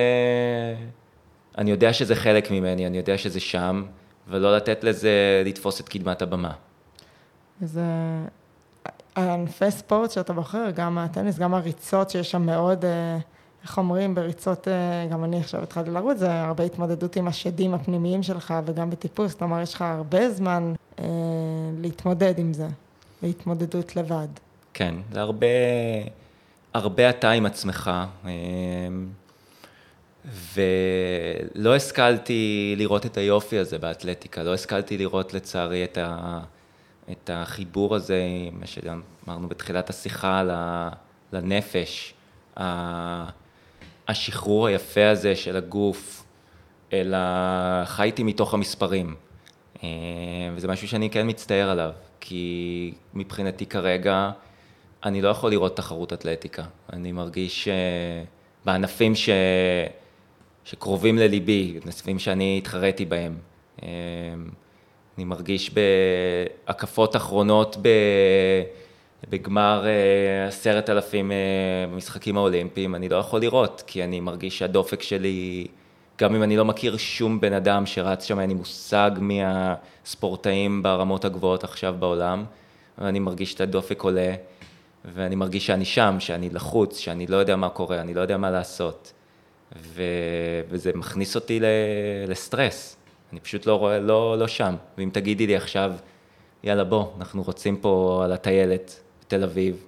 אני 1.58 1.72
יודע 1.72 1.94
שזה 1.94 2.16
חלק 2.16 2.52
ממני, 2.52 2.88
אני 2.88 2.98
יודע 2.98 3.18
שזה 3.18 3.40
שם, 3.40 3.84
ולא 4.28 4.56
לתת 4.56 4.84
לזה 4.84 5.44
לתפוס 5.46 5.82
את 5.82 5.90
קדמת 5.90 6.22
הבמה. 6.22 6.52
זה 7.62 7.82
ענפי 9.18 9.72
ספורט 9.72 10.12
שאתה 10.12 10.34
בוחר, 10.34 10.70
גם 10.76 10.98
הטניס, 10.98 11.38
גם 11.38 11.54
הריצות 11.54 12.10
שיש 12.10 12.32
שם 12.32 12.46
מאוד... 12.46 12.86
אה, 12.86 13.18
איך 13.66 13.78
אומרים, 13.78 14.16
בריצות, 14.16 14.68
אה, 14.68 15.08
גם 15.12 15.24
אני 15.24 15.40
עכשיו 15.40 15.64
התחלתי 15.64 15.90
לרוץ, 15.90 16.18
זה 16.18 16.42
הרבה 16.42 16.64
התמודדות 16.64 17.16
עם 17.16 17.28
השדים 17.28 17.74
הפנימיים 17.74 18.24
שלך 18.24 18.54
וגם 18.66 18.90
בטיפוס, 18.90 19.34
כלומר 19.34 19.62
יש 19.62 19.74
לך 19.74 19.82
הרבה 19.82 20.30
זמן 20.30 20.74
אה, 21.00 21.06
להתמודד 21.82 22.40
עם 22.40 22.54
זה, 22.54 22.68
להתמודדות 23.24 23.96
לבד. 23.96 24.28
כן, 24.74 24.96
זה 25.12 25.22
הרבה, 25.22 25.48
הרבה 26.76 27.10
אתה 27.10 27.32
עם 27.32 27.46
עצמך, 27.46 27.92
אה, 28.26 28.32
ולא 30.54 31.76
השכלתי 31.76 32.74
לראות 32.78 33.06
את 33.06 33.18
היופי 33.18 33.58
הזה 33.58 33.78
באתלטיקה, 33.78 34.44
לא 34.44 34.54
השכלתי 34.54 34.98
לראות 34.98 35.34
לצערי 35.34 35.84
את, 35.84 35.98
ה, 35.98 36.40
את 37.12 37.30
החיבור 37.34 37.96
הזה, 37.96 38.24
מה 38.52 38.66
שאמרנו 38.68 39.48
בתחילת 39.48 39.90
השיחה, 39.90 40.44
לנפש. 41.34 42.14
השחרור 44.08 44.68
היפה 44.68 45.10
הזה 45.10 45.36
של 45.36 45.56
הגוף, 45.56 46.24
אלא 46.94 47.18
חייתי 47.86 48.24
מתוך 48.24 48.54
המספרים. 48.54 49.16
אה, 49.84 49.90
וזה 50.56 50.68
משהו 50.68 50.88
שאני 50.88 51.10
כן 51.10 51.30
מצטער 51.30 51.70
עליו, 51.70 51.92
כי 52.20 52.94
מבחינתי 53.14 53.66
כרגע 53.66 54.32
אני 55.06 55.22
לא 55.22 55.30
יכול 55.30 55.52
לראות 55.52 55.78
תחרות 55.78 56.14
אתלטיקה. 56.14 56.64
אני 56.94 57.12
מרגיש 57.12 57.68
בענפים 58.66 59.16
ש... 59.16 59.30
שקרובים 60.66 61.18
לליבי, 61.18 61.80
ענפים 61.86 62.20
שאני 62.20 62.58
התחרתי 62.58 63.06
בהם. 63.06 63.38
אה, 63.84 63.88
אני 65.18 65.26
מרגיש 65.26 65.72
בהקפות 66.68 67.16
אחרונות 67.16 67.78
ב... 67.82 67.90
בגמר 69.30 69.86
אה, 69.86 70.48
עשרת 70.48 70.90
אלפים 70.90 71.32
אה, 71.32 71.38
במשחקים 71.92 72.38
האולימפיים, 72.38 72.96
אני 72.96 73.10
לא 73.10 73.16
יכול 73.16 73.42
לראות, 73.42 73.84
כי 73.88 74.04
אני 74.04 74.20
מרגיש 74.20 74.58
שהדופק 74.58 75.02
שלי, 75.02 75.68
גם 76.18 76.36
אם 76.36 76.44
אני 76.44 76.58
לא 76.58 76.66
מכיר 76.66 76.98
שום 76.98 77.40
בן 77.40 77.54
אדם 77.54 77.86
שרץ 77.86 78.24
שם, 78.24 78.40
אין 78.40 78.50
לי 78.50 78.56
מושג 78.56 79.12
מי 79.20 79.42
הספורטאים 79.44 80.84
ברמות 80.84 81.26
הגבוהות 81.26 81.64
עכשיו 81.64 81.96
בעולם, 82.00 82.46
ואני 82.98 83.20
מרגיש 83.20 83.54
את 83.54 83.62
הדופק 83.62 84.02
עולה, 84.02 84.34
ואני 85.14 85.36
מרגיש 85.36 85.68
שאני 85.68 85.86
שם, 85.86 86.16
שאני 86.20 86.50
לחוץ, 86.50 86.98
שאני 86.98 87.28
לא 87.28 87.38
יודע 87.38 87.56
מה 87.56 87.70
קורה, 87.70 88.02
אני 88.02 88.14
לא 88.14 88.22
יודע 88.22 88.38
מה 88.38 88.52
לעשות. 88.52 89.14
ו... 89.78 90.02
וזה 90.70 90.92
מכניס 90.96 91.36
אותי 91.36 91.60
לסטרס, 92.28 92.96
אני 93.32 93.40
פשוט 93.40 93.66
לא 93.66 93.76
רואה, 93.76 94.00
לא, 94.00 94.36
לא 94.40 94.48
שם. 94.48 94.76
ואם 94.98 95.10
תגידי 95.14 95.48
לי 95.48 95.56
עכשיו, 95.56 95.94
יאללה 96.64 96.84
בוא, 96.84 97.06
אנחנו 97.18 97.44
רוצים 97.44 97.78
פה 97.78 98.22
על 98.24 98.32
הטיילת, 98.32 99.00
בתל 99.22 99.44
אביב, 99.44 99.84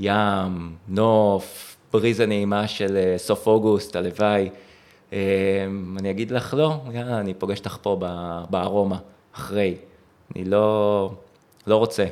ים, 0.00 0.76
נוף, 0.88 1.76
בריזה 1.92 2.26
נעימה 2.26 2.68
של 2.68 2.96
אה, 2.96 3.18
סוף 3.18 3.46
אוגוסט, 3.46 3.96
הלוואי. 3.96 4.50
אה, 5.12 5.18
אני 5.98 6.10
אגיד 6.10 6.30
לך 6.30 6.54
לא, 6.54 6.74
יאללה, 6.92 7.20
אני 7.20 7.34
פוגש 7.34 7.58
אותך 7.58 7.76
פה 7.82 7.96
בארומה, 8.50 8.98
אחרי. 9.34 9.76
אני 10.36 10.44
לא, 10.44 11.10
לא 11.66 11.76
רוצה. 11.76 12.06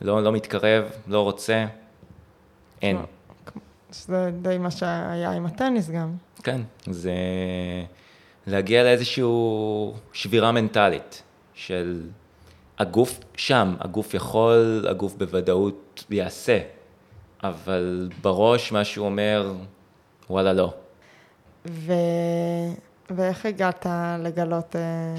לא, 0.00 0.22
לא 0.22 0.32
מתקרב, 0.32 0.84
לא 1.06 1.22
רוצה, 1.22 1.66
אין. 2.82 2.98
שזה 3.92 4.30
די 4.42 4.58
מה 4.58 4.70
שהיה 4.70 5.30
עם 5.30 5.46
הטניס 5.46 5.90
גם. 5.90 6.12
כן, 6.42 6.60
זה 6.86 7.12
להגיע 8.46 8.82
לאיזושהי 8.82 9.24
שבירה 10.12 10.52
מנטלית 10.52 11.22
של 11.54 12.06
הגוף 12.78 13.20
שם, 13.36 13.74
הגוף 13.80 14.14
יכול, 14.14 14.86
הגוף 14.90 15.14
בוודאות 15.14 16.04
יעשה, 16.10 16.58
אבל 17.42 18.08
בראש 18.22 18.72
מה 18.72 18.84
שהוא 18.84 19.06
אומר, 19.06 19.52
וואלה 20.30 20.52
לא. 20.52 20.74
ו... 21.66 21.92
ואיך 23.10 23.46
הגעת 23.46 23.86
לגלות 24.18 24.76
אה, 24.76 25.14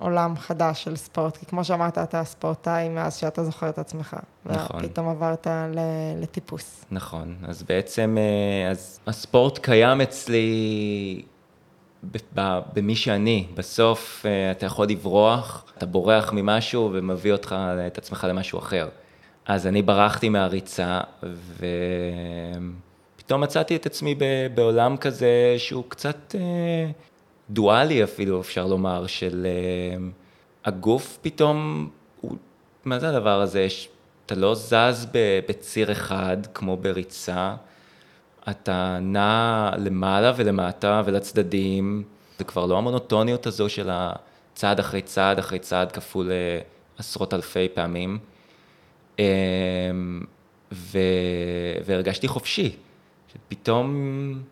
עולם 0.00 0.36
חדש 0.36 0.84
של 0.84 0.96
ספורט? 0.96 1.36
כי 1.36 1.46
כמו 1.46 1.64
שאמרת, 1.64 1.98
אתה 1.98 2.24
ספורטאי 2.24 2.88
מאז 2.88 3.16
שאתה 3.16 3.44
זוכר 3.44 3.68
את 3.68 3.78
עצמך. 3.78 4.16
נכון. 4.44 4.84
ופתאום 4.84 5.08
עברת 5.08 5.46
לטיפוס. 6.20 6.84
נכון, 6.90 7.36
אז 7.42 7.62
בעצם, 7.62 8.16
אה, 8.18 8.70
אז 8.70 9.00
הספורט 9.06 9.58
קיים 9.58 10.00
אצלי 10.00 11.22
במי 12.74 12.96
שאני. 12.96 13.46
בסוף 13.54 14.26
אה, 14.26 14.50
אתה 14.50 14.66
יכול 14.66 14.86
לברוח, 14.86 15.64
אתה 15.78 15.86
בורח 15.86 16.32
ממשהו 16.32 16.90
ומביא 16.92 17.32
אותך, 17.32 17.56
את 17.86 17.98
עצמך 17.98 18.26
למשהו 18.28 18.58
אחר. 18.58 18.88
אז 19.46 19.66
אני 19.66 19.82
ברחתי 19.82 20.28
מהריצה, 20.28 21.00
ופתאום 23.16 23.40
מצאתי 23.40 23.76
את 23.76 23.86
עצמי 23.86 24.14
בעולם 24.54 24.96
כזה 24.96 25.54
שהוא 25.58 25.84
קצת 25.88 26.34
אה, 26.34 26.90
דואלי 27.50 28.04
אפילו, 28.04 28.40
אפשר 28.40 28.66
לומר, 28.66 29.06
של 29.06 29.46
אה, 29.46 30.06
הגוף 30.64 31.18
פתאום, 31.22 31.88
הוא, 32.20 32.36
מה 32.84 32.98
זה 32.98 33.08
הדבר 33.08 33.40
הזה? 33.40 33.66
אתה 34.26 34.34
לא 34.34 34.54
זז 34.54 35.06
בציר 35.48 35.92
אחד 35.92 36.36
כמו 36.54 36.76
בריצה, 36.76 37.54
אתה 38.50 38.98
נע 39.02 39.70
למעלה 39.78 40.32
ולמטה 40.36 41.02
ולצדדים, 41.04 42.02
זה 42.38 42.44
כבר 42.44 42.66
לא 42.66 42.78
המונוטוניות 42.78 43.46
הזו 43.46 43.68
של 43.68 43.88
הצעד 43.92 44.78
אחרי 44.78 45.02
צעד 45.02 45.38
אחרי 45.38 45.58
צעד 45.58 45.92
כפול 45.92 46.30
אה, 46.30 46.60
עשרות 46.98 47.34
אלפי 47.34 47.68
פעמים. 47.74 48.18
אמ, 49.18 49.24
ו... 50.72 50.98
והרגשתי 51.84 52.28
חופשי, 52.28 52.76
שפתאום, 53.32 54.42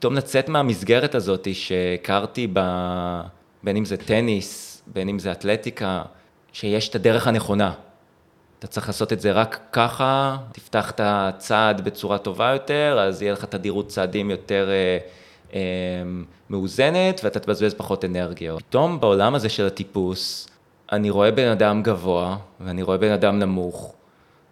פתאום 0.00 0.14
לצאת 0.14 0.48
מהמסגרת 0.48 1.14
הזאת 1.14 1.48
שהכרתי 1.52 2.46
ב... 2.52 2.60
בין 3.62 3.76
אם 3.76 3.84
זה 3.84 3.96
טניס, 3.96 4.82
בין 4.86 5.08
אם 5.08 5.18
זה 5.18 5.32
אתלטיקה, 5.32 6.02
שיש 6.52 6.88
את 6.88 6.94
הדרך 6.94 7.26
הנכונה. 7.26 7.72
אתה 8.58 8.66
צריך 8.66 8.86
לעשות 8.86 9.12
את 9.12 9.20
זה 9.20 9.32
רק 9.32 9.60
ככה, 9.72 10.36
תפתח 10.52 10.90
את 10.90 11.00
הצעד 11.04 11.80
בצורה 11.80 12.18
טובה 12.18 12.50
יותר, 12.52 12.98
אז 13.00 13.22
יהיה 13.22 13.32
לך 13.32 13.44
תדירות 13.44 13.88
צעדים 13.88 14.30
יותר 14.30 14.68
אה, 14.70 14.98
אה, 15.54 15.60
מאוזנת, 16.50 17.20
ואתה 17.24 17.40
תבזבז 17.40 17.74
פחות 17.74 18.04
אנרגיה. 18.04 18.56
פתאום 18.56 19.00
בעולם 19.00 19.34
הזה 19.34 19.48
של 19.48 19.66
הטיפוס, 19.66 20.48
אני 20.92 21.10
רואה 21.10 21.30
בן 21.30 21.48
אדם 21.48 21.82
גבוה, 21.82 22.36
ואני 22.60 22.82
רואה 22.82 22.98
בן 22.98 23.12
אדם 23.12 23.38
נמוך, 23.38 23.94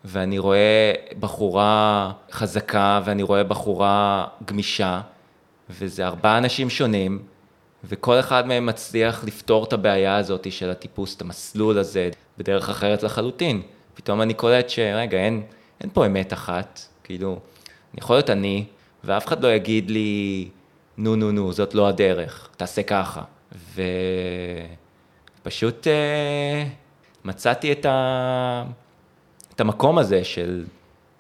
ואני 0.05 0.39
רואה 0.39 0.93
בחורה 1.21 2.13
חזקה, 2.33 3.01
ואני 3.05 3.23
רואה 3.23 3.45
בחורה 3.45 4.27
גמישה, 4.45 5.01
וזה 5.71 6.07
ארבעה 6.07 6.39
אנשים 6.39 6.71
שונים, 6.71 7.23
וכל 7.85 8.21
אחד 8.21 8.47
מהם 8.47 8.67
מצליח 8.67 9.25
לפתור 9.25 9.65
את 9.65 9.73
הבעיה 9.73 10.17
הזאת 10.17 10.53
של 10.53 10.71
הטיפוס, 10.71 11.17
את 11.17 11.21
המסלול 11.21 11.79
הזה, 11.79 12.11
בדרך 12.39 12.69
אחרת 12.69 13.03
לחלוטין. 13.03 13.63
פתאום 13.95 14.23
אני 14.23 14.35
קולט 14.35 14.69
שרגע, 14.69 15.19
אין, 15.19 15.43
אין 15.81 15.91
פה 15.93 16.07
אמת 16.07 16.33
אחת, 16.33 16.81
כאילו, 17.05 17.31
אני 17.95 18.01
יכול 18.01 18.17
להיות 18.17 18.31
אני, 18.31 18.65
ואף 19.05 19.27
אחד 19.27 19.45
לא 19.45 19.49
יגיד 19.49 19.91
לי, 19.91 20.49
נו, 20.99 21.17
נו, 21.17 21.33
נו, 21.33 21.53
זאת 21.53 21.75
לא 21.75 21.89
הדרך, 21.89 22.49
תעשה 22.57 22.83
ככה. 22.83 23.23
ופשוט 25.43 25.87
אה, 25.87 26.65
מצאתי 27.25 27.73
את, 27.73 27.87
ה... 27.87 28.65
את 29.55 29.61
המקום 29.61 29.99
הזה 29.99 30.25
של, 30.25 30.65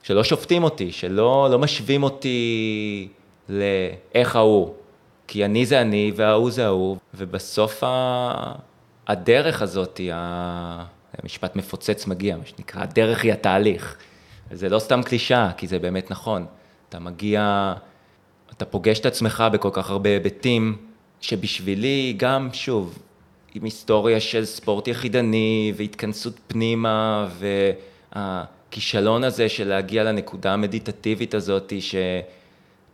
שלא 0.03 0.24
שופטים 0.24 0.64
אותי, 0.64 0.92
שלא 0.92 1.49
לא 1.51 1.59
משווים 1.59 2.03
אותי 2.03 3.09
לאיך 3.49 4.36
ההוא, 4.36 4.74
כי 5.26 5.44
אני 5.44 5.66
זה 5.66 5.80
אני 5.80 6.12
וההוא 6.16 6.51
זה 6.51 6.66
ההוא, 6.66 6.96
ובסוף 7.14 7.84
ה... 7.84 8.53
הדרך 9.07 9.62
הזאת, 9.62 10.01
ה... 10.12 10.84
משפט 11.24 11.57
מפוצץ 11.57 12.07
מגיע, 12.07 12.36
מה 12.36 12.46
שנקרא, 12.46 12.82
הדרך 12.82 13.24
היא 13.24 13.32
התהליך. 13.32 13.96
וזה 14.51 14.68
לא 14.68 14.78
סתם 14.78 15.03
קלישאה, 15.03 15.51
כי 15.57 15.66
זה 15.66 15.78
באמת 15.78 16.11
נכון. 16.11 16.46
אתה 16.88 16.99
מגיע, 16.99 17.74
אתה 18.53 18.64
פוגש 18.64 18.99
את 18.99 19.07
עצמך 19.07 19.44
בכל 19.53 19.70
כך 19.72 19.90
הרבה 19.90 20.11
היבטים, 20.11 20.76
שבשבילי 21.20 22.14
גם, 22.16 22.49
שוב, 22.53 22.99
עם 23.55 23.64
היסטוריה 23.64 24.20
של 24.20 24.44
ספורט 24.44 24.88
יחידני 24.88 25.72
והתכנסות 25.76 26.40
פנימה 26.49 27.28
והכישלון 28.14 29.24
הזה 29.24 29.49
של 29.49 29.68
להגיע 29.68 30.05
לנקודה 30.05 30.53
המדיטטיבית 30.53 31.34
הזאת, 31.34 31.72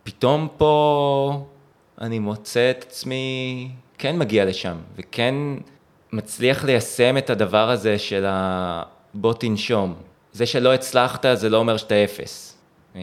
שפתאום 0.08 0.48
פה 0.56 1.46
אני 2.00 2.18
מוצא 2.18 2.70
את 2.70 2.84
עצמי 2.88 3.70
כן 3.98 4.18
מגיע 4.18 4.44
לשם, 4.44 4.76
וכן 4.96 5.34
מצליח 6.12 6.64
ליישם 6.64 7.18
את 7.18 7.30
הדבר 7.30 7.70
הזה 7.70 7.98
של 7.98 8.24
הבוא 8.28 9.32
תנשום. 9.32 9.94
זה 10.32 10.46
שלא 10.46 10.74
הצלחת 10.74 11.24
זה 11.34 11.48
לא 11.48 11.56
אומר 11.56 11.76
שאתה 11.76 12.04
אפס. 12.04 12.58
אמ, 12.94 13.00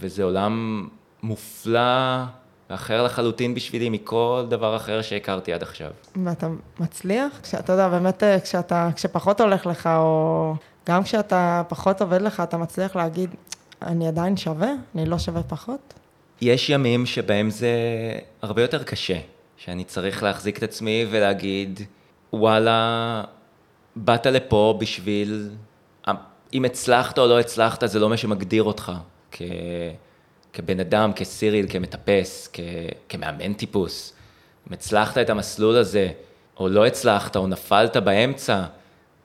וזה 0.00 0.24
עולם 0.24 0.88
מופלא 1.22 2.22
ואחר 2.70 3.02
לחלוטין 3.02 3.54
בשבילי 3.54 3.88
מכל 3.88 4.46
דבר 4.48 4.76
אחר 4.76 5.02
שהכרתי 5.02 5.52
עד 5.52 5.62
עכשיו. 5.62 5.90
ואתה 6.24 6.48
מצליח? 6.80 7.40
כשאתה 7.42 7.72
יודע, 7.72 7.88
באמת, 7.88 8.22
אה, 8.22 8.40
כשאתה, 8.40 8.88
כשפחות 8.94 9.40
הולך 9.40 9.66
לך, 9.66 9.86
או 9.86 10.54
גם 10.88 11.02
כשאתה 11.02 11.62
פחות 11.68 12.00
עובד 12.00 12.20
לך, 12.22 12.40
אתה 12.40 12.56
מצליח 12.56 12.96
להגיד, 12.96 13.30
אני 13.82 14.08
עדיין 14.08 14.36
שווה? 14.36 14.70
אני 14.94 15.06
לא 15.06 15.18
שווה 15.18 15.42
פחות? 15.42 15.94
יש 16.40 16.70
ימים 16.70 17.06
שבהם 17.06 17.50
זה 17.50 17.68
הרבה 18.42 18.62
יותר 18.62 18.82
קשה, 18.82 19.18
שאני 19.56 19.84
צריך 19.84 20.22
להחזיק 20.22 20.58
את 20.58 20.62
עצמי 20.62 21.06
ולהגיד, 21.10 21.80
וואלה, 22.32 23.24
באת 23.96 24.26
לפה 24.26 24.78
בשביל, 24.80 25.50
אם 26.54 26.64
הצלחת 26.64 27.18
או 27.18 27.26
לא 27.26 27.40
הצלחת, 27.40 27.82
זה 27.86 27.98
לא 27.98 28.08
מה 28.08 28.16
שמגדיר 28.16 28.62
אותך 28.62 28.92
כ... 29.30 29.42
כבן 30.52 30.80
אדם, 30.80 31.12
כסיריל, 31.12 31.66
כמטפס, 31.68 32.50
כ... 32.52 32.60
כמאמן 33.08 33.52
טיפוס. 33.52 34.12
אם 34.68 34.72
הצלחת 34.72 35.18
את 35.18 35.30
המסלול 35.30 35.76
הזה, 35.76 36.10
או 36.60 36.68
לא 36.68 36.86
הצלחת, 36.86 37.36
או 37.36 37.46
נפלת 37.46 37.96
באמצע, 37.96 38.64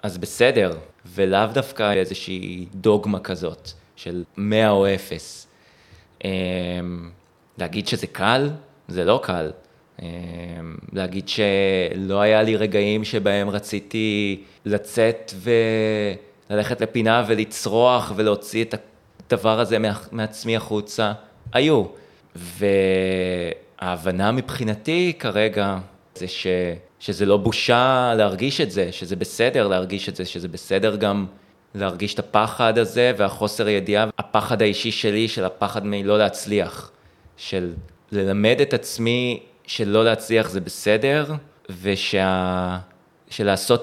אז 0.04 0.18
בסדר, 0.18 0.78
ולאו 1.06 1.48
דווקא 1.54 1.94
איזושהי 1.94 2.66
דוגמה 2.76 3.20
כזאת 3.20 3.70
של 3.96 4.24
100 4.38 4.70
או 4.70 4.96
0. 4.96 5.48
אמ, 6.24 6.30
להגיד 7.58 7.88
שזה 7.88 8.08
קל? 8.08 8.50
זה 8.88 9.06
לא 9.06 9.20
קל. 9.24 9.52
אמ, 10.02 10.08
להגיד 10.94 11.30
שלא 11.30 12.22
היה 12.22 12.44
לי 12.44 12.56
רגעים 12.56 13.04
שבהם 13.04 13.50
רציתי 13.50 14.42
לצאת 14.66 15.34
וללכת 16.50 16.82
לפינה 16.82 17.24
ולצרוח 17.28 18.12
ולהוציא 18.16 18.64
את 18.64 18.76
הדבר 19.30 19.60
הזה 19.60 19.78
מעצמי 20.12 20.56
החוצה, 20.56 21.14
היו. 21.54 21.84
וההבנה 22.36 24.32
מבחינתי 24.32 25.14
כרגע 25.20 25.78
זה 26.16 26.28
ש, 26.28 26.48
שזה 27.00 27.26
לא 27.26 27.38
בושה 27.38 28.14
להרגיש 28.18 28.62
את 28.62 28.72
זה, 28.72 28.92
שזה 28.92 29.16
בסדר 29.16 29.68
להרגיש 29.68 30.10
את 30.10 30.16
זה, 30.16 30.26
שזה 30.26 30.48
בסדר 30.48 30.96
גם 30.96 31.26
להרגיש 31.76 32.14
את 32.14 32.20
הפחד 32.20 32.78
הזה 32.78 33.12
והחוסר 33.18 33.68
ידיעה, 33.68 34.06
הפחד 34.18 34.62
האישי 34.62 34.92
שלי 34.92 35.28
של 35.28 35.46
הפחד 35.46 35.86
מלא 35.86 36.18
להצליח, 36.18 36.92
של 37.38 37.74
ללמד 38.12 38.58
את 38.62 38.74
עצמי 38.74 39.40
שלא 39.68 40.06
להצליח 40.06 40.50
זה 40.50 40.62
בסדר, 40.62 41.34
ושה... 41.82 42.78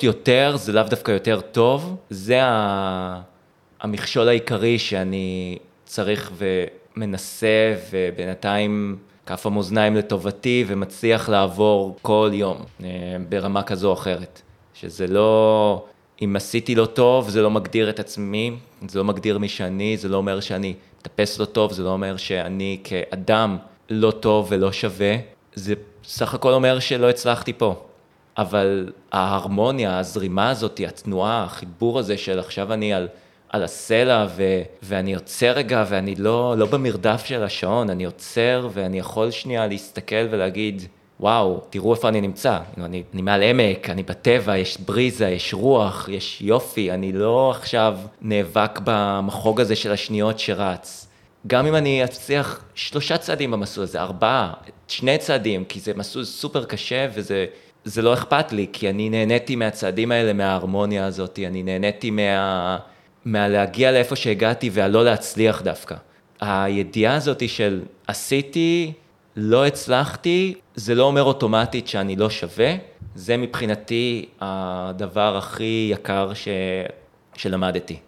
יותר 0.02 0.56
זה 0.56 0.72
לאו 0.72 0.82
דווקא 0.82 1.10
יותר 1.10 1.40
טוב, 1.40 1.96
זה 2.10 2.44
ה... 2.44 3.20
המכשול 3.80 4.28
העיקרי 4.28 4.78
שאני 4.78 5.58
צריך 5.84 6.32
ומנסה, 6.36 7.74
ובינתיים 7.90 8.98
כף 9.26 9.46
המאזניים 9.46 9.96
לטובתי 9.96 10.64
ומצליח 10.66 11.28
לעבור 11.28 11.96
כל 12.02 12.30
יום 12.32 12.64
אה, 12.84 12.88
ברמה 13.28 13.62
כזו 13.62 13.88
או 13.88 13.92
אחרת. 13.92 14.42
שזה 14.74 15.06
לא 15.06 15.84
אם 16.22 16.36
עשיתי 16.36 16.74
לא 16.74 16.86
טוב, 16.86 17.28
זה 17.28 17.42
לא 17.42 17.50
מגדיר 17.50 17.90
את 17.90 18.00
עצמי, 18.00 18.52
זה 18.88 18.98
לא 18.98 19.04
מגדיר 19.04 19.38
מי 19.38 19.48
שאני, 19.48 19.96
זה 19.96 20.08
לא 20.08 20.16
אומר 20.16 20.40
שאני 20.40 20.74
מטפס 21.00 21.38
לא 21.38 21.44
טוב, 21.44 21.72
זה 21.72 21.82
לא 21.82 21.90
אומר 21.90 22.16
שאני 22.16 22.78
כאדם 22.84 23.56
לא 23.90 24.10
טוב 24.10 24.46
ולא 24.50 24.72
שווה, 24.72 25.16
זה 25.54 25.74
סך 26.04 26.34
הכל 26.34 26.52
אומר 26.52 26.78
שלא 26.78 27.10
הצלחתי 27.10 27.52
פה. 27.52 27.84
אבל 28.38 28.92
ההרמוניה, 29.12 29.98
הזרימה 29.98 30.50
הזאת, 30.50 30.80
התנועה, 30.88 31.44
החיבור 31.44 31.98
הזה 31.98 32.16
של 32.16 32.38
עכשיו 32.38 32.72
אני 32.72 32.94
על, 32.94 33.08
על 33.48 33.62
הסלע 33.62 34.26
ו, 34.36 34.62
ואני 34.82 35.14
עוצר 35.14 35.52
רגע 35.52 35.84
ואני 35.88 36.14
לא, 36.14 36.54
לא 36.58 36.66
במרדף 36.66 37.24
של 37.24 37.42
השעון, 37.42 37.90
אני 37.90 38.04
עוצר 38.04 38.68
ואני 38.72 38.98
יכול 38.98 39.30
שנייה 39.30 39.66
להסתכל 39.66 40.26
ולהגיד, 40.30 40.82
וואו, 41.20 41.60
תראו 41.70 41.94
איפה 41.94 42.08
אני 42.08 42.20
נמצא, 42.20 42.58
אני, 42.78 43.02
אני 43.14 43.22
מעל 43.22 43.42
עמק, 43.42 43.90
אני 43.90 44.02
בטבע, 44.02 44.56
יש 44.56 44.78
בריזה, 44.80 45.28
יש 45.28 45.54
רוח, 45.54 46.08
יש 46.08 46.40
יופי, 46.40 46.90
אני 46.90 47.12
לא 47.12 47.50
עכשיו 47.50 47.98
נאבק 48.22 48.80
במחוג 48.84 49.60
הזה 49.60 49.76
של 49.76 49.92
השניות 49.92 50.38
שרץ. 50.38 51.08
גם 51.46 51.66
אם 51.66 51.74
אני 51.74 52.04
אצליח 52.04 52.64
שלושה 52.74 53.18
צעדים 53.18 53.50
במסלול 53.50 53.84
הזה, 53.84 54.00
ארבעה, 54.00 54.52
שני 54.88 55.18
צעדים, 55.18 55.64
כי 55.64 55.80
זה 55.80 55.92
מסלול 55.96 56.24
סופר 56.24 56.64
קשה 56.64 57.06
וזה 57.14 57.46
זה 57.84 58.02
לא 58.02 58.14
אכפת 58.14 58.52
לי, 58.52 58.66
כי 58.72 58.90
אני 58.90 59.10
נהניתי 59.10 59.56
מהצעדים 59.56 60.12
האלה, 60.12 60.32
מההרמוניה 60.32 61.06
הזאת, 61.06 61.38
אני 61.46 61.62
נהניתי 61.62 62.10
מה... 62.10 62.78
מהלהגיע 63.24 63.92
לאיפה 63.92 64.16
שהגעתי 64.16 64.70
והלא 64.72 65.04
להצליח 65.04 65.62
דווקא. 65.62 65.94
הידיעה 66.40 67.14
הזאת 67.14 67.48
של 67.48 67.82
עשיתי, 68.06 68.92
לא 69.42 69.66
הצלחתי, 69.66 70.54
זה 70.74 70.94
לא 70.94 71.04
אומר 71.04 71.22
אוטומטית 71.22 71.88
שאני 71.88 72.16
לא 72.16 72.30
שווה, 72.30 72.74
זה 73.14 73.36
מבחינתי 73.36 74.28
הדבר 74.40 75.36
הכי 75.36 75.88
יקר 75.92 76.34
ש... 76.34 76.48
שלמדתי. 77.34 77.98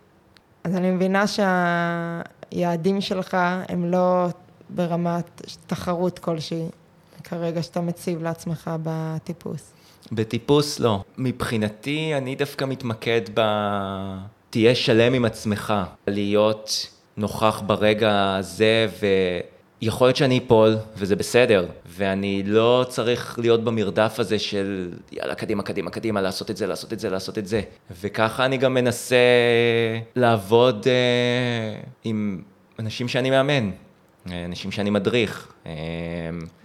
אז 0.64 0.76
אני 0.76 0.91
מבינה 0.91 1.24
שהיעדים 1.26 3.01
שלך 3.01 3.37
הם 3.68 3.91
לא 3.91 4.26
ברמת 4.70 5.43
תחרות 5.66 6.18
כלשהי, 6.18 6.66
כרגע 7.24 7.62
שאתה 7.62 7.80
מציב 7.80 8.22
לעצמך 8.22 8.70
בטיפוס. 8.83 9.72
בטיפוס 10.12 10.80
לא. 10.80 11.03
מבחינתי, 11.18 12.12
אני 12.16 12.35
דווקא 12.35 12.64
מתמקד 12.64 13.20
ב... 13.35 13.41
תהיה 14.51 14.74
שלם 14.74 15.14
עם 15.14 15.24
עצמך, 15.24 15.74
להיות 16.07 16.87
נוכח 17.16 17.62
ברגע 17.66 18.35
הזה, 18.39 18.89
ויכול 19.83 20.07
להיות 20.07 20.16
שאני 20.16 20.39
אפול, 20.39 20.76
וזה 20.97 21.16
בסדר, 21.16 21.66
ואני 21.87 22.43
לא 22.47 22.87
צריך 22.89 23.39
להיות 23.39 23.64
במרדף 23.64 24.14
הזה 24.18 24.39
של 24.39 24.93
יאללה, 25.12 25.35
קדימה, 25.35 25.62
קדימה, 25.62 25.91
קדימה, 25.91 26.20
לעשות 26.20 26.51
את 26.51 26.57
זה, 26.57 26.66
לעשות 26.66 26.93
את 26.93 27.01
זה, 27.01 27.11
לעשות 27.11 27.39
את 27.39 27.47
זה. 27.47 27.61
וככה 28.01 28.45
אני 28.45 28.57
גם 28.57 28.74
מנסה 28.74 29.16
לעבוד 30.16 30.87
אה, 30.87 31.80
עם 32.05 32.43
אנשים 32.78 33.09
שאני 33.09 33.30
מאמן. 33.30 33.70
אנשים 34.26 34.70
שאני 34.70 34.91
מדריך. 34.91 35.53
אמ, 35.66 35.70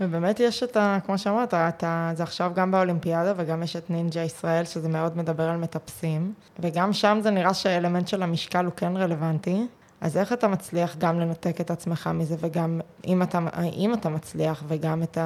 ובאמת 0.01 0.39
יש 0.39 0.63
את 0.63 0.77
ה... 0.77 0.97
כמו 1.05 1.17
שאמרת, 1.17 1.53
אתה, 1.53 2.11
זה 2.15 2.23
עכשיו 2.23 2.51
גם 2.55 2.71
באולימפיאדה 2.71 3.33
וגם 3.37 3.63
יש 3.63 3.75
את 3.75 3.89
נינג'ה 3.89 4.21
ישראל, 4.21 4.65
שזה 4.65 4.89
מאוד 4.89 5.17
מדבר 5.17 5.43
על 5.43 5.57
מטפסים, 5.57 6.33
וגם 6.59 6.93
שם 6.93 7.19
זה 7.21 7.31
נראה 7.31 7.53
שהאלמנט 7.53 8.07
של 8.07 8.23
המשקל 8.23 8.65
הוא 8.65 8.73
כן 8.75 8.97
רלוונטי. 8.97 9.67
אז 10.01 10.17
איך 10.17 10.33
אתה 10.33 10.47
מצליח 10.47 10.95
גם 10.97 11.19
לנתק 11.19 11.61
את 11.61 11.71
עצמך 11.71 12.09
מזה, 12.13 12.35
וגם 12.39 12.81
אם 13.07 13.23
אתה, 13.23 13.39
אם 13.77 13.93
אתה 13.93 14.09
מצליח, 14.09 14.63
וגם 14.67 15.03
את 15.03 15.17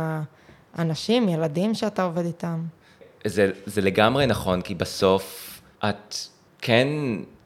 האנשים, 0.75 1.29
ילדים 1.29 1.73
שאתה 1.73 2.03
עובד 2.03 2.25
איתם? 2.25 2.63
זה, 3.25 3.51
זה 3.65 3.81
לגמרי 3.81 4.25
נכון, 4.25 4.61
כי 4.61 4.75
בסוף 4.75 5.61
את 5.89 6.15
כן 6.61 6.87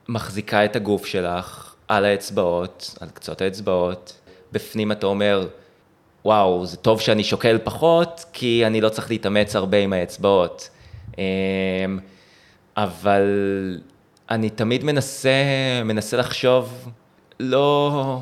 מחזיקה 0.07 0.65
את 0.65 0.75
הגוף 0.75 1.05
שלך 1.05 1.75
על 1.87 2.05
האצבעות, 2.05 2.97
על 2.99 3.09
קצות 3.09 3.41
האצבעות, 3.41 4.19
בפנים 4.51 4.91
אתה 4.91 5.05
אומר, 5.05 5.47
וואו, 6.25 6.65
זה 6.65 6.77
טוב 6.77 7.01
שאני 7.01 7.23
שוקל 7.23 7.57
פחות, 7.63 8.25
כי 8.33 8.65
אני 8.65 8.81
לא 8.81 8.89
צריך 8.89 9.09
להתאמץ 9.09 9.55
הרבה 9.55 9.77
עם 9.77 9.93
האצבעות. 9.93 10.69
אמ, 11.17 11.23
אבל 12.77 13.23
אני 14.29 14.49
תמיד 14.49 14.83
מנסה, 14.83 15.31
מנסה 15.85 16.17
לחשוב, 16.17 16.89
לא, 17.39 18.19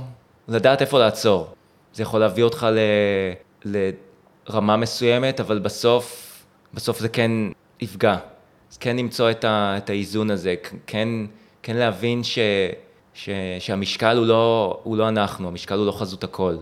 לדעת 0.48 0.82
איפה 0.82 1.00
לעצור. 1.00 1.48
זה 1.94 2.04
יכול 2.04 2.20
להביא 2.20 2.44
אותך 2.44 2.68
ל, 2.72 2.80
לרמה 4.50 4.78
מסוימת, 4.78 5.40
אבל 5.40 5.60
בסוף, 5.60 6.30
בסוף 6.74 7.00
זה 7.00 7.10
כן 7.10 7.32
יפגע. 7.82 8.18
אז 8.72 8.78
כן 8.78 8.98
למצוא 8.98 9.32
את, 9.32 9.44
ה, 9.44 9.76
את 9.78 9.90
האיזון 9.90 10.32
הזה, 10.32 10.56
כן, 10.88 11.08
כן 11.64 11.76
להבין 11.76 12.24
ש... 12.24 12.40
ש, 13.14 13.30
שהמשקל 13.60 14.18
הוא 14.18 14.26
לא, 14.26 14.80
הוא 14.84 14.98
לא 14.98 15.10
אנחנו, 15.10 15.48
המשקל 15.48 15.76
הוא 15.76 15.86
לא 15.86 15.92
חזות 15.92 16.24
הכל. 16.24 16.56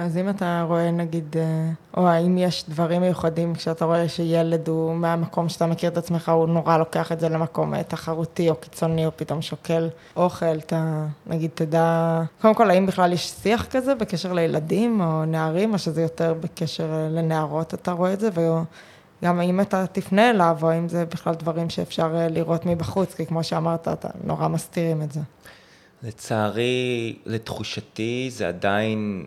אז 0.00 0.16
אם 0.16 0.28
אתה 0.28 0.64
רואה 0.68 0.90
נגיד, 0.90 1.36
אה, 1.36 1.70
או 1.96 2.08
האם 2.08 2.38
יש 2.38 2.64
דברים 2.68 3.02
מיוחדים 3.02 3.54
כשאתה 3.54 3.84
רואה 3.84 4.08
שילד 4.08 4.68
הוא 4.68 4.94
מהמקום 4.94 5.48
שאתה 5.48 5.66
מכיר 5.66 5.90
את 5.90 5.96
עצמך, 5.96 6.28
הוא 6.28 6.48
נורא 6.48 6.76
לוקח 6.76 7.12
את 7.12 7.20
זה 7.20 7.28
למקום 7.28 7.74
אה, 7.74 7.82
תחרותי 7.82 8.50
או 8.50 8.56
קיצוני, 8.56 9.06
או 9.06 9.10
פתאום 9.16 9.42
שוקל 9.42 9.88
אוכל, 10.16 10.58
אתה 10.58 11.06
נגיד 11.26 11.50
תדע, 11.54 12.22
קודם 12.40 12.54
כל 12.54 12.70
האם 12.70 12.86
בכלל 12.86 13.12
יש 13.12 13.30
שיח 13.42 13.66
כזה 13.66 13.94
בקשר 13.94 14.32
לילדים 14.32 15.00
או 15.00 15.24
נערים, 15.24 15.72
או 15.72 15.78
שזה 15.78 16.02
יותר 16.02 16.34
בקשר 16.40 16.92
אה, 16.92 17.08
לנערות, 17.08 17.74
אתה 17.74 17.92
רואה 17.92 18.12
את 18.12 18.20
זה, 18.20 18.28
וגם 18.34 19.40
האם 19.40 19.60
אתה 19.60 19.86
תפנה 19.86 20.30
אליו, 20.30 20.58
או 20.62 20.70
האם 20.70 20.88
זה 20.88 21.04
בכלל 21.06 21.34
דברים 21.34 21.70
שאפשר 21.70 22.12
לראות 22.30 22.66
מבחוץ, 22.66 23.14
כי 23.14 23.26
כמו 23.26 23.44
שאמרת, 23.44 23.88
אתה 23.88 24.08
נורא 24.24 24.48
מסתירים 24.48 25.02
את 25.02 25.12
זה. 25.12 25.20
לצערי, 26.02 27.16
לתחושתי, 27.26 28.28
זה 28.32 28.48
עדיין 28.48 29.24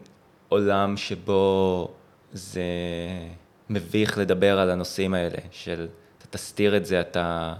עולם 0.52 0.98
שבו 0.98 1.88
זה 2.34 2.64
מביך 3.70 4.18
לדבר 4.18 4.60
על 4.60 4.70
הנושאים 4.70 5.14
האלה, 5.14 5.38
של 5.52 5.88
אתה 6.18 6.28
תסתיר 6.30 6.78
את 6.78 6.86
זה, 6.86 7.02
אתה, 7.02 7.54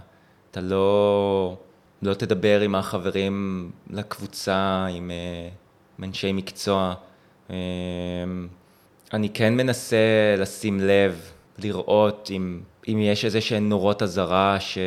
אתה 0.50 0.60
לא, 0.60 1.56
לא 2.02 2.14
תדבר 2.14 2.60
עם 2.60 2.74
החברים 2.74 3.70
לקבוצה, 3.90 4.86
עם, 4.90 5.10
אה, 5.10 5.48
עם 5.98 6.04
אנשי 6.04 6.32
מקצוע. 6.32 6.94
אה, 7.50 7.56
אני 9.12 9.28
כן 9.28 9.54
מנסה 9.56 10.34
לשים 10.38 10.80
לב, 10.80 11.30
לראות 11.58 12.28
אם, 12.32 12.60
אם 12.88 12.98
יש 13.02 13.24
איזה 13.24 13.40
שהן 13.40 13.68
נורות 13.68 14.02
אזהרה 14.02 14.60
ש... 14.60 14.78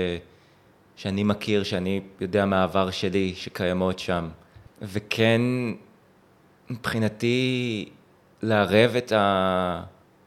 שאני 0.96 1.24
מכיר, 1.24 1.64
שאני 1.64 2.02
יודע 2.22 2.46
מהעבר 2.46 2.92
שלי, 2.92 3.34
שקיימות 3.36 4.00
שם. 4.00 4.30
וכן, 4.82 5.42
מבחינתי, 6.70 7.90
לערב 8.42 8.96
את 8.96 9.14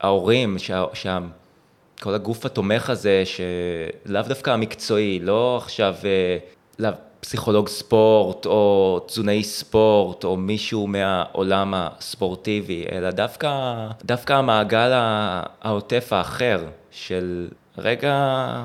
ההורים, 0.01 0.57
שכל 0.59 2.15
הגוף 2.15 2.47
התומך 2.47 2.91
הזה, 2.91 3.23
שלאו 3.25 4.23
דווקא 4.23 4.51
המקצועי, 4.51 5.19
לא 5.23 5.57
עכשיו 5.57 5.95
לא, 6.79 6.89
פסיכולוג 7.21 7.69
ספורט 7.69 8.47
או 8.47 9.01
תזונאי 9.07 9.45
ספורט 9.45 10.25
או 10.25 10.37
מישהו 10.37 10.87
מהעולם 10.87 11.75
הספורטיבי, 11.77 12.85
אלא 12.93 13.11
דווקא, 13.11 13.51
דווקא 14.05 14.33
המעגל 14.33 14.91
העוטף 15.61 16.13
האחר 16.13 16.65
של 16.91 17.49
רגע 17.79 18.65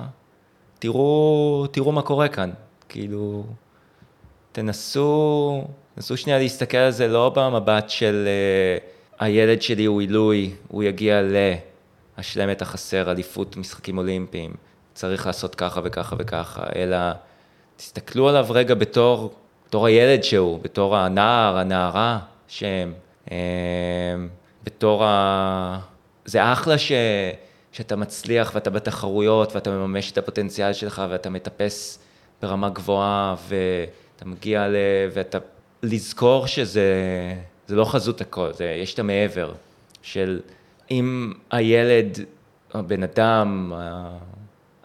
תראו, 0.80 1.65
תראו 1.71 1.91
מה 1.91 2.01
קורה 2.01 2.28
כאן. 2.28 2.49
כאילו, 2.89 3.43
תנסו, 4.54 5.64
תנסו 5.95 6.18
שנייה 6.18 6.39
להסתכל 6.39 6.78
על 6.78 6.91
זה 6.91 7.08
לא 7.08 7.30
במבט 7.30 7.89
של 7.89 8.28
uh, 8.28 9.24
הילד 9.24 9.62
שלי 9.62 9.86
הוא 9.86 10.01
עילוי, 10.01 10.54
הוא 10.68 10.84
יגיע 10.84 11.22
להשלם 12.18 12.51
את 12.51 12.62
החסר, 12.62 13.12
אליפות 13.12 13.58
משחקים 13.58 13.97
אולימפיים, 13.97 14.54
צריך 14.93 15.28
לעשות 15.28 15.56
ככה 15.56 15.82
וככה 15.84 16.16
וככה, 16.20 16.64
אלא 16.76 16.97
תסתכלו 17.76 18.30
עליו 18.30 18.45
רגע 18.49 18.76
בתור, 18.76 19.34
בתור 19.68 19.86
הילד 19.86 20.24
שהוא, 20.24 20.60
בתור 20.62 20.97
הנער, 20.97 21.58
הנערה 21.58 22.20
שהם, 22.47 22.93
uh, 23.26 23.32
בתור 24.64 25.06
ה... 25.06 25.80
זה 26.26 26.54
אחלה 26.54 26.78
ש... 26.78 26.91
שאתה 27.72 27.95
מצליח 27.95 28.51
ואתה 28.56 28.70
בתחרויות 28.70 29.56
ואתה 29.56 29.72
מממש 29.72 30.12
את 30.12 30.18
הפוטנציאל 30.18 30.74
שלך 30.74 31.01
ואתה 31.10 31.30
מטפס 31.30 31.99
ברמה 32.41 32.70
גבוהה 32.70 33.36
ואתה 34.24 34.32
מגיע 34.32 34.67
ל... 34.67 34.76
ואתה... 35.13 35.38
לזכור 35.84 36.47
שזה 36.47 36.84
זה 37.67 37.76
לא 37.76 37.86
חזות 37.86 38.21
הכל, 38.21 38.53
זה, 38.53 38.65
יש 38.65 38.93
את 38.93 38.99
המעבר 38.99 39.53
של 40.01 40.39
אם 40.91 41.34
הילד, 41.51 42.19
הבן 42.74 43.03
אדם, 43.03 43.74
ה... 43.76 44.17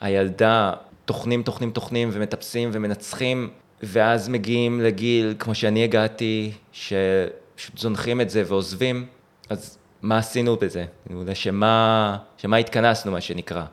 הילדה, 0.00 0.72
טוחנים, 1.04 1.42
טוחנים, 1.42 1.70
טוחנים 1.70 2.08
ומטפסים 2.12 2.70
ומנצחים 2.72 3.50
ואז 3.82 4.28
מגיעים 4.28 4.80
לגיל 4.80 5.34
כמו 5.38 5.54
שאני 5.54 5.84
הגעתי, 5.84 6.52
שפשוט 6.72 7.78
זונחים 7.78 8.20
את 8.20 8.30
זה 8.30 8.42
ועוזבים, 8.46 9.06
אז 9.50 9.78
מה 10.02 10.18
עשינו 10.18 10.56
בזה? 10.56 10.84
לשמה, 11.10 12.16
שמה 12.36 12.56
התכנסנו, 12.56 13.12
מה 13.12 13.20
שנקרא. 13.20 13.64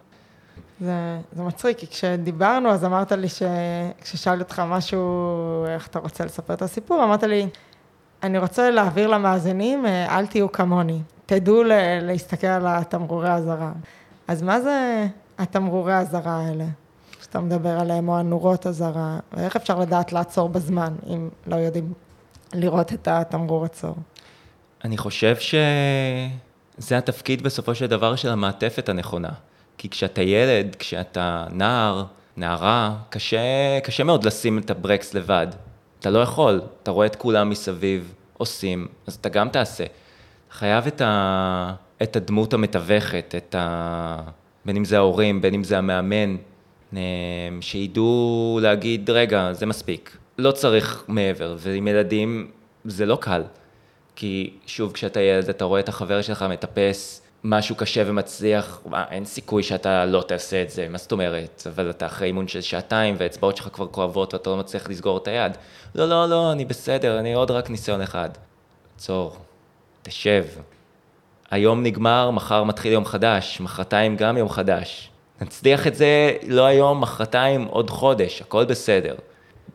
זה, 0.79 1.19
זה 1.31 1.43
מצחיק, 1.43 1.77
כי 1.77 1.87
כשדיברנו, 1.87 2.69
אז 2.69 2.85
אמרת 2.85 3.11
לי 3.11 3.29
ש... 3.29 3.41
כששאלתי 4.01 4.43
אותך 4.43 4.63
משהו, 4.67 5.65
איך 5.67 5.87
אתה 5.87 5.99
רוצה 5.99 6.25
לספר 6.25 6.53
את 6.53 6.61
הסיפור, 6.61 7.03
אמרת 7.03 7.23
לי, 7.23 7.47
אני 8.23 8.37
רוצה 8.37 8.71
להעביר 8.71 9.07
למאזינים, 9.07 9.85
אה, 9.85 10.17
אל 10.17 10.27
תהיו 10.27 10.51
כמוני. 10.51 11.01
תדעו 11.25 11.63
להסתכל 12.01 12.47
על 12.47 12.67
התמרורי 12.67 13.29
האזהרה. 13.29 13.71
אז 14.27 14.41
מה 14.41 14.61
זה 14.61 15.07
התמרורי 15.37 15.93
האזהרה 15.93 16.37
האלה, 16.37 16.65
שאתה 17.21 17.39
מדבר 17.39 17.79
עליהם, 17.79 18.09
או 18.09 18.17
הנורות 18.17 18.67
אזהרה, 18.67 19.19
ואיך 19.33 19.55
אפשר 19.55 19.79
לדעת 19.79 20.13
לעצור 20.13 20.49
בזמן, 20.49 20.93
אם 21.07 21.29
לא 21.47 21.55
יודעים 21.55 21.93
לראות 22.53 22.93
את 22.93 23.07
התמרור 23.07 23.65
עצור? 23.65 23.95
אני 24.83 24.97
חושב 24.97 25.35
שזה 25.35 26.97
התפקיד 26.97 27.41
בסופו 27.41 27.75
של 27.75 27.87
דבר 27.87 28.15
של 28.15 28.29
המעטפת 28.29 28.89
הנכונה. 28.89 29.29
כי 29.77 29.89
כשאתה 29.89 30.21
ילד, 30.21 30.75
כשאתה 30.79 31.45
נער, 31.51 32.03
נערה, 32.37 32.95
קשה, 33.09 33.79
קשה 33.83 34.03
מאוד 34.03 34.23
לשים 34.23 34.57
את 34.57 34.69
הברקס 34.69 35.13
לבד. 35.13 35.47
אתה 35.99 36.09
לא 36.09 36.19
יכול, 36.19 36.61
אתה 36.83 36.91
רואה 36.91 37.05
את 37.05 37.15
כולם 37.15 37.49
מסביב 37.49 38.13
עושים, 38.37 38.87
אז 39.07 39.15
אתה 39.15 39.29
גם 39.29 39.49
תעשה. 39.49 39.85
חייב 40.51 40.87
את, 40.87 41.01
ה, 41.01 41.73
את 42.03 42.15
הדמות 42.15 42.53
המתווכת, 42.53 43.35
את 43.37 43.55
ה... 43.55 44.21
בין 44.65 44.77
אם 44.77 44.85
זה 44.85 44.97
ההורים, 44.97 45.41
בין 45.41 45.53
אם 45.53 45.63
זה 45.63 45.77
המאמן, 45.77 46.35
אה, 46.95 47.01
שידעו 47.61 48.59
להגיד, 48.61 49.09
רגע, 49.09 49.53
זה 49.53 49.65
מספיק, 49.65 50.17
לא 50.37 50.51
צריך 50.51 51.03
מעבר, 51.07 51.55
ועם 51.59 51.87
ילדים 51.87 52.51
זה 52.85 53.05
לא 53.05 53.17
קל. 53.21 53.43
כי 54.15 54.53
שוב, 54.65 54.91
כשאתה 54.91 55.21
ילד, 55.21 55.49
אתה 55.49 55.65
רואה 55.65 55.79
את 55.79 55.89
החבר 55.89 56.21
שלך 56.21 56.45
מטפס 56.49 57.21
משהו 57.45 57.75
קשה 57.75 58.03
ומצליח, 58.05 58.81
מה, 58.85 59.05
אין 59.11 59.25
סיכוי 59.25 59.63
שאתה 59.63 60.05
לא 60.05 60.23
תעשה 60.27 60.61
את 60.61 60.69
זה, 60.69 60.87
מה 60.89 60.97
זאת 60.97 61.11
אומרת? 61.11 61.63
אבל 61.69 61.89
אתה 61.89 62.05
אחרי 62.05 62.27
אימון 62.27 62.47
של 62.47 62.61
שעתיים 62.61 63.15
והאצבעות 63.17 63.57
שלך 63.57 63.69
כבר 63.73 63.87
כואבות 63.87 64.33
ואתה 64.33 64.49
לא 64.49 64.57
מצליח 64.57 64.89
לסגור 64.89 65.17
את 65.17 65.27
היד. 65.27 65.51
לא, 65.95 66.09
לא, 66.09 66.29
לא, 66.29 66.51
אני 66.51 66.65
בסדר, 66.65 67.19
אני 67.19 67.33
עוד 67.33 67.51
רק 67.51 67.69
ניסיון 67.69 68.01
אחד. 68.01 68.29
עצור, 68.95 69.35
תשב. 70.01 70.45
היום 71.51 71.83
נגמר, 71.83 72.31
מחר 72.31 72.63
מתחיל 72.63 72.91
יום 72.91 73.05
חדש, 73.05 73.61
מחרתיים 73.61 74.15
גם 74.15 74.37
יום 74.37 74.49
חדש. 74.49 75.09
נצליח 75.41 75.87
את 75.87 75.95
זה 75.95 76.31
לא 76.47 76.65
היום, 76.65 77.01
מחרתיים, 77.01 77.65
עוד 77.65 77.89
חודש, 77.89 78.41
הכל 78.41 78.65
בסדר. 78.65 79.15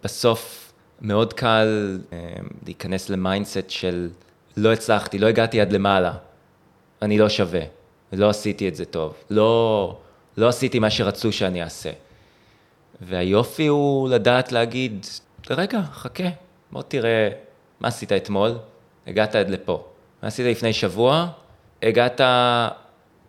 בסוף 0.04 0.72
מאוד 1.00 1.32
קל 1.32 1.98
אה, 2.12 2.18
להיכנס 2.64 3.10
ל 3.10 3.18
mindset 3.18 3.70
של 3.70 4.08
לא 4.56 4.72
הצלחתי, 4.72 5.18
לא 5.18 5.26
הגעתי 5.26 5.60
עד 5.60 5.72
למעלה. 5.72 6.12
אני 7.02 7.18
לא 7.18 7.28
שווה, 7.28 7.60
לא 8.12 8.28
עשיתי 8.28 8.68
את 8.68 8.76
זה 8.76 8.84
טוב, 8.84 9.14
לא, 9.30 9.96
לא 10.36 10.48
עשיתי 10.48 10.78
מה 10.78 10.90
שרצו 10.90 11.32
שאני 11.32 11.62
אעשה. 11.62 11.90
והיופי 13.00 13.66
הוא 13.66 14.08
לדעת 14.08 14.52
להגיד, 14.52 15.06
רגע, 15.50 15.80
חכה, 15.92 16.24
בוא 16.72 16.82
תראה 16.82 17.28
מה 17.80 17.88
עשית 17.88 18.12
אתמול, 18.12 18.52
הגעת 19.06 19.34
עד 19.34 19.50
לפה. 19.50 19.84
מה 20.22 20.28
עשית 20.28 20.46
לפני 20.46 20.72
שבוע, 20.72 21.26
הגעת 21.82 22.20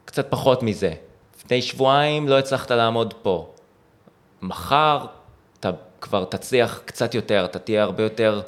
קצת 0.05 0.31
פחות 0.31 0.63
מזה. 0.63 0.93
לפני 1.37 1.61
שבועיים 1.61 2.27
לא 2.27 2.39
הצלחת 2.39 2.71
לעמוד 2.71 3.13
פה. 3.21 3.53
מחר 4.41 5.05
אתה 5.59 5.71
כבר 6.01 6.25
תצליח 6.25 6.81
קצת 6.85 7.15
יותר, 7.15 7.45
אתה 7.45 7.59
תהיה 7.59 7.83
הרבה 7.83 8.03
יותר 8.03 8.41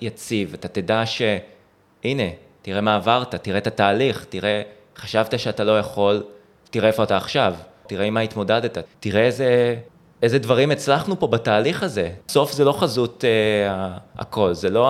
יציב, 0.00 0.54
אתה 0.54 0.68
תדע 0.68 1.02
שהנה, 1.06 2.30
תראה 2.62 2.80
מה 2.80 2.94
עברת, 2.94 3.34
תראה 3.34 3.58
את 3.58 3.66
התהליך, 3.66 4.26
תראה, 4.28 4.62
חשבת 4.96 5.38
שאתה 5.38 5.64
לא 5.64 5.78
יכול, 5.78 6.22
תראה 6.70 6.88
איפה 6.88 7.02
אתה 7.02 7.16
עכשיו, 7.16 7.54
תראה 7.86 8.06
עם 8.06 8.14
מה 8.14 8.20
התמודדת, 8.20 8.78
תראה 9.00 9.22
איזה, 9.22 9.76
איזה 10.22 10.38
דברים 10.38 10.70
הצלחנו 10.70 11.20
פה 11.20 11.26
בתהליך 11.26 11.82
הזה. 11.82 12.10
בסוף 12.28 12.52
זה 12.52 12.64
לא 12.64 12.72
חזות 12.72 13.24
אה, 13.24 13.96
הכל, 14.18 14.54
זה 14.54 14.70
לא 14.70 14.88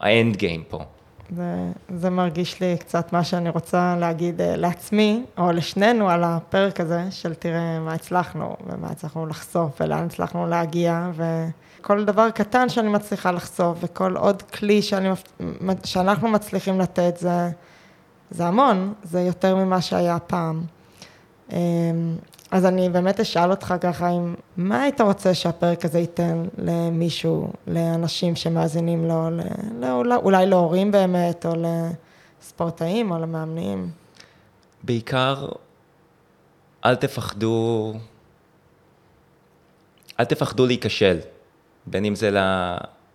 האנד 0.00 0.36
גיים 0.36 0.62
פה. 0.68 0.78
זה, 1.36 1.54
זה 1.94 2.10
מרגיש 2.10 2.60
לי 2.60 2.76
קצת 2.80 3.12
מה 3.12 3.24
שאני 3.24 3.50
רוצה 3.50 3.96
להגיד 4.00 4.40
אה, 4.40 4.56
לעצמי, 4.56 5.24
או 5.38 5.52
לשנינו 5.52 6.10
על 6.10 6.24
הפרק 6.24 6.80
הזה, 6.80 7.02
של 7.10 7.34
תראה 7.34 7.78
מה 7.80 7.92
הצלחנו, 7.92 8.56
ומה 8.66 8.88
הצלחנו 8.90 9.26
לחשוף, 9.26 9.80
ולאן 9.80 10.04
הצלחנו 10.04 10.46
להגיע, 10.46 11.10
ו... 11.12 11.24
כל 11.80 12.04
דבר 12.04 12.30
קטן 12.30 12.68
שאני 12.68 12.88
מצליחה 12.88 13.32
לחשוף, 13.32 13.78
וכל 13.80 14.16
עוד 14.16 14.42
כלי 14.42 14.82
שאני, 14.82 15.08
שאנחנו 15.84 16.28
מצליחים 16.28 16.80
לתת, 16.80 17.16
זה, 17.18 17.50
זה 18.30 18.46
המון, 18.46 18.94
זה 19.02 19.20
יותר 19.20 19.56
ממה 19.56 19.80
שהיה 19.80 20.18
פעם. 20.18 20.62
אמ, 21.52 21.56
אז 22.50 22.66
אני 22.66 22.88
באמת 22.88 23.20
אשאל 23.20 23.50
אותך 23.50 23.74
ככה, 23.80 24.10
אם, 24.10 24.34
מה 24.56 24.82
היית 24.82 25.00
רוצה 25.00 25.34
שהפרק 25.34 25.84
הזה 25.84 25.98
ייתן 25.98 26.44
למישהו, 26.58 27.52
לאנשים 27.66 28.36
שמאזינים 28.36 29.08
לו, 29.08 29.30
לא, 29.80 30.04
לא, 30.04 30.16
אולי 30.16 30.46
להורים 30.46 30.90
באמת, 30.90 31.46
או 31.46 31.52
לספורטאים, 32.42 33.10
או 33.10 33.18
למאמנים? 33.18 33.90
בעיקר, 34.82 35.48
אל 36.84 36.94
תפחדו, 36.94 37.94
אל 40.20 40.24
תפחדו 40.24 40.66
להיכשל. 40.66 41.18
בין 41.90 42.04
אם 42.04 42.14
זה 42.14 42.30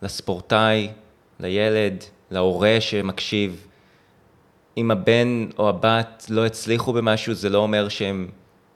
לספורטאי, 0.02 0.90
לילד, 1.40 2.04
להורה 2.32 2.78
שמקשיב. 2.80 3.68
אם 4.78 4.92
הבן 4.92 5.48
או 5.58 5.70
הבת 5.70 6.26
לא 6.30 6.46
הצליחו 6.46 6.94
במשהו, 6.94 7.34
זה 7.34 7.50
לא 7.50 7.58
אומר 7.58 7.90
שהם 7.90 8.28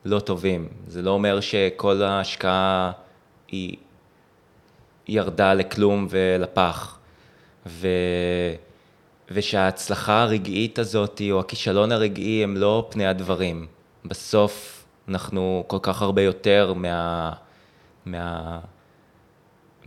לא 0.06 0.20
טובים. 0.20 0.68
זה 0.88 1.02
לא 1.02 1.12
אומר 1.12 1.40
שכל 1.40 2.02
ההשקעה 2.02 2.92
היא 3.48 3.78
ירדה 5.08 5.54
לכלום 5.54 6.08
ולפח. 6.10 7.00
ו... 7.66 7.88
ושההצלחה 9.32 10.22
הרגעית 10.22 10.80
הזאת, 10.80 11.22
או 11.32 11.40
הכישלון 11.40 11.92
הרגעי, 11.92 12.44
הם 12.44 12.58
לא 12.58 12.88
פני 12.90 13.08
הדברים. 13.08 13.68
בסוף 14.06 14.86
אנחנו 15.10 15.64
כל 15.68 15.78
כך 15.82 16.02
הרבה 16.02 16.22
יותר 16.22 16.74
מה... 16.76 17.32
מה... 18.06 18.60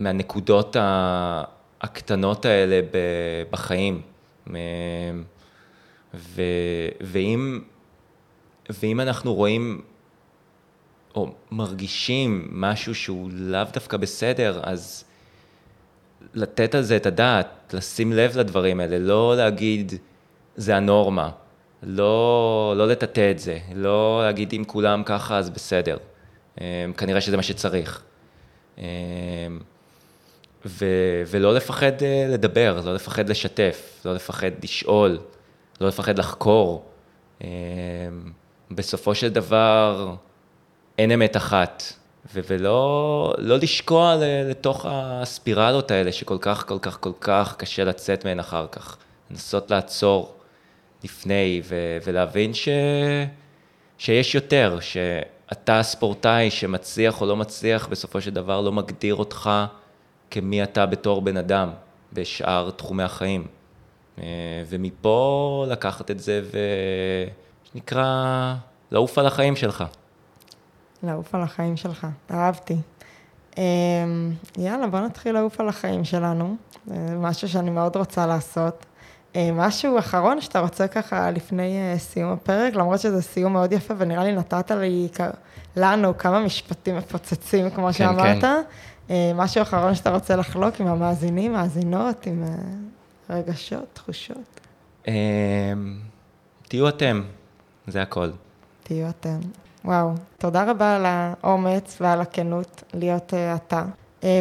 מהנקודות 0.01 0.75
הקטנות 1.81 2.45
האלה 2.45 2.79
בחיים. 3.51 4.01
ו, 6.13 6.41
ואם, 7.01 7.61
ואם 8.69 8.99
אנחנו 8.99 9.33
רואים 9.33 9.81
או 11.15 11.31
מרגישים 11.51 12.47
משהו 12.51 12.95
שהוא 12.95 13.29
לאו 13.33 13.63
דווקא 13.73 13.97
בסדר, 13.97 14.59
אז 14.63 15.03
לתת 16.33 16.75
על 16.75 16.81
זה 16.81 16.95
את 16.95 17.05
הדעת, 17.05 17.73
לשים 17.73 18.13
לב 18.13 18.37
לדברים 18.37 18.79
האלה, 18.79 18.99
לא 18.99 19.33
להגיד 19.37 19.93
זה 20.55 20.75
הנורמה, 20.75 21.29
לא, 21.83 22.73
לא 22.77 22.87
לטאטא 22.87 23.31
את 23.31 23.39
זה, 23.39 23.57
לא 23.75 24.21
להגיד 24.23 24.53
אם 24.53 24.63
כולם 24.67 25.03
ככה 25.05 25.37
אז 25.37 25.49
בסדר, 25.49 25.97
כנראה 26.97 27.21
שזה 27.21 27.37
מה 27.37 27.43
שצריך. 27.43 28.03
ו, 30.65 30.85
ולא 31.27 31.53
לפחד 31.55 32.03
אה, 32.03 32.25
לדבר, 32.29 32.81
לא 32.85 32.93
לפחד 32.93 33.29
לשתף, 33.29 34.01
לא 34.05 34.13
לפחד 34.13 34.51
לשאול, 34.63 35.19
לא 35.81 35.87
לפחד 35.87 36.19
לחקור. 36.19 36.85
אה, 37.43 37.47
בסופו 38.71 39.15
של 39.15 39.29
דבר 39.29 40.15
אין 40.97 41.11
אמת 41.11 41.37
אחת, 41.37 41.83
ו- 42.33 42.39
ולא 42.47 43.33
לא 43.37 43.57
לשקוע 43.57 44.15
לתוך 44.49 44.85
הספירלות 44.89 45.91
האלה 45.91 46.11
שכל 46.11 46.37
כך, 46.41 46.67
כל 46.67 46.79
כך, 46.81 46.97
כל 46.99 47.11
כך 47.21 47.55
קשה 47.57 47.83
לצאת 47.83 48.25
מהן 48.25 48.39
אחר 48.39 48.65
כך. 48.71 48.97
לנסות 49.31 49.71
לעצור 49.71 50.35
לפני 51.03 51.61
ו- 51.63 51.97
ולהבין 52.05 52.53
ש- 52.53 52.69
שיש 53.97 54.35
יותר, 54.35 54.77
שאתה 54.81 55.83
ספורטאי 55.83 56.51
שמצליח 56.51 57.21
או 57.21 57.25
לא 57.25 57.35
מצליח, 57.35 57.87
בסופו 57.87 58.21
של 58.21 58.31
דבר 58.31 58.61
לא 58.61 58.71
מגדיר 58.71 59.15
אותך 59.15 59.49
כמי 60.31 60.63
אתה 60.63 60.85
בתור 60.85 61.21
בן 61.21 61.37
אדם 61.37 61.69
בשאר 62.13 62.69
תחומי 62.69 63.03
החיים. 63.03 63.47
אה, 64.19 64.25
ומפה 64.69 65.65
לקחת 65.69 66.11
את 66.11 66.19
זה 66.19 66.41
ונקרא 67.73 68.55
לעוף 68.91 69.17
על 69.17 69.27
החיים 69.27 69.55
שלך. 69.55 69.83
לעוף 71.03 71.35
על 71.35 71.41
החיים 71.41 71.77
שלך, 71.77 72.07
אהבתי. 72.31 72.75
אה, 73.57 73.63
יאללה, 74.57 74.87
בוא 74.87 74.99
נתחיל 74.99 75.33
לעוף 75.33 75.59
על 75.59 75.69
החיים 75.69 76.03
שלנו. 76.03 76.55
משהו 77.17 77.49
שאני 77.49 77.69
מאוד 77.69 77.95
רוצה 77.95 78.25
לעשות. 78.25 78.85
אה, 79.35 79.49
משהו 79.53 79.99
אחרון 79.99 80.41
שאתה 80.41 80.59
רוצה 80.59 80.87
ככה 80.87 81.31
לפני 81.31 81.93
סיום 81.97 82.31
הפרק, 82.31 82.75
למרות 82.75 82.99
שזה 82.99 83.21
סיום 83.21 83.53
מאוד 83.53 83.71
יפה, 83.71 83.93
ונראה 83.97 84.23
לי 84.23 84.31
נתת 84.31 84.71
לי, 84.71 85.07
לנו 85.75 86.17
כמה 86.17 86.39
משפטים 86.39 86.97
מפוצצים, 86.97 87.69
כמו 87.69 87.85
כן, 87.85 87.93
שאמרת. 87.93 88.41
כן. 88.41 88.61
אה, 89.11 89.31
משהו 89.35 89.61
אחרון 89.61 89.95
שאתה 89.95 90.09
רוצה 90.09 90.35
לחלוק 90.35 90.81
עם 90.81 90.87
המאזינים, 90.87 91.53
מאזינות, 91.53 92.25
עם 92.25 92.43
אה, 92.43 93.35
רגשות, 93.35 93.85
תחושות? 93.93 94.59
אה, 95.07 95.13
תהיו 96.67 96.89
אתם, 96.89 97.21
זה 97.87 98.01
הכל. 98.01 98.29
תהיו 98.83 99.09
אתם. 99.09 99.39
וואו, 99.85 100.11
תודה 100.37 100.71
רבה 100.71 100.95
על 100.95 101.05
האומץ 101.05 101.97
ועל 102.01 102.21
הכנות 102.21 102.83
להיות 102.93 103.33
אתה. 103.33 103.83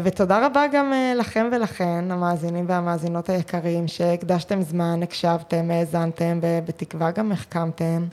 ותודה 0.04 0.46
רבה 0.46 0.64
גם 0.72 0.92
לכם 1.16 1.48
ולכן, 1.52 2.10
המאזינים 2.10 2.64
והמאזינות 2.68 3.28
היקרים, 3.28 3.88
שהקדשתם 3.88 4.62
זמן, 4.62 5.02
הקשבתם, 5.02 5.70
האזנתם, 5.70 6.38
ובתקווה 6.42 7.10
גם 7.10 7.32
החכמתם. 7.32 8.04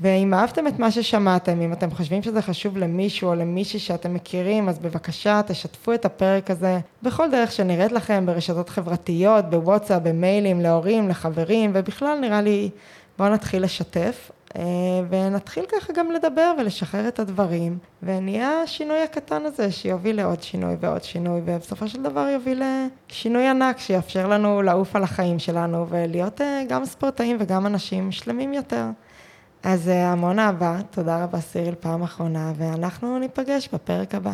ואם 0.00 0.34
אהבתם 0.34 0.66
את 0.66 0.78
מה 0.78 0.90
ששמעתם, 0.90 1.60
אם 1.60 1.72
אתם 1.72 1.90
חושבים 1.90 2.22
שזה 2.22 2.42
חשוב 2.42 2.78
למישהו 2.78 3.28
או 3.28 3.34
למישהי 3.34 3.80
שאתם 3.80 4.14
מכירים, 4.14 4.68
אז 4.68 4.78
בבקשה 4.78 5.40
תשתפו 5.46 5.94
את 5.94 6.04
הפרק 6.04 6.50
הזה 6.50 6.78
בכל 7.02 7.30
דרך 7.30 7.52
שנראית 7.52 7.92
לכם, 7.92 8.26
ברשתות 8.26 8.68
חברתיות, 8.68 9.50
בוואטסאפ, 9.50 10.02
במיילים, 10.02 10.60
להורים, 10.60 11.08
לחברים, 11.08 11.70
ובכלל 11.74 12.18
נראה 12.20 12.42
לי, 12.42 12.70
בואו 13.18 13.28
נתחיל 13.28 13.62
לשתף. 13.62 14.30
אה, 14.56 14.62
ונתחיל 15.08 15.64
ככה 15.64 15.92
גם 15.92 16.10
לדבר 16.10 16.52
ולשחרר 16.58 17.08
את 17.08 17.18
הדברים, 17.18 17.78
ונהיה 18.02 18.62
השינוי 18.62 19.02
הקטן 19.02 19.42
הזה 19.44 19.72
שיוביל 19.72 20.16
לעוד 20.16 20.42
שינוי 20.42 20.76
ועוד 20.80 21.02
שינוי, 21.02 21.40
ובסופו 21.44 21.88
של 21.88 22.02
דבר 22.02 22.28
יוביל 22.28 22.62
לשינוי 23.10 23.48
ענק 23.48 23.78
שיאפשר 23.78 24.28
לנו 24.28 24.62
לעוף 24.62 24.96
על 24.96 25.02
החיים 25.02 25.38
שלנו 25.38 25.86
ולהיות 25.88 26.40
אה, 26.40 26.62
גם 26.68 26.84
ספורטאים 26.84 27.36
וגם 27.40 27.66
אנשים 27.66 28.12
שלמים 28.12 28.52
יותר. 28.52 28.84
אז 29.68 29.88
אה, 29.88 30.12
המון 30.12 30.38
אהבה, 30.38 30.78
תודה 30.90 31.24
רבה 31.24 31.40
סיריל 31.40 31.74
פעם 31.80 32.02
אחרונה, 32.02 32.52
ואנחנו 32.56 33.18
ניפגש 33.18 33.68
בפרק 33.72 34.14
הבא. 34.14 34.32